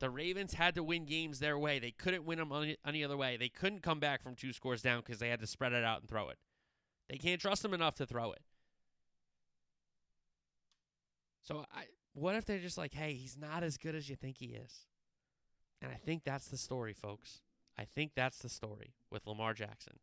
The 0.00 0.10
Ravens 0.10 0.54
had 0.54 0.74
to 0.74 0.82
win 0.82 1.06
games 1.06 1.38
their 1.38 1.58
way. 1.58 1.78
They 1.78 1.92
couldn't 1.92 2.24
win 2.24 2.38
them 2.38 2.52
any, 2.52 2.76
any 2.86 3.04
other 3.04 3.16
way. 3.16 3.36
They 3.36 3.48
couldn't 3.48 3.82
come 3.82 4.00
back 4.00 4.22
from 4.22 4.34
two 4.34 4.52
scores 4.52 4.82
down 4.82 5.00
because 5.00 5.18
they 5.18 5.30
had 5.30 5.40
to 5.40 5.46
spread 5.46 5.72
it 5.72 5.84
out 5.84 6.00
and 6.00 6.08
throw 6.08 6.28
it. 6.28 6.38
They 7.08 7.16
can't 7.16 7.40
trust 7.40 7.62
them 7.62 7.72
enough 7.72 7.94
to 7.96 8.06
throw 8.06 8.32
it. 8.32 8.42
So 11.42 11.64
I 11.74 11.84
what 12.12 12.34
if 12.34 12.44
they're 12.44 12.58
just 12.58 12.78
like, 12.78 12.92
"Hey, 12.94 13.14
he's 13.14 13.36
not 13.36 13.62
as 13.62 13.76
good 13.76 13.94
as 13.94 14.08
you 14.08 14.16
think 14.16 14.38
he 14.38 14.46
is." 14.46 14.86
And 15.80 15.92
I 15.92 15.96
think 15.96 16.24
that's 16.24 16.48
the 16.48 16.56
story, 16.56 16.94
folks. 16.94 17.42
I 17.78 17.84
think 17.84 18.12
that's 18.14 18.38
the 18.38 18.48
story 18.48 18.94
with 19.10 19.26
Lamar 19.26 19.54
Jackson. 19.54 19.98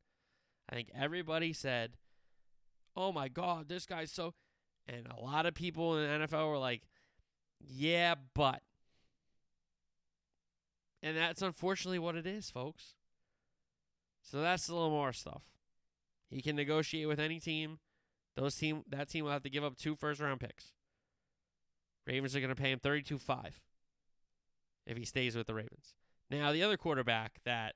I 0.70 0.76
think 0.76 0.90
everybody 0.94 1.54
said, 1.54 1.98
"Oh 2.96 3.12
my 3.12 3.28
god, 3.28 3.70
this 3.70 3.86
guy's 3.86 4.12
so 4.12 4.34
and 4.88 5.08
a 5.08 5.22
lot 5.22 5.46
of 5.46 5.54
people 5.54 5.98
in 5.98 6.22
the 6.22 6.28
NFL 6.28 6.50
were 6.50 6.58
like, 6.58 6.84
"Yeah, 7.60 8.16
but." 8.34 8.62
And 11.04 11.18
that's 11.18 11.42
unfortunately 11.42 12.00
what 12.00 12.16
it 12.16 12.28
is, 12.28 12.50
folks. 12.50 12.96
So 14.22 14.42
that's 14.42 14.68
the 14.68 14.76
Lamar 14.76 15.14
stuff. 15.14 15.44
He 16.30 16.42
can 16.42 16.56
negotiate 16.56 17.08
with 17.08 17.20
any 17.20 17.40
team. 17.40 17.80
Those 18.36 18.56
team 18.56 18.84
that 18.88 19.10
team 19.10 19.26
will 19.26 19.32
have 19.32 19.44
to 19.44 19.50
give 19.50 19.64
up 19.64 19.78
two 19.78 19.96
first 19.96 20.22
round 20.22 20.40
picks. 20.40 20.74
Ravens 22.08 22.36
are 22.36 22.40
going 22.40 22.54
to 22.54 22.62
pay 22.62 22.72
him 22.72 22.80
32-5 22.80 23.52
if 24.88 24.98
he 24.98 25.06
stays 25.06 25.36
with 25.36 25.48
the 25.48 25.54
Ravens. 25.54 25.94
Now, 26.32 26.54
the 26.54 26.64
other 26.64 26.78
quarterback 26.78 27.40
that 27.44 27.76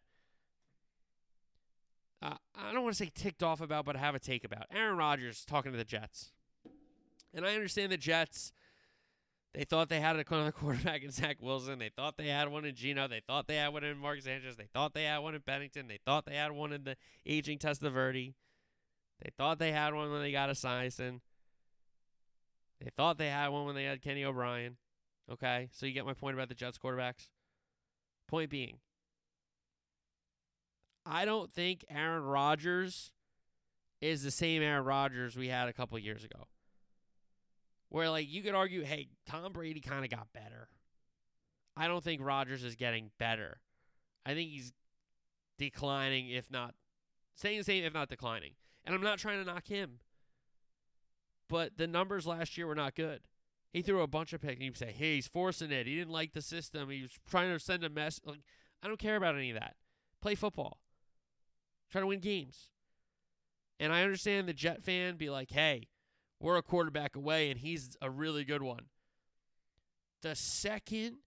uh, 2.21 2.35
I 2.55 2.71
don't 2.71 2.83
want 2.83 2.95
to 2.95 3.03
say 3.03 3.11
ticked 3.13 3.43
off 3.43 3.59
about, 3.59 3.85
but 3.85 3.97
I 3.97 3.99
have 3.99 4.15
a 4.15 4.19
take 4.19 4.45
about 4.45 4.63
Aaron 4.73 4.97
Rodgers 4.97 5.43
talking 5.43 5.73
to 5.73 5.77
the 5.77 5.83
Jets. 5.83 6.31
And 7.33 7.45
I 7.45 7.53
understand 7.53 7.91
the 7.91 7.97
Jets. 7.97 8.53
They 9.53 9.65
thought 9.65 9.89
they 9.89 9.99
had 9.99 10.15
another 10.15 10.51
quarterback 10.53 11.03
in 11.03 11.11
Zach 11.11 11.37
Wilson. 11.41 11.79
They 11.79 11.89
thought 11.89 12.15
they 12.17 12.29
had 12.29 12.47
one 12.47 12.63
in 12.63 12.75
Geno. 12.75 13.09
They 13.09 13.21
thought 13.27 13.47
they 13.47 13.57
had 13.57 13.73
one 13.73 13.83
in 13.83 13.97
Mark 13.97 14.21
Sanchez. 14.21 14.55
They 14.55 14.69
thought 14.73 14.93
they 14.93 15.03
had 15.03 15.19
one 15.19 15.35
in 15.35 15.41
Pennington. 15.41 15.87
They 15.89 15.99
thought 16.05 16.25
they 16.25 16.35
had 16.35 16.53
one 16.53 16.71
in 16.71 16.85
the 16.85 16.95
aging 17.25 17.59
Testaverde. 17.59 18.33
They 19.21 19.29
thought 19.37 19.59
they 19.59 19.73
had 19.73 19.93
one 19.93 20.11
when 20.11 20.21
they 20.21 20.31
got 20.31 20.49
Esiason. 20.49 21.19
They 22.81 22.89
thought 22.95 23.17
they 23.17 23.29
had 23.29 23.49
one 23.49 23.65
when 23.65 23.75
they 23.75 23.83
had 23.83 24.01
Kenny 24.01 24.23
O'Brien. 24.23 24.77
Okay, 25.29 25.69
so 25.73 25.85
you 25.85 25.91
get 25.91 26.05
my 26.05 26.13
point 26.13 26.35
about 26.35 26.49
the 26.49 26.55
Jets 26.55 26.77
quarterbacks. 26.77 27.29
Point 28.27 28.49
being, 28.49 28.79
I 31.05 31.25
don't 31.25 31.51
think 31.51 31.85
Aaron 31.89 32.23
Rodgers 32.23 33.11
is 34.01 34.23
the 34.23 34.31
same 34.31 34.61
Aaron 34.61 34.83
Rodgers 34.83 35.35
we 35.35 35.47
had 35.47 35.67
a 35.67 35.73
couple 35.73 35.97
years 35.99 36.23
ago. 36.23 36.45
Where 37.89 38.09
like 38.09 38.27
you 38.27 38.41
could 38.41 38.55
argue, 38.55 38.83
hey, 38.83 39.07
Tom 39.27 39.53
Brady 39.53 39.79
kind 39.79 40.03
of 40.03 40.09
got 40.09 40.27
better. 40.33 40.69
I 41.77 41.87
don't 41.87 42.03
think 42.03 42.21
Rodgers 42.23 42.63
is 42.63 42.75
getting 42.75 43.11
better. 43.19 43.59
I 44.25 44.33
think 44.33 44.49
he's 44.49 44.73
declining, 45.59 46.29
if 46.29 46.49
not 46.49 46.73
staying 47.35 47.59
the 47.59 47.63
same, 47.63 47.83
if 47.83 47.93
not 47.93 48.09
declining. 48.09 48.53
And 48.85 48.95
I'm 48.95 49.01
not 49.01 49.19
trying 49.19 49.43
to 49.43 49.51
knock 49.51 49.67
him. 49.67 49.99
But 51.47 51.77
the 51.77 51.87
numbers 51.87 52.25
last 52.25 52.57
year 52.57 52.65
were 52.65 52.75
not 52.75 52.95
good. 52.95 53.21
He 53.75 53.81
threw 53.81 54.01
a 54.01 54.07
bunch 54.07 54.31
of 54.31 54.39
picks. 54.39 54.53
And 54.53 54.63
you 54.63 54.73
say, 54.73 54.93
hey, 54.93 55.15
he's 55.15 55.27
forcing 55.27 55.69
it. 55.69 55.85
He 55.85 55.97
didn't 55.97 56.13
like 56.13 56.31
the 56.31 56.41
system. 56.41 56.89
He 56.89 57.01
was 57.01 57.11
trying 57.29 57.51
to 57.51 57.59
send 57.59 57.83
a 57.83 57.89
message. 57.89 58.23
Like, 58.25 58.39
I 58.81 58.87
don't 58.87 58.97
care 58.97 59.17
about 59.17 59.35
any 59.35 59.49
of 59.49 59.59
that. 59.59 59.75
Play 60.21 60.35
football. 60.35 60.79
Try 61.91 61.99
to 61.99 62.07
win 62.07 62.21
games. 62.21 62.69
And 63.77 63.91
I 63.91 64.03
understand 64.03 64.47
the 64.47 64.53
Jet 64.53 64.81
fan 64.81 65.17
be 65.17 65.29
like, 65.29 65.51
hey, 65.51 65.89
we're 66.39 66.55
a 66.55 66.61
quarterback 66.61 67.17
away, 67.17 67.51
and 67.51 67.59
he's 67.59 67.97
a 68.01 68.09
really 68.09 68.45
good 68.45 68.61
one. 68.61 68.85
The 70.21 70.35
second 70.35 71.17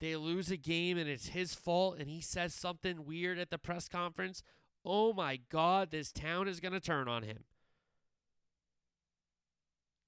they 0.00 0.16
lose 0.16 0.50
a 0.50 0.56
game 0.56 0.96
and 0.96 1.06
it's 1.06 1.28
his 1.28 1.52
fault 1.54 1.98
and 1.98 2.08
he 2.08 2.22
says 2.22 2.54
something 2.54 3.04
weird 3.04 3.38
at 3.38 3.50
the 3.50 3.58
press 3.58 3.88
conference, 3.88 4.42
oh 4.86 5.12
my 5.12 5.38
God, 5.50 5.90
this 5.90 6.10
town 6.10 6.48
is 6.48 6.60
going 6.60 6.72
to 6.72 6.80
turn 6.80 7.08
on 7.08 7.24
him. 7.24 7.44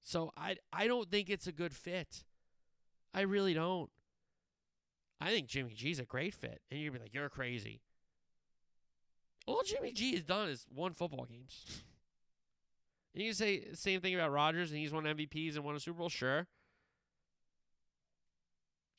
So 0.03 0.31
I 0.37 0.57
I 0.71 0.87
don't 0.87 1.09
think 1.09 1.29
it's 1.29 1.47
a 1.47 1.51
good 1.51 1.73
fit. 1.73 2.23
I 3.13 3.21
really 3.21 3.53
don't. 3.53 3.89
I 5.21 5.29
think 5.29 5.47
Jimmy 5.47 5.73
G's 5.73 5.99
a 5.99 6.03
great 6.03 6.33
fit. 6.33 6.61
And 6.69 6.79
you'd 6.79 6.93
be 6.93 6.99
like, 6.99 7.13
you're 7.13 7.29
crazy. 7.29 7.81
All 9.45 9.63
Jimmy 9.65 9.91
G 9.93 10.13
has 10.15 10.23
done 10.23 10.49
is 10.49 10.65
won 10.73 10.93
football 10.93 11.25
games. 11.25 11.83
And 13.13 13.23
you 13.23 13.29
can 13.29 13.35
say 13.35 13.69
the 13.71 13.77
same 13.77 14.01
thing 14.01 14.15
about 14.15 14.31
Rodgers 14.31 14.71
and 14.71 14.79
he's 14.79 14.91
won 14.91 15.03
MVPs 15.03 15.55
and 15.55 15.63
won 15.63 15.75
a 15.75 15.79
Super 15.79 15.99
Bowl, 15.99 16.09
sure. 16.09 16.47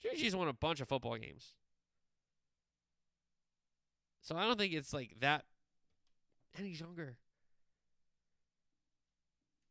Jimmy 0.00 0.16
G's 0.16 0.36
won 0.36 0.48
a 0.48 0.52
bunch 0.52 0.80
of 0.80 0.88
football 0.88 1.16
games. 1.16 1.57
So 4.22 4.36
I 4.36 4.44
don't 4.44 4.59
think 4.59 4.72
it's 4.72 4.94
like 4.94 5.16
that 5.20 5.44
and 6.57 6.66
he's 6.66 6.80
younger. 6.80 7.16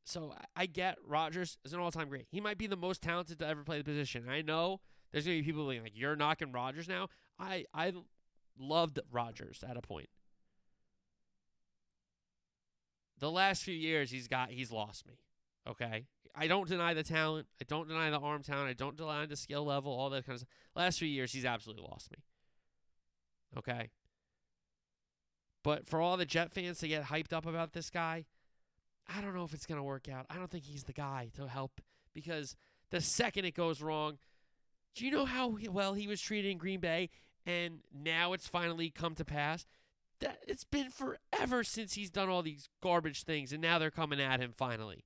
So 0.03 0.33
I 0.55 0.65
get 0.65 0.97
Rodgers 1.05 1.57
is 1.63 1.73
an 1.73 1.79
all-time 1.79 2.09
great. 2.09 2.27
He 2.29 2.41
might 2.41 2.57
be 2.57 2.67
the 2.67 2.75
most 2.75 3.01
talented 3.01 3.39
to 3.39 3.47
ever 3.47 3.63
play 3.63 3.77
the 3.77 3.83
position. 3.83 4.27
I 4.29 4.41
know 4.41 4.81
there's 5.11 5.25
gonna 5.25 5.37
be 5.37 5.43
people 5.43 5.67
being 5.67 5.83
like, 5.83 5.95
"You're 5.95 6.15
knocking 6.15 6.51
Rodgers 6.51 6.87
now." 6.87 7.07
I 7.39 7.65
I 7.73 7.93
loved 8.57 8.99
Rodgers 9.11 9.63
at 9.67 9.77
a 9.77 9.81
point. 9.81 10.09
The 13.19 13.31
last 13.31 13.63
few 13.63 13.75
years, 13.75 14.11
he's 14.11 14.27
got 14.27 14.51
he's 14.51 14.71
lost 14.71 15.07
me. 15.07 15.19
Okay, 15.65 16.07
I 16.35 16.47
don't 16.47 16.67
deny 16.67 16.93
the 16.93 17.03
talent. 17.03 17.47
I 17.61 17.65
don't 17.65 17.87
deny 17.87 18.09
the 18.09 18.19
arm 18.19 18.43
talent. 18.43 18.69
I 18.69 18.73
don't 18.73 18.97
deny 18.97 19.25
the 19.25 19.37
skill 19.37 19.63
level. 19.63 19.93
All 19.93 20.09
that 20.09 20.25
kind 20.25 20.35
of 20.35 20.39
stuff. 20.41 20.49
Last 20.75 20.99
few 20.99 21.07
years, 21.07 21.31
he's 21.31 21.45
absolutely 21.45 21.83
lost 21.83 22.11
me. 22.11 22.17
Okay. 23.57 23.91
But 25.63 25.87
for 25.87 26.01
all 26.01 26.17
the 26.17 26.25
Jet 26.25 26.51
fans 26.51 26.79
to 26.79 26.87
get 26.87 27.05
hyped 27.05 27.31
up 27.31 27.45
about 27.45 27.71
this 27.71 27.89
guy, 27.89 28.25
I 29.07 29.21
don't 29.21 29.35
know 29.35 29.43
if 29.43 29.53
it's 29.53 29.65
going 29.65 29.79
to 29.79 29.83
work 29.83 30.07
out. 30.09 30.25
I 30.29 30.35
don't 30.35 30.49
think 30.49 30.65
he's 30.65 30.83
the 30.83 30.93
guy 30.93 31.29
to 31.35 31.47
help 31.47 31.81
because 32.13 32.55
the 32.91 33.01
second 33.01 33.45
it 33.45 33.53
goes 33.55 33.81
wrong, 33.81 34.17
do 34.95 35.05
you 35.05 35.11
know 35.11 35.25
how 35.25 35.57
well 35.69 35.93
he 35.93 36.07
was 36.07 36.21
treated 36.21 36.51
in 36.51 36.57
Green 36.57 36.79
Bay 36.79 37.09
and 37.45 37.79
now 37.93 38.33
it's 38.33 38.47
finally 38.47 38.89
come 38.89 39.15
to 39.15 39.25
pass? 39.25 39.65
That 40.19 40.39
it's 40.47 40.63
been 40.63 40.89
forever 40.89 41.63
since 41.63 41.93
he's 41.93 42.09
done 42.09 42.29
all 42.29 42.43
these 42.43 42.69
garbage 42.81 43.23
things 43.23 43.51
and 43.51 43.61
now 43.61 43.79
they're 43.79 43.91
coming 43.91 44.21
at 44.21 44.39
him 44.39 44.53
finally. 44.55 45.05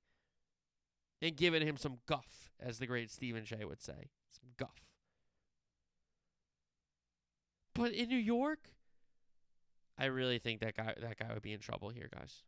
And 1.20 1.36
giving 1.36 1.66
him 1.66 1.76
some 1.76 1.98
guff, 2.06 2.52
as 2.60 2.78
the 2.78 2.86
great 2.86 3.10
Stephen 3.10 3.44
Shea 3.44 3.64
would 3.64 3.82
say. 3.82 4.10
Some 4.30 4.50
guff. 4.56 4.84
But 7.74 7.92
in 7.92 8.08
New 8.08 8.18
York, 8.18 8.70
I 9.98 10.04
really 10.06 10.38
think 10.38 10.60
that 10.60 10.76
guy 10.76 10.94
that 11.00 11.18
guy 11.18 11.32
would 11.32 11.42
be 11.42 11.52
in 11.52 11.60
trouble 11.60 11.88
here, 11.88 12.08
guys. 12.12 12.44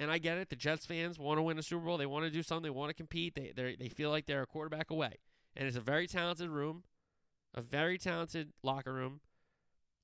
And 0.00 0.10
I 0.10 0.18
get 0.18 0.38
it. 0.38 0.50
The 0.50 0.56
Jets 0.56 0.86
fans 0.86 1.18
want 1.18 1.38
to 1.38 1.42
win 1.42 1.58
a 1.58 1.62
Super 1.62 1.84
Bowl. 1.84 1.98
They 1.98 2.06
want 2.06 2.24
to 2.24 2.30
do 2.30 2.42
something. 2.42 2.64
They 2.64 2.76
want 2.76 2.90
to 2.90 2.94
compete. 2.94 3.34
They 3.34 3.52
they 3.54 3.76
they 3.78 3.88
feel 3.88 4.10
like 4.10 4.26
they're 4.26 4.42
a 4.42 4.46
quarterback 4.46 4.90
away. 4.90 5.18
And 5.56 5.68
it's 5.68 5.76
a 5.76 5.80
very 5.80 6.08
talented 6.08 6.50
room, 6.50 6.82
a 7.54 7.60
very 7.60 7.96
talented 7.96 8.52
locker 8.62 8.92
room. 8.92 9.20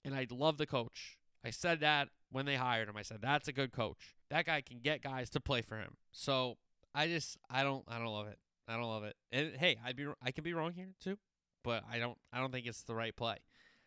And 0.04 0.14
I 0.14 0.26
love 0.30 0.58
the 0.58 0.66
coach. 0.66 1.18
I 1.44 1.50
said 1.50 1.80
that 1.80 2.08
when 2.30 2.46
they 2.46 2.56
hired 2.56 2.88
him. 2.88 2.96
I 2.96 3.02
said 3.02 3.18
that's 3.20 3.48
a 3.48 3.52
good 3.52 3.72
coach. 3.72 4.14
That 4.30 4.46
guy 4.46 4.60
can 4.60 4.78
get 4.78 5.02
guys 5.02 5.28
to 5.30 5.40
play 5.40 5.62
for 5.62 5.76
him. 5.76 5.96
So 6.12 6.56
I 6.94 7.06
just 7.08 7.36
I 7.50 7.62
don't 7.62 7.84
I 7.88 7.98
don't 7.98 8.06
love 8.06 8.28
it. 8.28 8.38
I 8.68 8.74
don't 8.74 8.88
love 8.88 9.04
it. 9.04 9.16
And 9.32 9.56
hey, 9.56 9.76
I'd 9.84 9.96
be 9.96 10.06
I 10.22 10.30
could 10.30 10.44
be 10.44 10.54
wrong 10.54 10.72
here 10.72 10.90
too, 11.02 11.18
but 11.64 11.82
I 11.90 11.98
don't 11.98 12.18
I 12.32 12.38
don't 12.38 12.52
think 12.52 12.66
it's 12.66 12.82
the 12.82 12.94
right 12.94 13.14
play. 13.14 13.38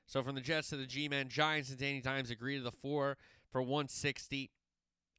So 0.06 0.22
from 0.22 0.36
the 0.36 0.42
Jets 0.42 0.70
to 0.70 0.76
the 0.76 0.86
G-men, 0.86 1.30
Giants 1.30 1.70
and 1.70 1.80
Danny 1.80 2.02
Dimes 2.02 2.30
agree 2.30 2.58
to 2.58 2.64
the 2.64 2.74
four 2.74 3.18
for 3.52 3.62
160 3.62 4.52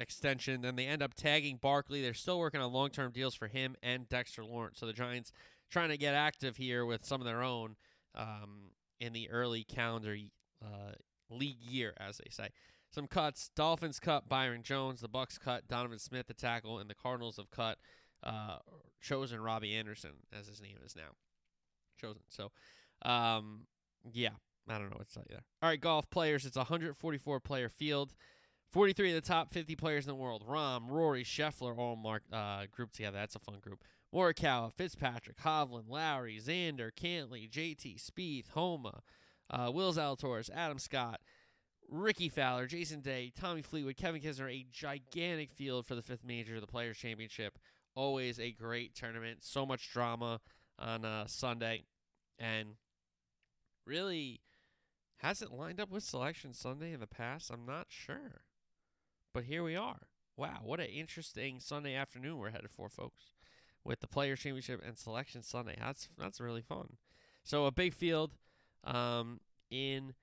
extension. 0.00 0.62
Then 0.62 0.76
they 0.76 0.86
end 0.86 1.02
up 1.02 1.14
tagging 1.14 1.56
Barkley. 1.56 2.02
They're 2.02 2.14
still 2.14 2.38
working 2.38 2.60
on 2.60 2.72
long 2.72 2.90
term 2.90 3.12
deals 3.12 3.34
for 3.34 3.48
him 3.48 3.76
and 3.82 4.08
Dexter 4.08 4.44
Lawrence. 4.44 4.78
So 4.80 4.86
the 4.86 4.92
Giants 4.92 5.32
trying 5.70 5.90
to 5.90 5.96
get 5.96 6.14
active 6.14 6.56
here 6.56 6.84
with 6.84 7.04
some 7.04 7.20
of 7.20 7.26
their 7.26 7.42
own 7.42 7.76
um, 8.14 8.70
in 9.00 9.12
the 9.12 9.30
early 9.30 9.64
calendar 9.64 10.16
uh, 10.62 10.92
league 11.30 11.62
year, 11.62 11.94
as 11.98 12.18
they 12.18 12.30
say. 12.30 12.48
Some 12.90 13.08
cuts: 13.08 13.50
Dolphins 13.56 13.98
cut 13.98 14.28
Byron 14.28 14.62
Jones, 14.62 15.00
the 15.00 15.08
Bucks 15.08 15.36
cut 15.36 15.66
Donovan 15.66 15.98
Smith, 15.98 16.28
the 16.28 16.34
tackle, 16.34 16.78
and 16.78 16.88
the 16.88 16.94
Cardinals 16.94 17.36
have 17.38 17.50
cut 17.50 17.78
uh, 18.22 18.58
chosen 19.00 19.40
Robbie 19.40 19.74
Anderson, 19.74 20.12
as 20.32 20.46
his 20.46 20.60
name 20.60 20.76
is 20.84 20.94
now. 20.94 21.10
chosen. 22.00 22.22
So, 22.28 22.52
um, 23.02 23.66
yeah, 24.12 24.30
I 24.68 24.78
don't 24.78 24.90
know 24.90 24.96
what 24.96 25.08
to 25.08 25.14
tell 25.14 25.24
you 25.28 25.34
there. 25.34 25.44
All 25.60 25.68
right, 25.68 25.80
golf 25.80 26.08
players. 26.08 26.46
It's 26.46 26.56
a 26.56 26.60
144 26.60 27.40
player 27.40 27.68
field. 27.68 28.14
43 28.74 29.10
of 29.10 29.22
the 29.22 29.28
top 29.28 29.52
50 29.52 29.76
players 29.76 30.04
in 30.04 30.08
the 30.08 30.16
world. 30.16 30.44
Rahm, 30.48 30.88
Rory, 30.88 31.22
Scheffler 31.22 31.78
all 31.78 31.94
marked 31.94 32.32
uh, 32.32 32.62
grouped 32.72 32.96
together. 32.96 33.16
That's 33.16 33.36
a 33.36 33.38
fun 33.38 33.60
group. 33.60 33.84
Morikawa, 34.12 34.72
Fitzpatrick, 34.72 35.36
Hovland, 35.36 35.84
Lowry, 35.88 36.40
Xander, 36.44 36.90
Cantlay, 36.92 37.48
JT, 37.48 38.04
Spieth, 38.04 38.48
Homa, 38.48 39.02
uh, 39.48 39.70
Will 39.72 39.92
Zalatoris, 39.92 40.50
Adam 40.52 40.80
Scott, 40.80 41.20
Rickie 41.88 42.28
Fowler, 42.28 42.66
Jason 42.66 43.00
Day, 43.00 43.32
Tommy 43.38 43.62
Fleetwood, 43.62 43.96
Kevin 43.96 44.20
Kisner. 44.20 44.50
A 44.50 44.66
gigantic 44.72 45.52
field 45.52 45.86
for 45.86 45.94
the 45.94 46.02
fifth 46.02 46.24
major 46.24 46.56
of 46.56 46.60
the 46.60 46.66
Players 46.66 46.98
Championship. 46.98 47.60
Always 47.94 48.40
a 48.40 48.50
great 48.50 48.96
tournament. 48.96 49.44
So 49.44 49.64
much 49.64 49.92
drama 49.92 50.40
on 50.80 51.04
uh, 51.04 51.28
Sunday, 51.28 51.84
and 52.40 52.70
really 53.86 54.40
hasn't 55.18 55.52
lined 55.52 55.80
up 55.80 55.92
with 55.92 56.02
Selection 56.02 56.52
Sunday 56.52 56.92
in 56.92 56.98
the 56.98 57.06
past. 57.06 57.52
I'm 57.52 57.64
not 57.64 57.86
sure. 57.88 58.42
But 59.34 59.44
here 59.44 59.64
we 59.64 59.74
are. 59.74 59.98
Wow, 60.36 60.60
what 60.62 60.78
an 60.78 60.86
interesting 60.86 61.58
Sunday 61.58 61.96
afternoon 61.96 62.38
we're 62.38 62.50
headed 62.50 62.70
for, 62.70 62.88
folks. 62.88 63.34
With 63.82 64.00
the 64.00 64.06
Players 64.06 64.38
Championship 64.38 64.80
and 64.86 64.96
Selection 64.96 65.42
Sunday. 65.42 65.76
That's 65.78 66.08
that's 66.16 66.40
really 66.40 66.62
fun. 66.62 66.96
So 67.42 67.66
a 67.66 67.72
big 67.72 67.92
field 67.92 68.36
um, 68.84 69.40
in 69.70 70.14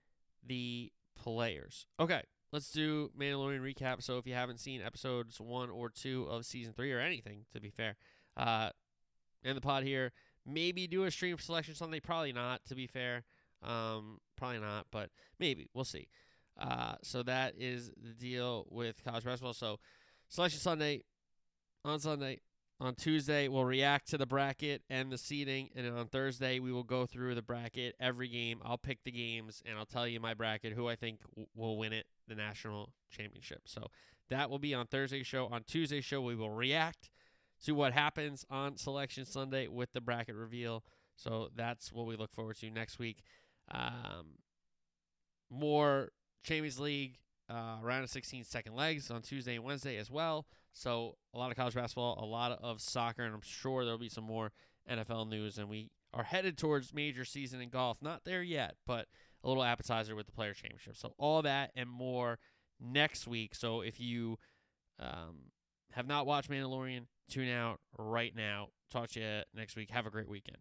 the 0.43 0.91
players. 1.13 1.85
Okay, 1.99 2.23
let's 2.53 2.71
do 2.71 3.11
Mandalorian 3.19 3.61
recap. 3.61 4.01
So 4.01 4.17
if 4.17 4.25
you 4.25 4.33
haven't 4.33 4.61
seen 4.61 4.81
episodes 4.81 5.39
one 5.39 5.69
or 5.69 5.89
two 5.89 6.25
of 6.29 6.45
season 6.45 6.73
three 6.73 6.93
or 6.93 6.99
anything, 6.99 7.45
to 7.53 7.59
be 7.59 7.69
fair, 7.69 7.97
uh, 8.37 8.69
in 9.43 9.55
the 9.55 9.61
pod 9.61 9.83
here, 9.83 10.13
maybe 10.45 10.87
do 10.87 11.03
a 11.03 11.11
stream 11.11 11.37
selection 11.37 11.75
Sunday. 11.75 11.99
Probably 11.99 12.31
not, 12.31 12.65
to 12.67 12.75
be 12.75 12.87
fair. 12.87 13.25
Um, 13.61 14.19
probably 14.37 14.59
not, 14.59 14.87
but 14.89 15.09
maybe 15.37 15.67
we'll 15.73 15.85
see. 15.85 16.07
Uh, 16.61 16.93
so 17.01 17.23
that 17.23 17.55
is 17.57 17.91
the 18.01 18.13
deal 18.13 18.67
with 18.69 19.03
college 19.03 19.23
basketball. 19.23 19.53
So 19.53 19.79
selection 20.29 20.59
Sunday 20.59 21.03
on 21.83 21.99
Sunday. 21.99 22.39
On 22.79 22.95
Tuesday, 22.95 23.47
we'll 23.47 23.63
react 23.63 24.09
to 24.09 24.17
the 24.17 24.25
bracket 24.25 24.81
and 24.89 25.11
the 25.11 25.17
seeding, 25.17 25.69
and 25.75 25.85
on 25.95 26.07
Thursday 26.07 26.59
we 26.59 26.71
will 26.71 26.83
go 26.83 27.05
through 27.05 27.35
the 27.35 27.41
bracket 27.43 27.95
every 27.99 28.27
game. 28.27 28.59
I'll 28.65 28.79
pick 28.79 29.03
the 29.03 29.11
games, 29.11 29.61
and 29.67 29.77
I'll 29.77 29.85
tell 29.85 30.07
you 30.07 30.19
my 30.19 30.33
bracket, 30.33 30.73
who 30.73 30.87
I 30.87 30.95
think 30.95 31.19
will 31.55 31.77
win 31.77 31.93
it, 31.93 32.07
the 32.27 32.33
national 32.33 32.91
championship. 33.11 33.61
So 33.65 33.85
that 34.31 34.49
will 34.49 34.57
be 34.57 34.73
on 34.73 34.87
Thursday's 34.87 35.27
show. 35.27 35.45
On 35.51 35.61
Tuesday's 35.63 36.05
show, 36.05 36.21
we 36.21 36.33
will 36.33 36.49
react 36.49 37.11
to 37.65 37.73
what 37.73 37.93
happens 37.93 38.45
on 38.49 38.77
Selection 38.77 39.25
Sunday 39.25 39.67
with 39.67 39.93
the 39.93 40.01
bracket 40.01 40.33
reveal. 40.33 40.83
So 41.15 41.49
that's 41.55 41.93
what 41.93 42.07
we 42.07 42.15
look 42.15 42.33
forward 42.33 42.57
to 42.61 42.71
next 42.71 42.97
week. 42.97 43.21
Um, 43.69 44.39
more 45.51 46.09
Champions 46.43 46.79
League 46.79 47.17
uh, 47.49 47.77
round 47.81 48.03
of 48.03 48.09
16 48.09 48.43
second 48.43 48.75
legs 48.75 49.11
on 49.11 49.21
Tuesday 49.21 49.55
and 49.55 49.63
Wednesday 49.63 49.97
as 49.97 50.09
well. 50.09 50.45
So 50.73 51.17
a 51.33 51.37
lot 51.37 51.51
of 51.51 51.57
college 51.57 51.75
basketball, 51.75 52.17
a 52.21 52.25
lot 52.25 52.57
of 52.61 52.81
soccer, 52.81 53.23
and 53.23 53.33
I'm 53.33 53.41
sure 53.41 53.83
there'll 53.83 53.99
be 53.99 54.09
some 54.09 54.23
more 54.23 54.51
NFL 54.89 55.29
news. 55.29 55.57
And 55.57 55.69
we 55.69 55.89
are 56.13 56.23
headed 56.23 56.57
towards 56.57 56.93
major 56.93 57.25
season 57.25 57.61
in 57.61 57.69
golf. 57.69 58.01
Not 58.01 58.23
there 58.23 58.41
yet, 58.41 58.75
but 58.87 59.07
a 59.43 59.47
little 59.47 59.63
appetizer 59.63 60.15
with 60.15 60.27
the 60.27 60.31
Player 60.31 60.53
Championship. 60.53 60.95
So 60.95 61.13
all 61.17 61.41
that 61.41 61.71
and 61.75 61.89
more 61.89 62.39
next 62.79 63.27
week. 63.27 63.55
So 63.55 63.81
if 63.81 63.99
you 63.99 64.37
um, 64.99 65.51
have 65.91 66.07
not 66.07 66.25
watched 66.25 66.49
Mandalorian, 66.49 67.05
tune 67.29 67.49
out 67.49 67.79
right 67.97 68.35
now. 68.35 68.69
Talk 68.91 69.09
to 69.11 69.19
you 69.19 69.41
next 69.53 69.75
week. 69.75 69.89
Have 69.89 70.05
a 70.05 70.11
great 70.11 70.29
weekend. 70.29 70.57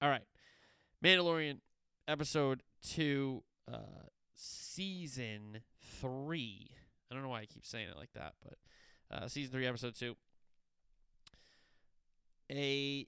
All 0.00 0.08
right. 0.08 0.24
Mandalorian 1.04 1.58
episode 2.08 2.62
two, 2.82 3.42
uh, 3.72 4.06
season 4.36 5.62
three. 6.00 6.70
I 7.10 7.14
don't 7.14 7.22
know 7.22 7.30
why 7.30 7.40
I 7.40 7.46
keep 7.46 7.64
saying 7.64 7.88
it 7.88 7.96
like 7.96 8.12
that, 8.14 8.34
but 8.42 8.58
uh, 9.10 9.28
season 9.28 9.52
three, 9.52 9.66
episode 9.66 9.94
two. 9.94 10.14
A 12.50 13.06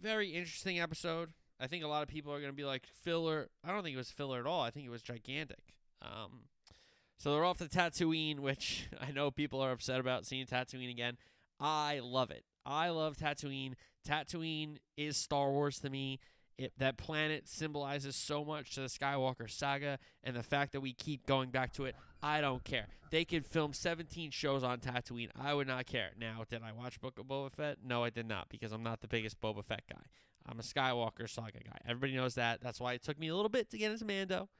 very 0.00 0.30
interesting 0.30 0.80
episode. 0.80 1.30
I 1.60 1.66
think 1.66 1.84
a 1.84 1.88
lot 1.88 2.02
of 2.02 2.08
people 2.08 2.32
are 2.32 2.40
going 2.40 2.52
to 2.52 2.56
be 2.56 2.64
like 2.64 2.86
filler. 2.86 3.48
I 3.64 3.72
don't 3.72 3.82
think 3.82 3.94
it 3.94 3.98
was 3.98 4.10
filler 4.10 4.40
at 4.40 4.46
all. 4.46 4.62
I 4.62 4.70
think 4.70 4.86
it 4.86 4.90
was 4.90 5.02
gigantic. 5.02 5.74
Um, 6.00 6.44
so 7.18 7.32
they're 7.32 7.44
off 7.44 7.58
to 7.58 7.66
Tatooine, 7.66 8.40
which 8.40 8.88
I 9.00 9.10
know 9.10 9.30
people 9.30 9.60
are 9.60 9.72
upset 9.72 10.00
about 10.00 10.24
seeing 10.24 10.46
Tatooine 10.46 10.90
again. 10.90 11.18
I 11.58 12.00
love 12.02 12.30
it. 12.30 12.44
I 12.64 12.88
love 12.88 13.16
Tatooine. 13.16 13.74
Tatooine 14.08 14.78
is 14.96 15.16
Star 15.18 15.50
Wars 15.50 15.78
to 15.80 15.90
me. 15.90 16.18
It, 16.60 16.74
that 16.76 16.98
planet 16.98 17.48
symbolizes 17.48 18.14
so 18.14 18.44
much 18.44 18.74
to 18.74 18.82
the 18.82 18.88
Skywalker 18.88 19.48
saga, 19.48 19.98
and 20.22 20.36
the 20.36 20.42
fact 20.42 20.72
that 20.72 20.82
we 20.82 20.92
keep 20.92 21.24
going 21.24 21.48
back 21.48 21.72
to 21.72 21.86
it, 21.86 21.96
I 22.22 22.42
don't 22.42 22.62
care. 22.62 22.86
They 23.10 23.24
could 23.24 23.46
film 23.46 23.72
17 23.72 24.30
shows 24.30 24.62
on 24.62 24.80
Tatooine. 24.80 25.30
I 25.40 25.54
would 25.54 25.66
not 25.66 25.86
care. 25.86 26.10
Now, 26.20 26.44
did 26.46 26.62
I 26.62 26.72
watch 26.72 27.00
Book 27.00 27.18
of 27.18 27.24
Boba 27.24 27.50
Fett? 27.50 27.78
No, 27.82 28.04
I 28.04 28.10
did 28.10 28.28
not, 28.28 28.50
because 28.50 28.72
I'm 28.72 28.82
not 28.82 29.00
the 29.00 29.08
biggest 29.08 29.40
Boba 29.40 29.64
Fett 29.64 29.84
guy. 29.90 30.02
I'm 30.46 30.58
a 30.58 30.62
Skywalker 30.62 31.26
saga 31.26 31.60
guy. 31.64 31.78
Everybody 31.88 32.14
knows 32.14 32.34
that. 32.34 32.60
That's 32.60 32.78
why 32.78 32.92
it 32.92 33.02
took 33.02 33.18
me 33.18 33.28
a 33.28 33.34
little 33.34 33.48
bit 33.48 33.70
to 33.70 33.78
get 33.78 33.90
into 33.90 34.04
Mando. 34.04 34.50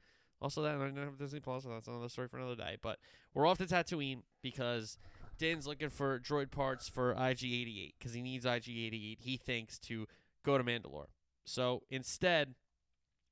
Also, 0.41 0.63
that 0.63 0.73
I 0.73 0.79
don't 0.79 0.97
have 0.97 1.19
Disney 1.19 1.39
Plus, 1.39 1.65
so 1.65 1.69
that's 1.69 1.87
another 1.87 2.09
story 2.09 2.29
for 2.29 2.37
another 2.37 2.55
day. 2.55 2.77
But 2.81 2.97
we're 3.35 3.45
off 3.45 3.59
to 3.59 3.65
Tatooine 3.65 4.23
because 4.41 4.97
Din's 5.37 5.67
looking 5.67 5.89
for 5.89 6.19
droid 6.19 6.49
parts 6.49 6.89
for 6.89 7.11
IG-88 7.11 7.93
because 7.99 8.15
he 8.15 8.23
needs 8.23 8.43
IG-88. 8.43 9.17
He 9.19 9.37
thinks 9.37 9.77
to 9.79 10.07
go 10.43 10.57
to 10.57 10.63
Mandalore. 10.63 11.05
So 11.45 11.83
instead, 11.89 12.55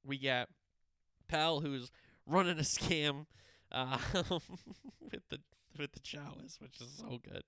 we 0.03 0.17
get 0.17 0.49
Peli 1.27 1.65
who's 1.65 1.91
running 2.25 2.57
a 2.57 2.63
scam 2.63 3.25
uh, 3.71 3.97
with 4.13 5.27
the 5.29 5.39
with 5.77 5.91
the 5.93 5.99
Jawas, 5.99 6.59
which 6.59 6.81
is 6.81 6.97
so 6.97 7.19
good. 7.23 7.43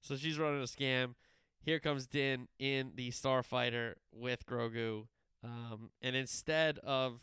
So 0.00 0.16
she's 0.16 0.38
running 0.38 0.62
a 0.62 0.66
scam. 0.66 1.14
Here 1.60 1.80
comes 1.80 2.06
Din 2.06 2.48
in 2.58 2.92
the 2.94 3.10
Starfighter 3.10 3.94
with 4.12 4.46
Grogu, 4.46 5.06
um, 5.42 5.90
and 6.00 6.14
instead 6.14 6.78
of 6.78 7.20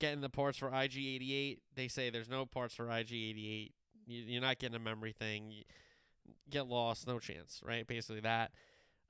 getting 0.00 0.20
the 0.20 0.28
parts 0.28 0.58
for 0.58 0.70
IG88, 0.70 1.58
they 1.74 1.88
say 1.88 2.10
there's 2.10 2.28
no 2.28 2.46
parts 2.46 2.74
for 2.74 2.86
IG88. 2.86 3.70
You, 4.06 4.38
are 4.38 4.42
not 4.42 4.58
getting 4.58 4.76
a 4.76 4.80
memory 4.80 5.12
thing. 5.12 5.50
You 5.50 5.64
get 6.50 6.66
lost, 6.66 7.06
no 7.06 7.18
chance, 7.18 7.60
right? 7.64 7.86
Basically 7.86 8.20
that. 8.20 8.52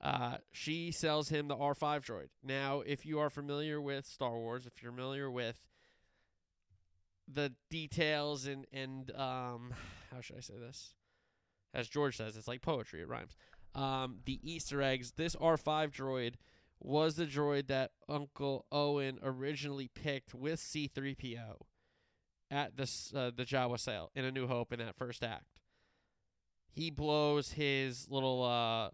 Uh, 0.05 0.37
she 0.51 0.91
sells 0.91 1.29
him 1.29 1.47
the 1.47 1.55
R5 1.55 2.05
droid. 2.05 2.27
Now, 2.43 2.81
if 2.81 3.07
you 3.07 3.17
are 3.17 3.31
familiar 3.31 3.81
with 3.81 4.05
Star 4.05 4.37
Wars, 4.37 4.67
if 4.67 4.83
you're 4.83 4.91
familiar 4.91 5.31
with 5.31 5.59
the 7.27 7.53
details 7.71 8.45
and 8.45 8.67
and 8.71 9.09
um, 9.15 9.73
how 10.13 10.21
should 10.21 10.37
I 10.37 10.41
say 10.41 10.53
this? 10.59 10.93
As 11.73 11.89
George 11.89 12.17
says, 12.17 12.37
it's 12.37 12.47
like 12.47 12.61
poetry. 12.61 13.01
It 13.01 13.07
rhymes. 13.07 13.35
Um, 13.73 14.19
the 14.25 14.39
Easter 14.43 14.79
eggs. 14.79 15.13
This 15.17 15.35
R5 15.35 15.91
droid 15.91 16.35
was 16.79 17.15
the 17.15 17.25
droid 17.25 17.65
that 17.67 17.89
Uncle 18.07 18.67
Owen 18.71 19.17
originally 19.23 19.89
picked 19.95 20.35
with 20.35 20.59
C3PO 20.59 21.61
at 22.51 22.77
the 22.77 22.83
uh, 23.15 23.31
the 23.35 23.43
Jawa 23.43 23.79
sale 23.79 24.11
in 24.13 24.23
A 24.23 24.31
New 24.31 24.45
Hope 24.45 24.71
in 24.71 24.77
that 24.77 24.95
first 24.95 25.23
act. 25.23 25.61
He 26.69 26.91
blows 26.91 27.53
his 27.53 28.07
little 28.07 28.43
uh, 28.43 28.89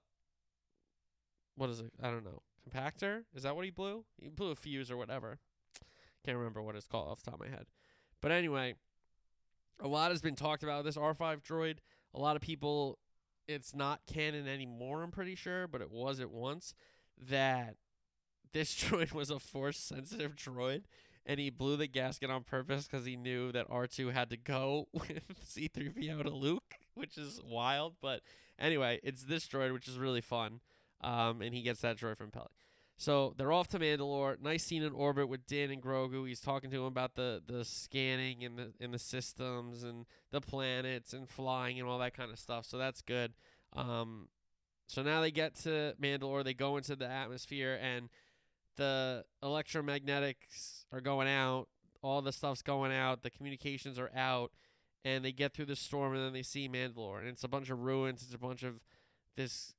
what 1.55 1.69
is 1.69 1.79
it? 1.79 1.91
I 2.01 2.09
don't 2.09 2.23
know. 2.23 2.41
Compactor? 2.69 3.23
Is 3.35 3.43
that 3.43 3.55
what 3.55 3.65
he 3.65 3.71
blew? 3.71 4.05
He 4.21 4.29
blew 4.29 4.51
a 4.51 4.55
fuse 4.55 4.91
or 4.91 4.97
whatever. 4.97 5.39
Can't 6.25 6.37
remember 6.37 6.61
what 6.61 6.75
it's 6.75 6.87
called 6.87 7.09
off 7.09 7.23
the 7.23 7.31
top 7.31 7.39
of 7.39 7.47
my 7.47 7.55
head. 7.55 7.65
But 8.21 8.31
anyway, 8.31 8.75
a 9.79 9.87
lot 9.87 10.11
has 10.11 10.21
been 10.21 10.35
talked 10.35 10.63
about 10.63 10.85
this 10.85 10.97
R5 10.97 11.41
droid. 11.43 11.77
A 12.13 12.19
lot 12.19 12.35
of 12.35 12.41
people, 12.41 12.99
it's 13.47 13.73
not 13.73 14.01
canon 14.05 14.47
anymore, 14.47 15.01
I'm 15.01 15.11
pretty 15.11 15.35
sure, 15.35 15.67
but 15.67 15.81
it 15.81 15.89
was 15.89 16.19
at 16.19 16.29
once, 16.29 16.73
that 17.29 17.75
this 18.53 18.75
droid 18.83 19.13
was 19.13 19.31
a 19.31 19.39
force 19.39 19.77
sensitive 19.77 20.35
droid 20.35 20.83
and 21.25 21.39
he 21.39 21.49
blew 21.49 21.77
the 21.77 21.87
gasket 21.87 22.29
on 22.29 22.43
purpose 22.43 22.87
because 22.87 23.05
he 23.05 23.15
knew 23.15 23.51
that 23.51 23.69
R2 23.69 24.11
had 24.11 24.29
to 24.31 24.37
go 24.37 24.87
with 24.93 25.23
C3PO 25.55 26.23
to 26.23 26.29
Luke, 26.29 26.75
which 26.95 27.17
is 27.17 27.41
wild. 27.45 27.95
But 28.01 28.21
anyway, 28.57 28.99
it's 29.03 29.23
this 29.23 29.47
droid, 29.47 29.73
which 29.73 29.87
is 29.87 29.97
really 29.97 30.21
fun 30.21 30.61
um, 31.03 31.41
and 31.41 31.53
he 31.53 31.61
gets 31.61 31.81
that 31.81 31.97
droid 31.97 32.17
from 32.17 32.31
Peli. 32.31 32.47
So 32.97 33.33
they're 33.35 33.51
off 33.51 33.67
to 33.69 33.79
Mandalore. 33.79 34.39
Nice 34.39 34.63
scene 34.63 34.83
in 34.83 34.93
orbit 34.93 35.27
with 35.27 35.47
Din 35.47 35.71
and 35.71 35.81
Grogu. 35.81 36.27
He's 36.27 36.39
talking 36.39 36.69
to 36.69 36.77
him 36.77 36.83
about 36.83 37.15
the, 37.15 37.41
the 37.43 37.65
scanning 37.65 38.43
and 38.43 38.59
the 38.59 38.73
and 38.79 38.93
the 38.93 38.99
systems 38.99 39.81
and 39.81 40.05
the 40.29 40.39
planets 40.39 41.13
and 41.13 41.27
flying 41.27 41.79
and 41.79 41.89
all 41.89 41.97
that 41.97 42.15
kind 42.15 42.31
of 42.31 42.37
stuff. 42.37 42.65
So 42.67 42.77
that's 42.77 43.01
good. 43.01 43.33
Um, 43.73 44.27
so 44.85 45.01
now 45.01 45.19
they 45.19 45.31
get 45.31 45.55
to 45.63 45.95
Mandalore. 45.99 46.43
They 46.43 46.53
go 46.53 46.77
into 46.77 46.95
the 46.95 47.09
atmosphere 47.09 47.79
and 47.81 48.09
the 48.75 49.25
electromagnetics 49.43 50.85
are 50.91 51.01
going 51.01 51.27
out. 51.27 51.69
All 52.03 52.21
the 52.21 52.31
stuff's 52.31 52.61
going 52.61 52.91
out. 52.91 53.23
The 53.23 53.31
communications 53.31 53.97
are 53.97 54.11
out, 54.15 54.51
and 55.03 55.25
they 55.25 55.31
get 55.31 55.53
through 55.53 55.65
the 55.65 55.75
storm 55.75 56.13
and 56.13 56.23
then 56.23 56.33
they 56.33 56.43
see 56.43 56.69
Mandalore 56.69 57.19
and 57.19 57.29
it's 57.29 57.43
a 57.43 57.47
bunch 57.47 57.71
of 57.71 57.79
ruins. 57.79 58.21
It's 58.21 58.35
a 58.35 58.37
bunch 58.37 58.61
of 58.61 58.79
this 59.35 59.73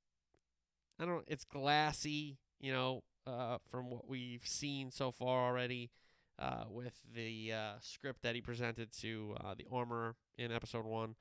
I 1.03 1.05
don't. 1.05 1.25
It's 1.27 1.45
glassy, 1.45 2.39
you 2.61 2.73
know, 2.73 3.03
uh, 3.27 3.59
from 3.71 3.91
what 3.91 4.09
we've 4.09 4.47
seen 4.47 4.93
so 4.93 5.11
far 5.11 5.49
already 5.49 5.91
uh, 6.39 6.65
with 6.69 6.95
the 7.13 7.53
uh, 7.53 7.73
script 7.81 8.23
that 8.23 8.37
he 8.37 8.41
presented 8.41 8.93
to 9.01 9.35
uh, 9.43 9.55
the 9.57 9.67
armor 9.73 10.15
in 10.39 10.53
episode 10.53 10.85
one. 10.85 11.17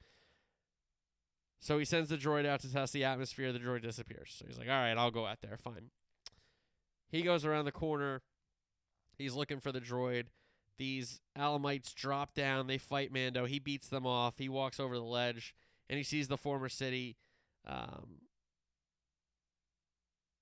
So 1.60 1.80
he 1.80 1.86
sends 1.86 2.10
the 2.10 2.18
droid 2.18 2.46
out 2.46 2.60
to 2.62 2.72
test 2.72 2.94
the 2.94 3.04
atmosphere. 3.04 3.52
The 3.52 3.60
droid 3.60 3.82
disappears. 3.82 4.36
So 4.38 4.46
he's 4.48 4.58
like, 4.58 4.68
all 4.68 4.74
right, 4.74 4.98
I'll 4.98 5.12
go 5.12 5.26
out 5.26 5.42
there. 5.42 5.58
Fine. 5.58 5.90
He 7.10 7.24
goes 7.24 7.44
around 7.44 7.66
the 7.66 7.72
corner. 7.72 8.22
He's 9.18 9.34
looking 9.34 9.60
for 9.60 9.72
the 9.72 9.82
droid. 9.82 10.26
These 10.78 11.22
Alamites 11.38 11.94
drop 11.94 12.34
down. 12.34 12.66
They 12.68 12.80
fight 12.80 13.12
Mando. 13.12 13.46
He 13.46 13.60
beats 13.60 13.90
them 13.90 14.08
off. 14.08 14.36
He 14.38 14.50
walks 14.50 14.80
over 14.80 14.96
the 14.96 15.04
ledge 15.04 15.54
and 15.90 15.98
he 15.98 16.04
sees 16.04 16.28
the 16.28 16.38
former 16.38 16.70
city. 16.70 17.18
Um, 17.68 18.22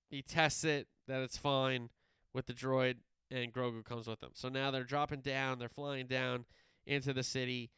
he 0.09 0.21
tests 0.21 0.63
it 0.63 0.87
that 1.07 1.21
it's 1.21 1.37
fine 1.37 1.89
with 2.33 2.47
the 2.47 2.53
droid, 2.53 2.97
and 3.31 3.53
Grogu 3.53 3.83
comes 3.83 4.07
with 4.07 4.19
them. 4.19 4.31
So 4.33 4.49
now 4.49 4.71
they're 4.71 4.83
dropping 4.83 5.21
down. 5.21 5.59
They're 5.59 5.69
flying 5.69 6.07
down 6.07 6.45
into 6.85 7.13
the 7.13 7.23
city. 7.23 7.71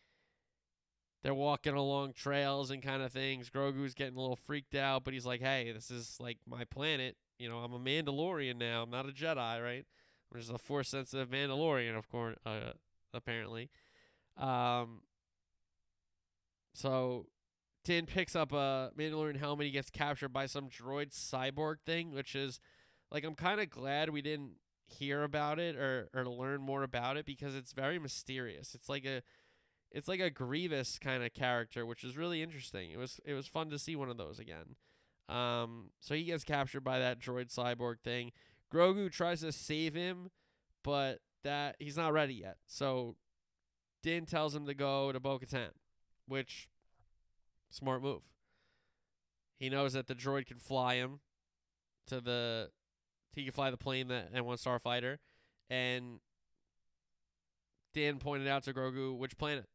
They're 1.23 1.33
walking 1.33 1.73
along 1.73 2.13
trails 2.13 2.71
and 2.71 2.81
kind 2.81 3.03
of 3.03 3.11
things. 3.11 3.49
Grogu's 3.49 3.93
getting 3.93 4.17
a 4.17 4.21
little 4.21 4.35
freaked 4.35 4.75
out, 4.75 5.03
but 5.03 5.13
he's 5.13 5.25
like, 5.25 5.41
"Hey, 5.41 5.71
this 5.71 5.91
is 5.91 6.17
like 6.19 6.37
my 6.47 6.63
planet. 6.65 7.15
You 7.37 7.49
know, 7.49 7.59
I'm 7.59 7.73
a 7.73 7.79
Mandalorian 7.79 8.57
now. 8.57 8.83
I'm 8.83 8.89
not 8.89 9.07
a 9.07 9.11
Jedi, 9.11 9.61
right? 9.61 9.85
I'm 10.33 10.39
just 10.39 10.51
a 10.51 10.57
force 10.57 10.89
sensitive 10.89 11.29
Mandalorian, 11.29 11.97
of 11.97 12.09
course. 12.09 12.37
Uh, 12.45 12.73
apparently. 13.13 13.69
Um. 14.37 15.01
So 16.73 17.27
Din 17.83 18.05
picks 18.05 18.35
up 18.35 18.51
a 18.51 18.91
Mandalorian 18.97 19.37
helmet. 19.37 19.65
He 19.65 19.71
gets 19.71 19.89
captured 19.89 20.29
by 20.29 20.45
some 20.45 20.69
droid 20.69 21.11
cyborg 21.11 21.77
thing, 21.85 22.11
which 22.11 22.35
is 22.35 22.59
like 23.11 23.23
I'm 23.23 23.35
kind 23.35 23.59
of 23.59 23.69
glad 23.69 24.09
we 24.09 24.21
didn't 24.21 24.53
hear 24.85 25.23
about 25.23 25.59
it 25.59 25.75
or 25.75 26.09
or 26.13 26.25
learn 26.25 26.61
more 26.61 26.83
about 26.83 27.17
it 27.17 27.25
because 27.25 27.55
it's 27.55 27.71
very 27.71 27.97
mysterious. 27.97 28.75
It's 28.75 28.89
like 28.89 29.05
a 29.05 29.21
it's 29.91 30.07
like 30.07 30.19
a 30.19 30.29
Grievous 30.29 30.99
kind 30.99 31.23
of 31.23 31.33
character, 31.33 31.85
which 31.85 32.03
is 32.03 32.17
really 32.17 32.41
interesting. 32.41 32.91
It 32.91 32.97
was 32.97 33.19
it 33.25 33.33
was 33.33 33.47
fun 33.47 33.69
to 33.71 33.79
see 33.79 33.95
one 33.95 34.09
of 34.09 34.17
those 34.17 34.39
again. 34.39 34.75
Um, 35.27 35.91
so 35.99 36.13
he 36.13 36.23
gets 36.25 36.43
captured 36.43 36.83
by 36.83 36.99
that 36.99 37.19
droid 37.19 37.53
cyborg 37.53 37.99
thing. 38.03 38.31
Grogu 38.73 39.11
tries 39.11 39.41
to 39.41 39.51
save 39.51 39.93
him, 39.93 40.29
but 40.83 41.19
that 41.43 41.75
he's 41.79 41.97
not 41.97 42.13
ready 42.13 42.35
yet. 42.35 42.57
So 42.67 43.15
Din 44.03 44.25
tells 44.25 44.55
him 44.55 44.65
to 44.65 44.73
go 44.73 45.11
to 45.11 45.19
Bo-Katan, 45.19 45.71
which 46.27 46.67
Smart 47.71 48.03
move. 48.03 48.21
He 49.57 49.69
knows 49.69 49.93
that 49.93 50.07
the 50.07 50.15
droid 50.15 50.45
can 50.45 50.57
fly 50.57 50.95
him 50.95 51.21
to 52.07 52.19
the 52.19 52.69
he 53.33 53.45
can 53.45 53.53
fly 53.53 53.71
the 53.71 53.77
plane 53.77 54.09
that 54.09 54.29
and 54.33 54.45
one 54.45 54.57
starfighter. 54.57 55.17
And 55.69 56.19
Dan 57.93 58.17
pointed 58.17 58.47
out 58.47 58.63
to 58.63 58.73
Grogu 58.73 59.17
which 59.17 59.37
planet. 59.37 59.67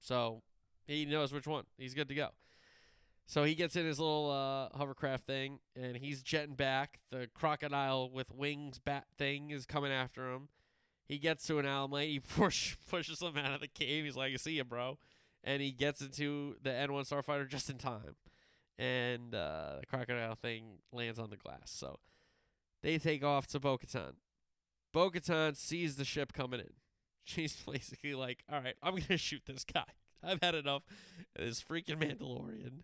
So 0.00 0.42
he 0.86 1.04
knows 1.04 1.32
which 1.32 1.46
one. 1.46 1.64
He's 1.78 1.94
good 1.94 2.08
to 2.08 2.14
go. 2.14 2.30
So 3.26 3.44
he 3.44 3.54
gets 3.54 3.76
in 3.76 3.86
his 3.86 4.00
little 4.00 4.30
uh, 4.30 4.76
hovercraft 4.76 5.26
thing 5.26 5.60
and 5.76 5.96
he's 5.96 6.22
jetting 6.22 6.54
back. 6.54 6.98
The 7.10 7.28
crocodile 7.32 8.10
with 8.10 8.32
wings 8.32 8.80
bat 8.80 9.04
thing 9.16 9.50
is 9.50 9.66
coming 9.66 9.92
after 9.92 10.32
him. 10.32 10.48
He 11.06 11.18
gets 11.18 11.46
to 11.46 11.58
an 11.58 11.66
Alamite. 11.66 12.08
He 12.08 12.20
push, 12.36 12.76
pushes 12.90 13.20
him 13.20 13.36
out 13.36 13.54
of 13.54 13.60
the 13.60 13.68
cave. 13.68 14.04
He's 14.04 14.16
like, 14.16 14.36
see 14.38 14.52
you, 14.52 14.64
bro 14.64 14.98
and 15.46 15.62
he 15.62 15.70
gets 15.70 16.00
into 16.00 16.56
the 16.62 16.70
N1 16.70 17.08
Starfighter 17.08 17.48
just 17.48 17.70
in 17.70 17.78
time. 17.78 18.16
And 18.78 19.34
uh, 19.34 19.76
the 19.80 19.86
crocodile 19.86 20.34
thing 20.34 20.80
lands 20.92 21.18
on 21.18 21.30
the 21.30 21.36
glass. 21.36 21.70
So 21.70 22.00
they 22.82 22.98
take 22.98 23.24
off 23.24 23.46
to 23.48 23.60
Bo 23.60 23.78
Katan. 23.78 24.14
Bo 24.92 25.10
sees 25.54 25.96
the 25.96 26.04
ship 26.04 26.32
coming 26.32 26.60
in. 26.60 26.72
She's 27.24 27.56
basically 27.56 28.14
like, 28.14 28.44
all 28.52 28.60
right, 28.60 28.74
I'm 28.82 28.92
going 28.92 29.04
to 29.04 29.16
shoot 29.16 29.42
this 29.46 29.64
guy. 29.64 29.84
I've 30.22 30.42
had 30.42 30.54
enough 30.54 30.82
this 31.38 31.62
freaking 31.62 32.00
Mandalorian. 32.00 32.82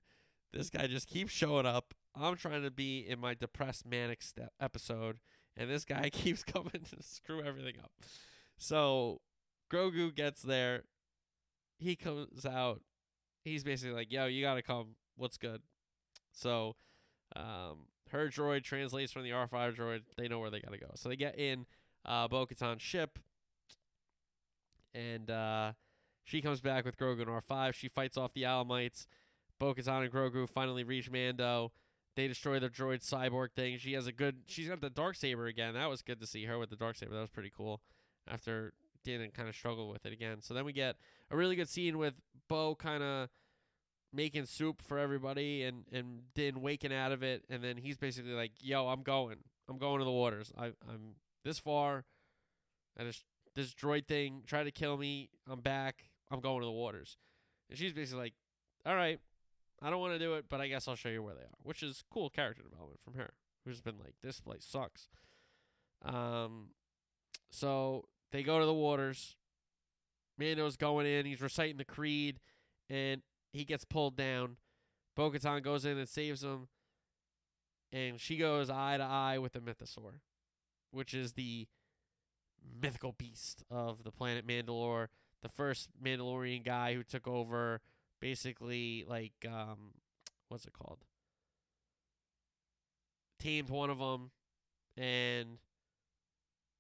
This 0.53 0.71
guy 0.71 0.87
just 0.87 1.09
keeps 1.09 1.33
showing 1.33 1.67
up. 1.67 1.95
I'm 2.15 2.37
trying 2.37 2.63
to 2.63 2.71
be 2.71 3.01
in 3.01 3.19
my 3.19 3.35
depressed 3.35 3.87
manic 3.87 4.23
episode, 4.61 5.19
and 5.57 5.71
this 5.71 5.85
guy 5.85 6.11
keeps 6.13 6.45
coming 6.45 6.71
to 6.73 7.03
screw 7.03 7.43
everything 7.43 7.75
up. 7.83 7.91
So 8.59 9.21
Grogu 9.73 10.15
gets 10.15 10.43
there 10.43 10.85
he 11.83 11.97
comes 11.97 12.47
out. 12.47 12.80
He's 13.45 13.64
basically 13.64 13.95
like, 13.95 14.12
"Yo, 14.12 14.26
you 14.26 14.43
gotta 14.43 14.62
come. 14.62 14.97
What's 15.16 15.37
good?" 15.37 15.62
So, 16.33 16.76
um, 17.35 17.87
her 18.11 18.28
droid 18.28 18.62
translates 18.62 19.12
from 19.12 19.24
the 19.24 19.30
R5 19.30 19.76
droid. 19.76 20.03
They 20.16 20.28
know 20.28 20.39
where 20.39 20.51
they 20.51 20.61
gotta 20.61 20.78
go. 20.78 20.91
So 20.95 21.09
they 21.09 21.16
get 21.16 21.39
in 21.39 21.66
uh, 22.05 22.28
Bo-Katan's 22.28 22.83
ship, 22.83 23.18
and 24.95 25.30
uh, 25.30 25.72
she 26.24 26.41
comes 26.41 26.61
back 26.61 26.85
with 26.85 26.97
Grogu 26.97 27.22
and 27.22 27.30
R5. 27.30 27.74
She 27.74 27.89
fights 27.89 28.16
off 28.16 28.33
the 28.33 28.43
Alamites. 28.43 29.07
Bo-Katan 29.59 30.03
and 30.03 30.12
Grogu 30.12 30.49
finally 30.49 30.85
reach 30.85 31.11
Mando. 31.11 31.72
They 32.14 32.28
destroy 32.28 32.59
the 32.59 32.68
droid 32.68 33.07
cyborg 33.09 33.53
thing. 33.57 33.78
She 33.78 33.95
has 33.95 34.07
a 34.07 34.12
good. 34.12 34.43
She's 34.47 34.68
got 34.68 34.80
the 34.80 34.91
dark 34.91 35.16
saber 35.16 35.47
again. 35.47 35.74
That 35.74 35.89
was 35.89 36.03
good 36.03 36.20
to 36.20 36.26
see 36.26 36.45
her 36.45 36.59
with 36.59 36.70
the 36.70 36.76
dark 36.76 36.97
saber. 36.97 37.14
That 37.14 37.20
was 37.20 37.30
pretty 37.30 37.53
cool. 37.57 37.80
After 38.28 38.74
didn't 39.05 39.34
kind 39.34 39.48
of 39.48 39.55
struggle 39.55 39.88
with 39.88 40.07
it 40.07 40.12
again. 40.12 40.40
So 40.40 40.55
then 40.55 40.64
we 40.64 40.72
get 40.72 40.96
a 41.30 41.36
really 41.36 41.57
good 41.57 41.68
scene 41.68 41.98
with 41.98 42.14
Bo 42.48 42.74
kind 42.74 43.03
of 43.03 43.28
making 44.12 44.44
soup 44.46 44.82
for 44.82 44.98
everybody 44.98 45.62
and 45.62 45.84
and 45.92 46.22
Din 46.34 46.61
waking 46.61 46.92
out 46.92 47.12
of 47.12 47.22
it 47.22 47.44
and 47.48 47.62
then 47.62 47.76
he's 47.76 47.96
basically 47.96 48.32
like, 48.32 48.53
"Yo, 48.61 48.88
I'm 48.88 49.03
going. 49.03 49.38
I'm 49.68 49.78
going 49.78 49.98
to 50.00 50.05
the 50.05 50.11
waters. 50.11 50.53
I 50.57 50.66
I'm 50.88 51.16
this 51.44 51.59
far. 51.59 52.05
I 52.98 53.05
just 53.05 53.24
this 53.55 53.74
droid 53.74 54.07
thing 54.07 54.42
tried 54.46 54.64
to 54.64 54.70
kill 54.70 54.96
me. 54.96 55.30
I'm 55.48 55.61
back. 55.61 56.11
I'm 56.30 56.40
going 56.40 56.61
to 56.61 56.66
the 56.66 56.72
waters." 56.72 57.16
And 57.70 57.78
she's 57.78 57.92
basically 57.92 58.22
like, 58.22 58.34
"All 58.84 58.94
right. 58.94 59.18
I 59.80 59.90
don't 59.90 60.00
want 60.00 60.12
to 60.12 60.18
do 60.18 60.34
it, 60.34 60.44
but 60.48 60.61
I 60.61 60.68
guess 60.68 60.86
I'll 60.86 60.94
show 60.94 61.09
you 61.09 61.22
where 61.22 61.34
they 61.34 61.40
are." 61.42 61.59
Which 61.62 61.82
is 61.82 62.05
cool 62.11 62.30
character 62.30 62.62
development 62.62 63.00
from 63.03 63.14
her. 63.14 63.30
Who's 63.64 63.80
been 63.80 63.98
like, 63.98 64.14
"This 64.22 64.40
place 64.40 64.64
sucks." 64.64 65.09
Um 66.05 66.70
so 67.50 68.07
they 68.33 68.43
go 68.43 68.59
to 68.59 68.66
the 68.66 68.74
waters. 68.74 69.37
Mando's 70.39 70.76
going 70.76 71.07
in. 71.07 71.26
He's 71.26 71.43
reciting 71.43 71.76
the 71.76 71.85
creed, 71.85 72.41
and 72.91 73.22
he 73.53 73.64
gets 73.64 73.85
pulled 73.85 74.16
down. 74.16 74.57
Bo 75.14 75.30
goes 75.30 75.85
in 75.85 75.99
and 75.99 76.09
saves 76.09 76.43
him. 76.43 76.68
And 77.93 78.18
she 78.18 78.39
goes 78.39 78.70
eye 78.70 78.97
to 78.97 79.05
eye 79.05 79.37
with 79.39 79.53
the 79.53 79.61
Mythosaur, 79.61 80.20
which 80.91 81.12
is 81.12 81.35
the 81.35 81.68
mythical 82.80 83.12
beast 83.12 83.64
of 83.70 84.03
the 84.03 84.11
planet 84.11 84.47
Mandalore. 84.47 85.09
The 85.43 85.51
first 85.51 85.91
Mandalorian 86.03 86.64
guy 86.64 86.95
who 86.95 87.03
took 87.03 87.28
over, 87.28 87.83
basically, 88.18 89.05
like, 89.07 89.35
um, 89.47 89.93
what's 90.49 90.64
it 90.64 90.72
called? 90.72 91.05
Tamed 93.39 93.68
one 93.68 93.91
of 93.91 93.99
them, 93.99 94.30
and 94.97 95.59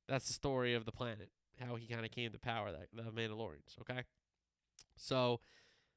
that's 0.08 0.28
the 0.28 0.32
story 0.32 0.72
of 0.72 0.86
the 0.86 0.92
planet 0.92 1.28
how 1.60 1.76
he 1.76 1.86
kind 1.86 2.04
of 2.04 2.10
came 2.10 2.30
to 2.32 2.38
power 2.38 2.72
that 2.72 2.88
the 2.92 3.10
Mandalorians. 3.10 3.78
Okay, 3.80 4.02
so 4.96 5.40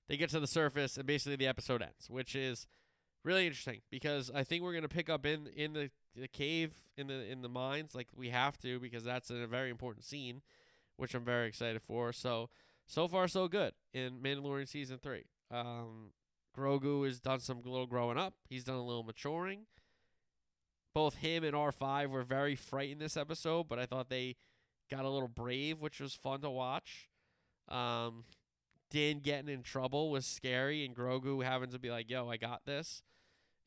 they 0.08 0.18
get 0.18 0.30
to 0.32 0.39
the 0.39 0.47
surface 0.47 0.97
and 0.97 1.06
basically 1.06 1.36
the 1.36 1.47
episode 1.47 1.82
ends, 1.82 2.10
which 2.10 2.36
is 2.36 2.68
really 3.24 3.47
interesting 3.47 3.82
because 3.89 4.32
I 4.34 4.43
think 4.43 4.64
we're 4.64 4.74
gonna 4.74 4.88
pick 4.88 5.10
up 5.10 5.26
in 5.26 5.47
in 5.56 5.74
the, 5.74 5.89
the 6.16 6.28
cave 6.28 6.74
in 6.97 7.08
the 7.08 7.30
in 7.30 7.41
the 7.41 7.49
mines 7.49 7.95
like 7.95 8.08
we 8.16 8.30
have 8.30 8.58
to 8.60 8.80
because 8.80 9.03
that's 9.03 9.30
a 9.30 9.47
very 9.47 9.70
important 9.70 10.06
scene, 10.06 10.41
which 10.97 11.14
I'm 11.14 11.26
very 11.26 11.47
excited 11.47 11.82
for. 11.82 12.14
So 12.14 12.49
so 12.86 13.08
far 13.08 13.28
so 13.28 13.47
good 13.47 13.74
in 13.93 14.20
Mandalorian 14.20 14.68
season 14.68 14.99
three. 14.99 15.26
Um, 15.51 16.12
Grogu 16.56 17.06
has 17.06 17.20
done 17.20 17.39
some 17.39 17.62
little 17.64 17.88
growing 17.88 18.18
up. 18.18 18.36
He's 18.47 18.64
done 18.64 18.76
a 18.76 18.86
little 18.86 19.03
maturing. 19.03 19.66
Both 20.93 21.16
him 21.16 21.43
and 21.43 21.53
R5 21.53 22.08
were 22.08 22.24
very 22.24 22.56
frightened 22.56 23.01
this 23.01 23.18
episode, 23.18 23.68
but 23.68 23.80
I 23.80 23.86
thought 23.86 24.10
they 24.10 24.38
got 24.90 25.06
a 25.06 25.10
little 25.10 25.28
brave, 25.28 25.80
which 25.80 26.00
was 26.00 26.14
fun 26.14 26.42
to 26.42 26.50
watch. 26.50 27.10
Um, 27.68 28.26
Din 28.90 29.20
getting 29.20 29.54
in 29.54 29.64
trouble 29.64 30.12
was 30.12 30.26
scary, 30.26 30.86
and 30.86 30.96
Grogu 30.96 31.44
having 31.44 31.72
to 31.72 31.80
be 31.80 31.90
like, 31.90 32.10
"Yo, 32.10 32.30
I 32.30 32.38
got 32.38 32.66
this," 32.66 33.02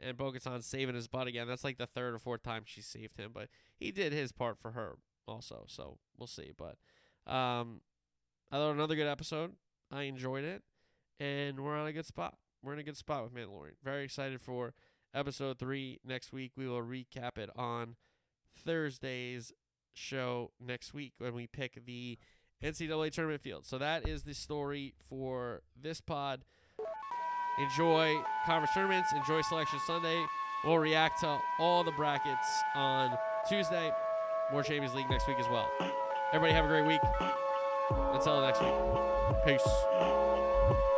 and 0.00 0.16
bo 0.16 0.32
saving 0.60 0.94
his 0.94 1.08
butt 1.08 1.26
again. 1.26 1.48
That's 1.48 1.64
like 1.64 1.78
the 1.78 1.86
third 1.86 2.14
or 2.14 2.18
fourth 2.18 2.42
time 2.42 2.62
she 2.64 2.80
saved 2.80 3.16
him, 3.16 3.32
but 3.34 3.48
he 3.76 3.90
did 3.90 4.12
his 4.12 4.32
part 4.32 4.58
for 4.58 4.72
her 4.72 4.96
also. 5.26 5.64
So 5.68 5.98
we'll 6.16 6.26
see. 6.26 6.52
But 6.56 6.76
um, 7.30 7.80
I 8.50 8.56
thought 8.56 8.72
another 8.72 8.96
good 8.96 9.08
episode. 9.08 9.54
I 9.90 10.02
enjoyed 10.02 10.44
it, 10.44 10.62
and 11.18 11.60
we're 11.60 11.76
on 11.76 11.86
a 11.86 11.92
good 11.92 12.06
spot. 12.06 12.36
We're 12.62 12.74
in 12.74 12.78
a 12.78 12.84
good 12.84 12.96
spot 12.96 13.24
with 13.24 13.34
Mandalorian. 13.34 13.76
Very 13.82 14.04
excited 14.04 14.40
for 14.40 14.74
episode 15.14 15.58
three 15.58 16.00
next 16.04 16.32
week. 16.32 16.52
We 16.56 16.68
will 16.68 16.82
recap 16.82 17.38
it 17.38 17.50
on 17.56 17.96
Thursdays 18.64 19.52
show 19.98 20.52
next 20.64 20.94
week 20.94 21.12
when 21.18 21.34
we 21.34 21.46
pick 21.46 21.84
the 21.84 22.18
NCAA 22.62 23.12
tournament 23.12 23.42
field. 23.42 23.66
So 23.66 23.78
that 23.78 24.08
is 24.08 24.22
the 24.22 24.34
story 24.34 24.94
for 25.08 25.62
this 25.80 26.00
pod. 26.00 26.44
Enjoy 27.58 28.16
conference 28.46 28.70
tournaments. 28.74 29.12
Enjoy 29.12 29.40
Selection 29.42 29.78
Sunday. 29.86 30.24
We'll 30.64 30.78
react 30.78 31.20
to 31.20 31.38
all 31.58 31.84
the 31.84 31.92
brackets 31.92 32.48
on 32.74 33.16
Tuesday. 33.48 33.92
More 34.52 34.62
Champions 34.62 34.94
League 34.94 35.10
next 35.10 35.28
week 35.28 35.38
as 35.38 35.46
well. 35.48 35.68
Everybody 36.32 36.52
have 36.52 36.64
a 36.64 36.68
great 36.68 36.86
week. 36.86 37.00
Until 37.90 38.40
next 38.40 38.60
week. 38.60 38.74
Peace. 39.44 40.97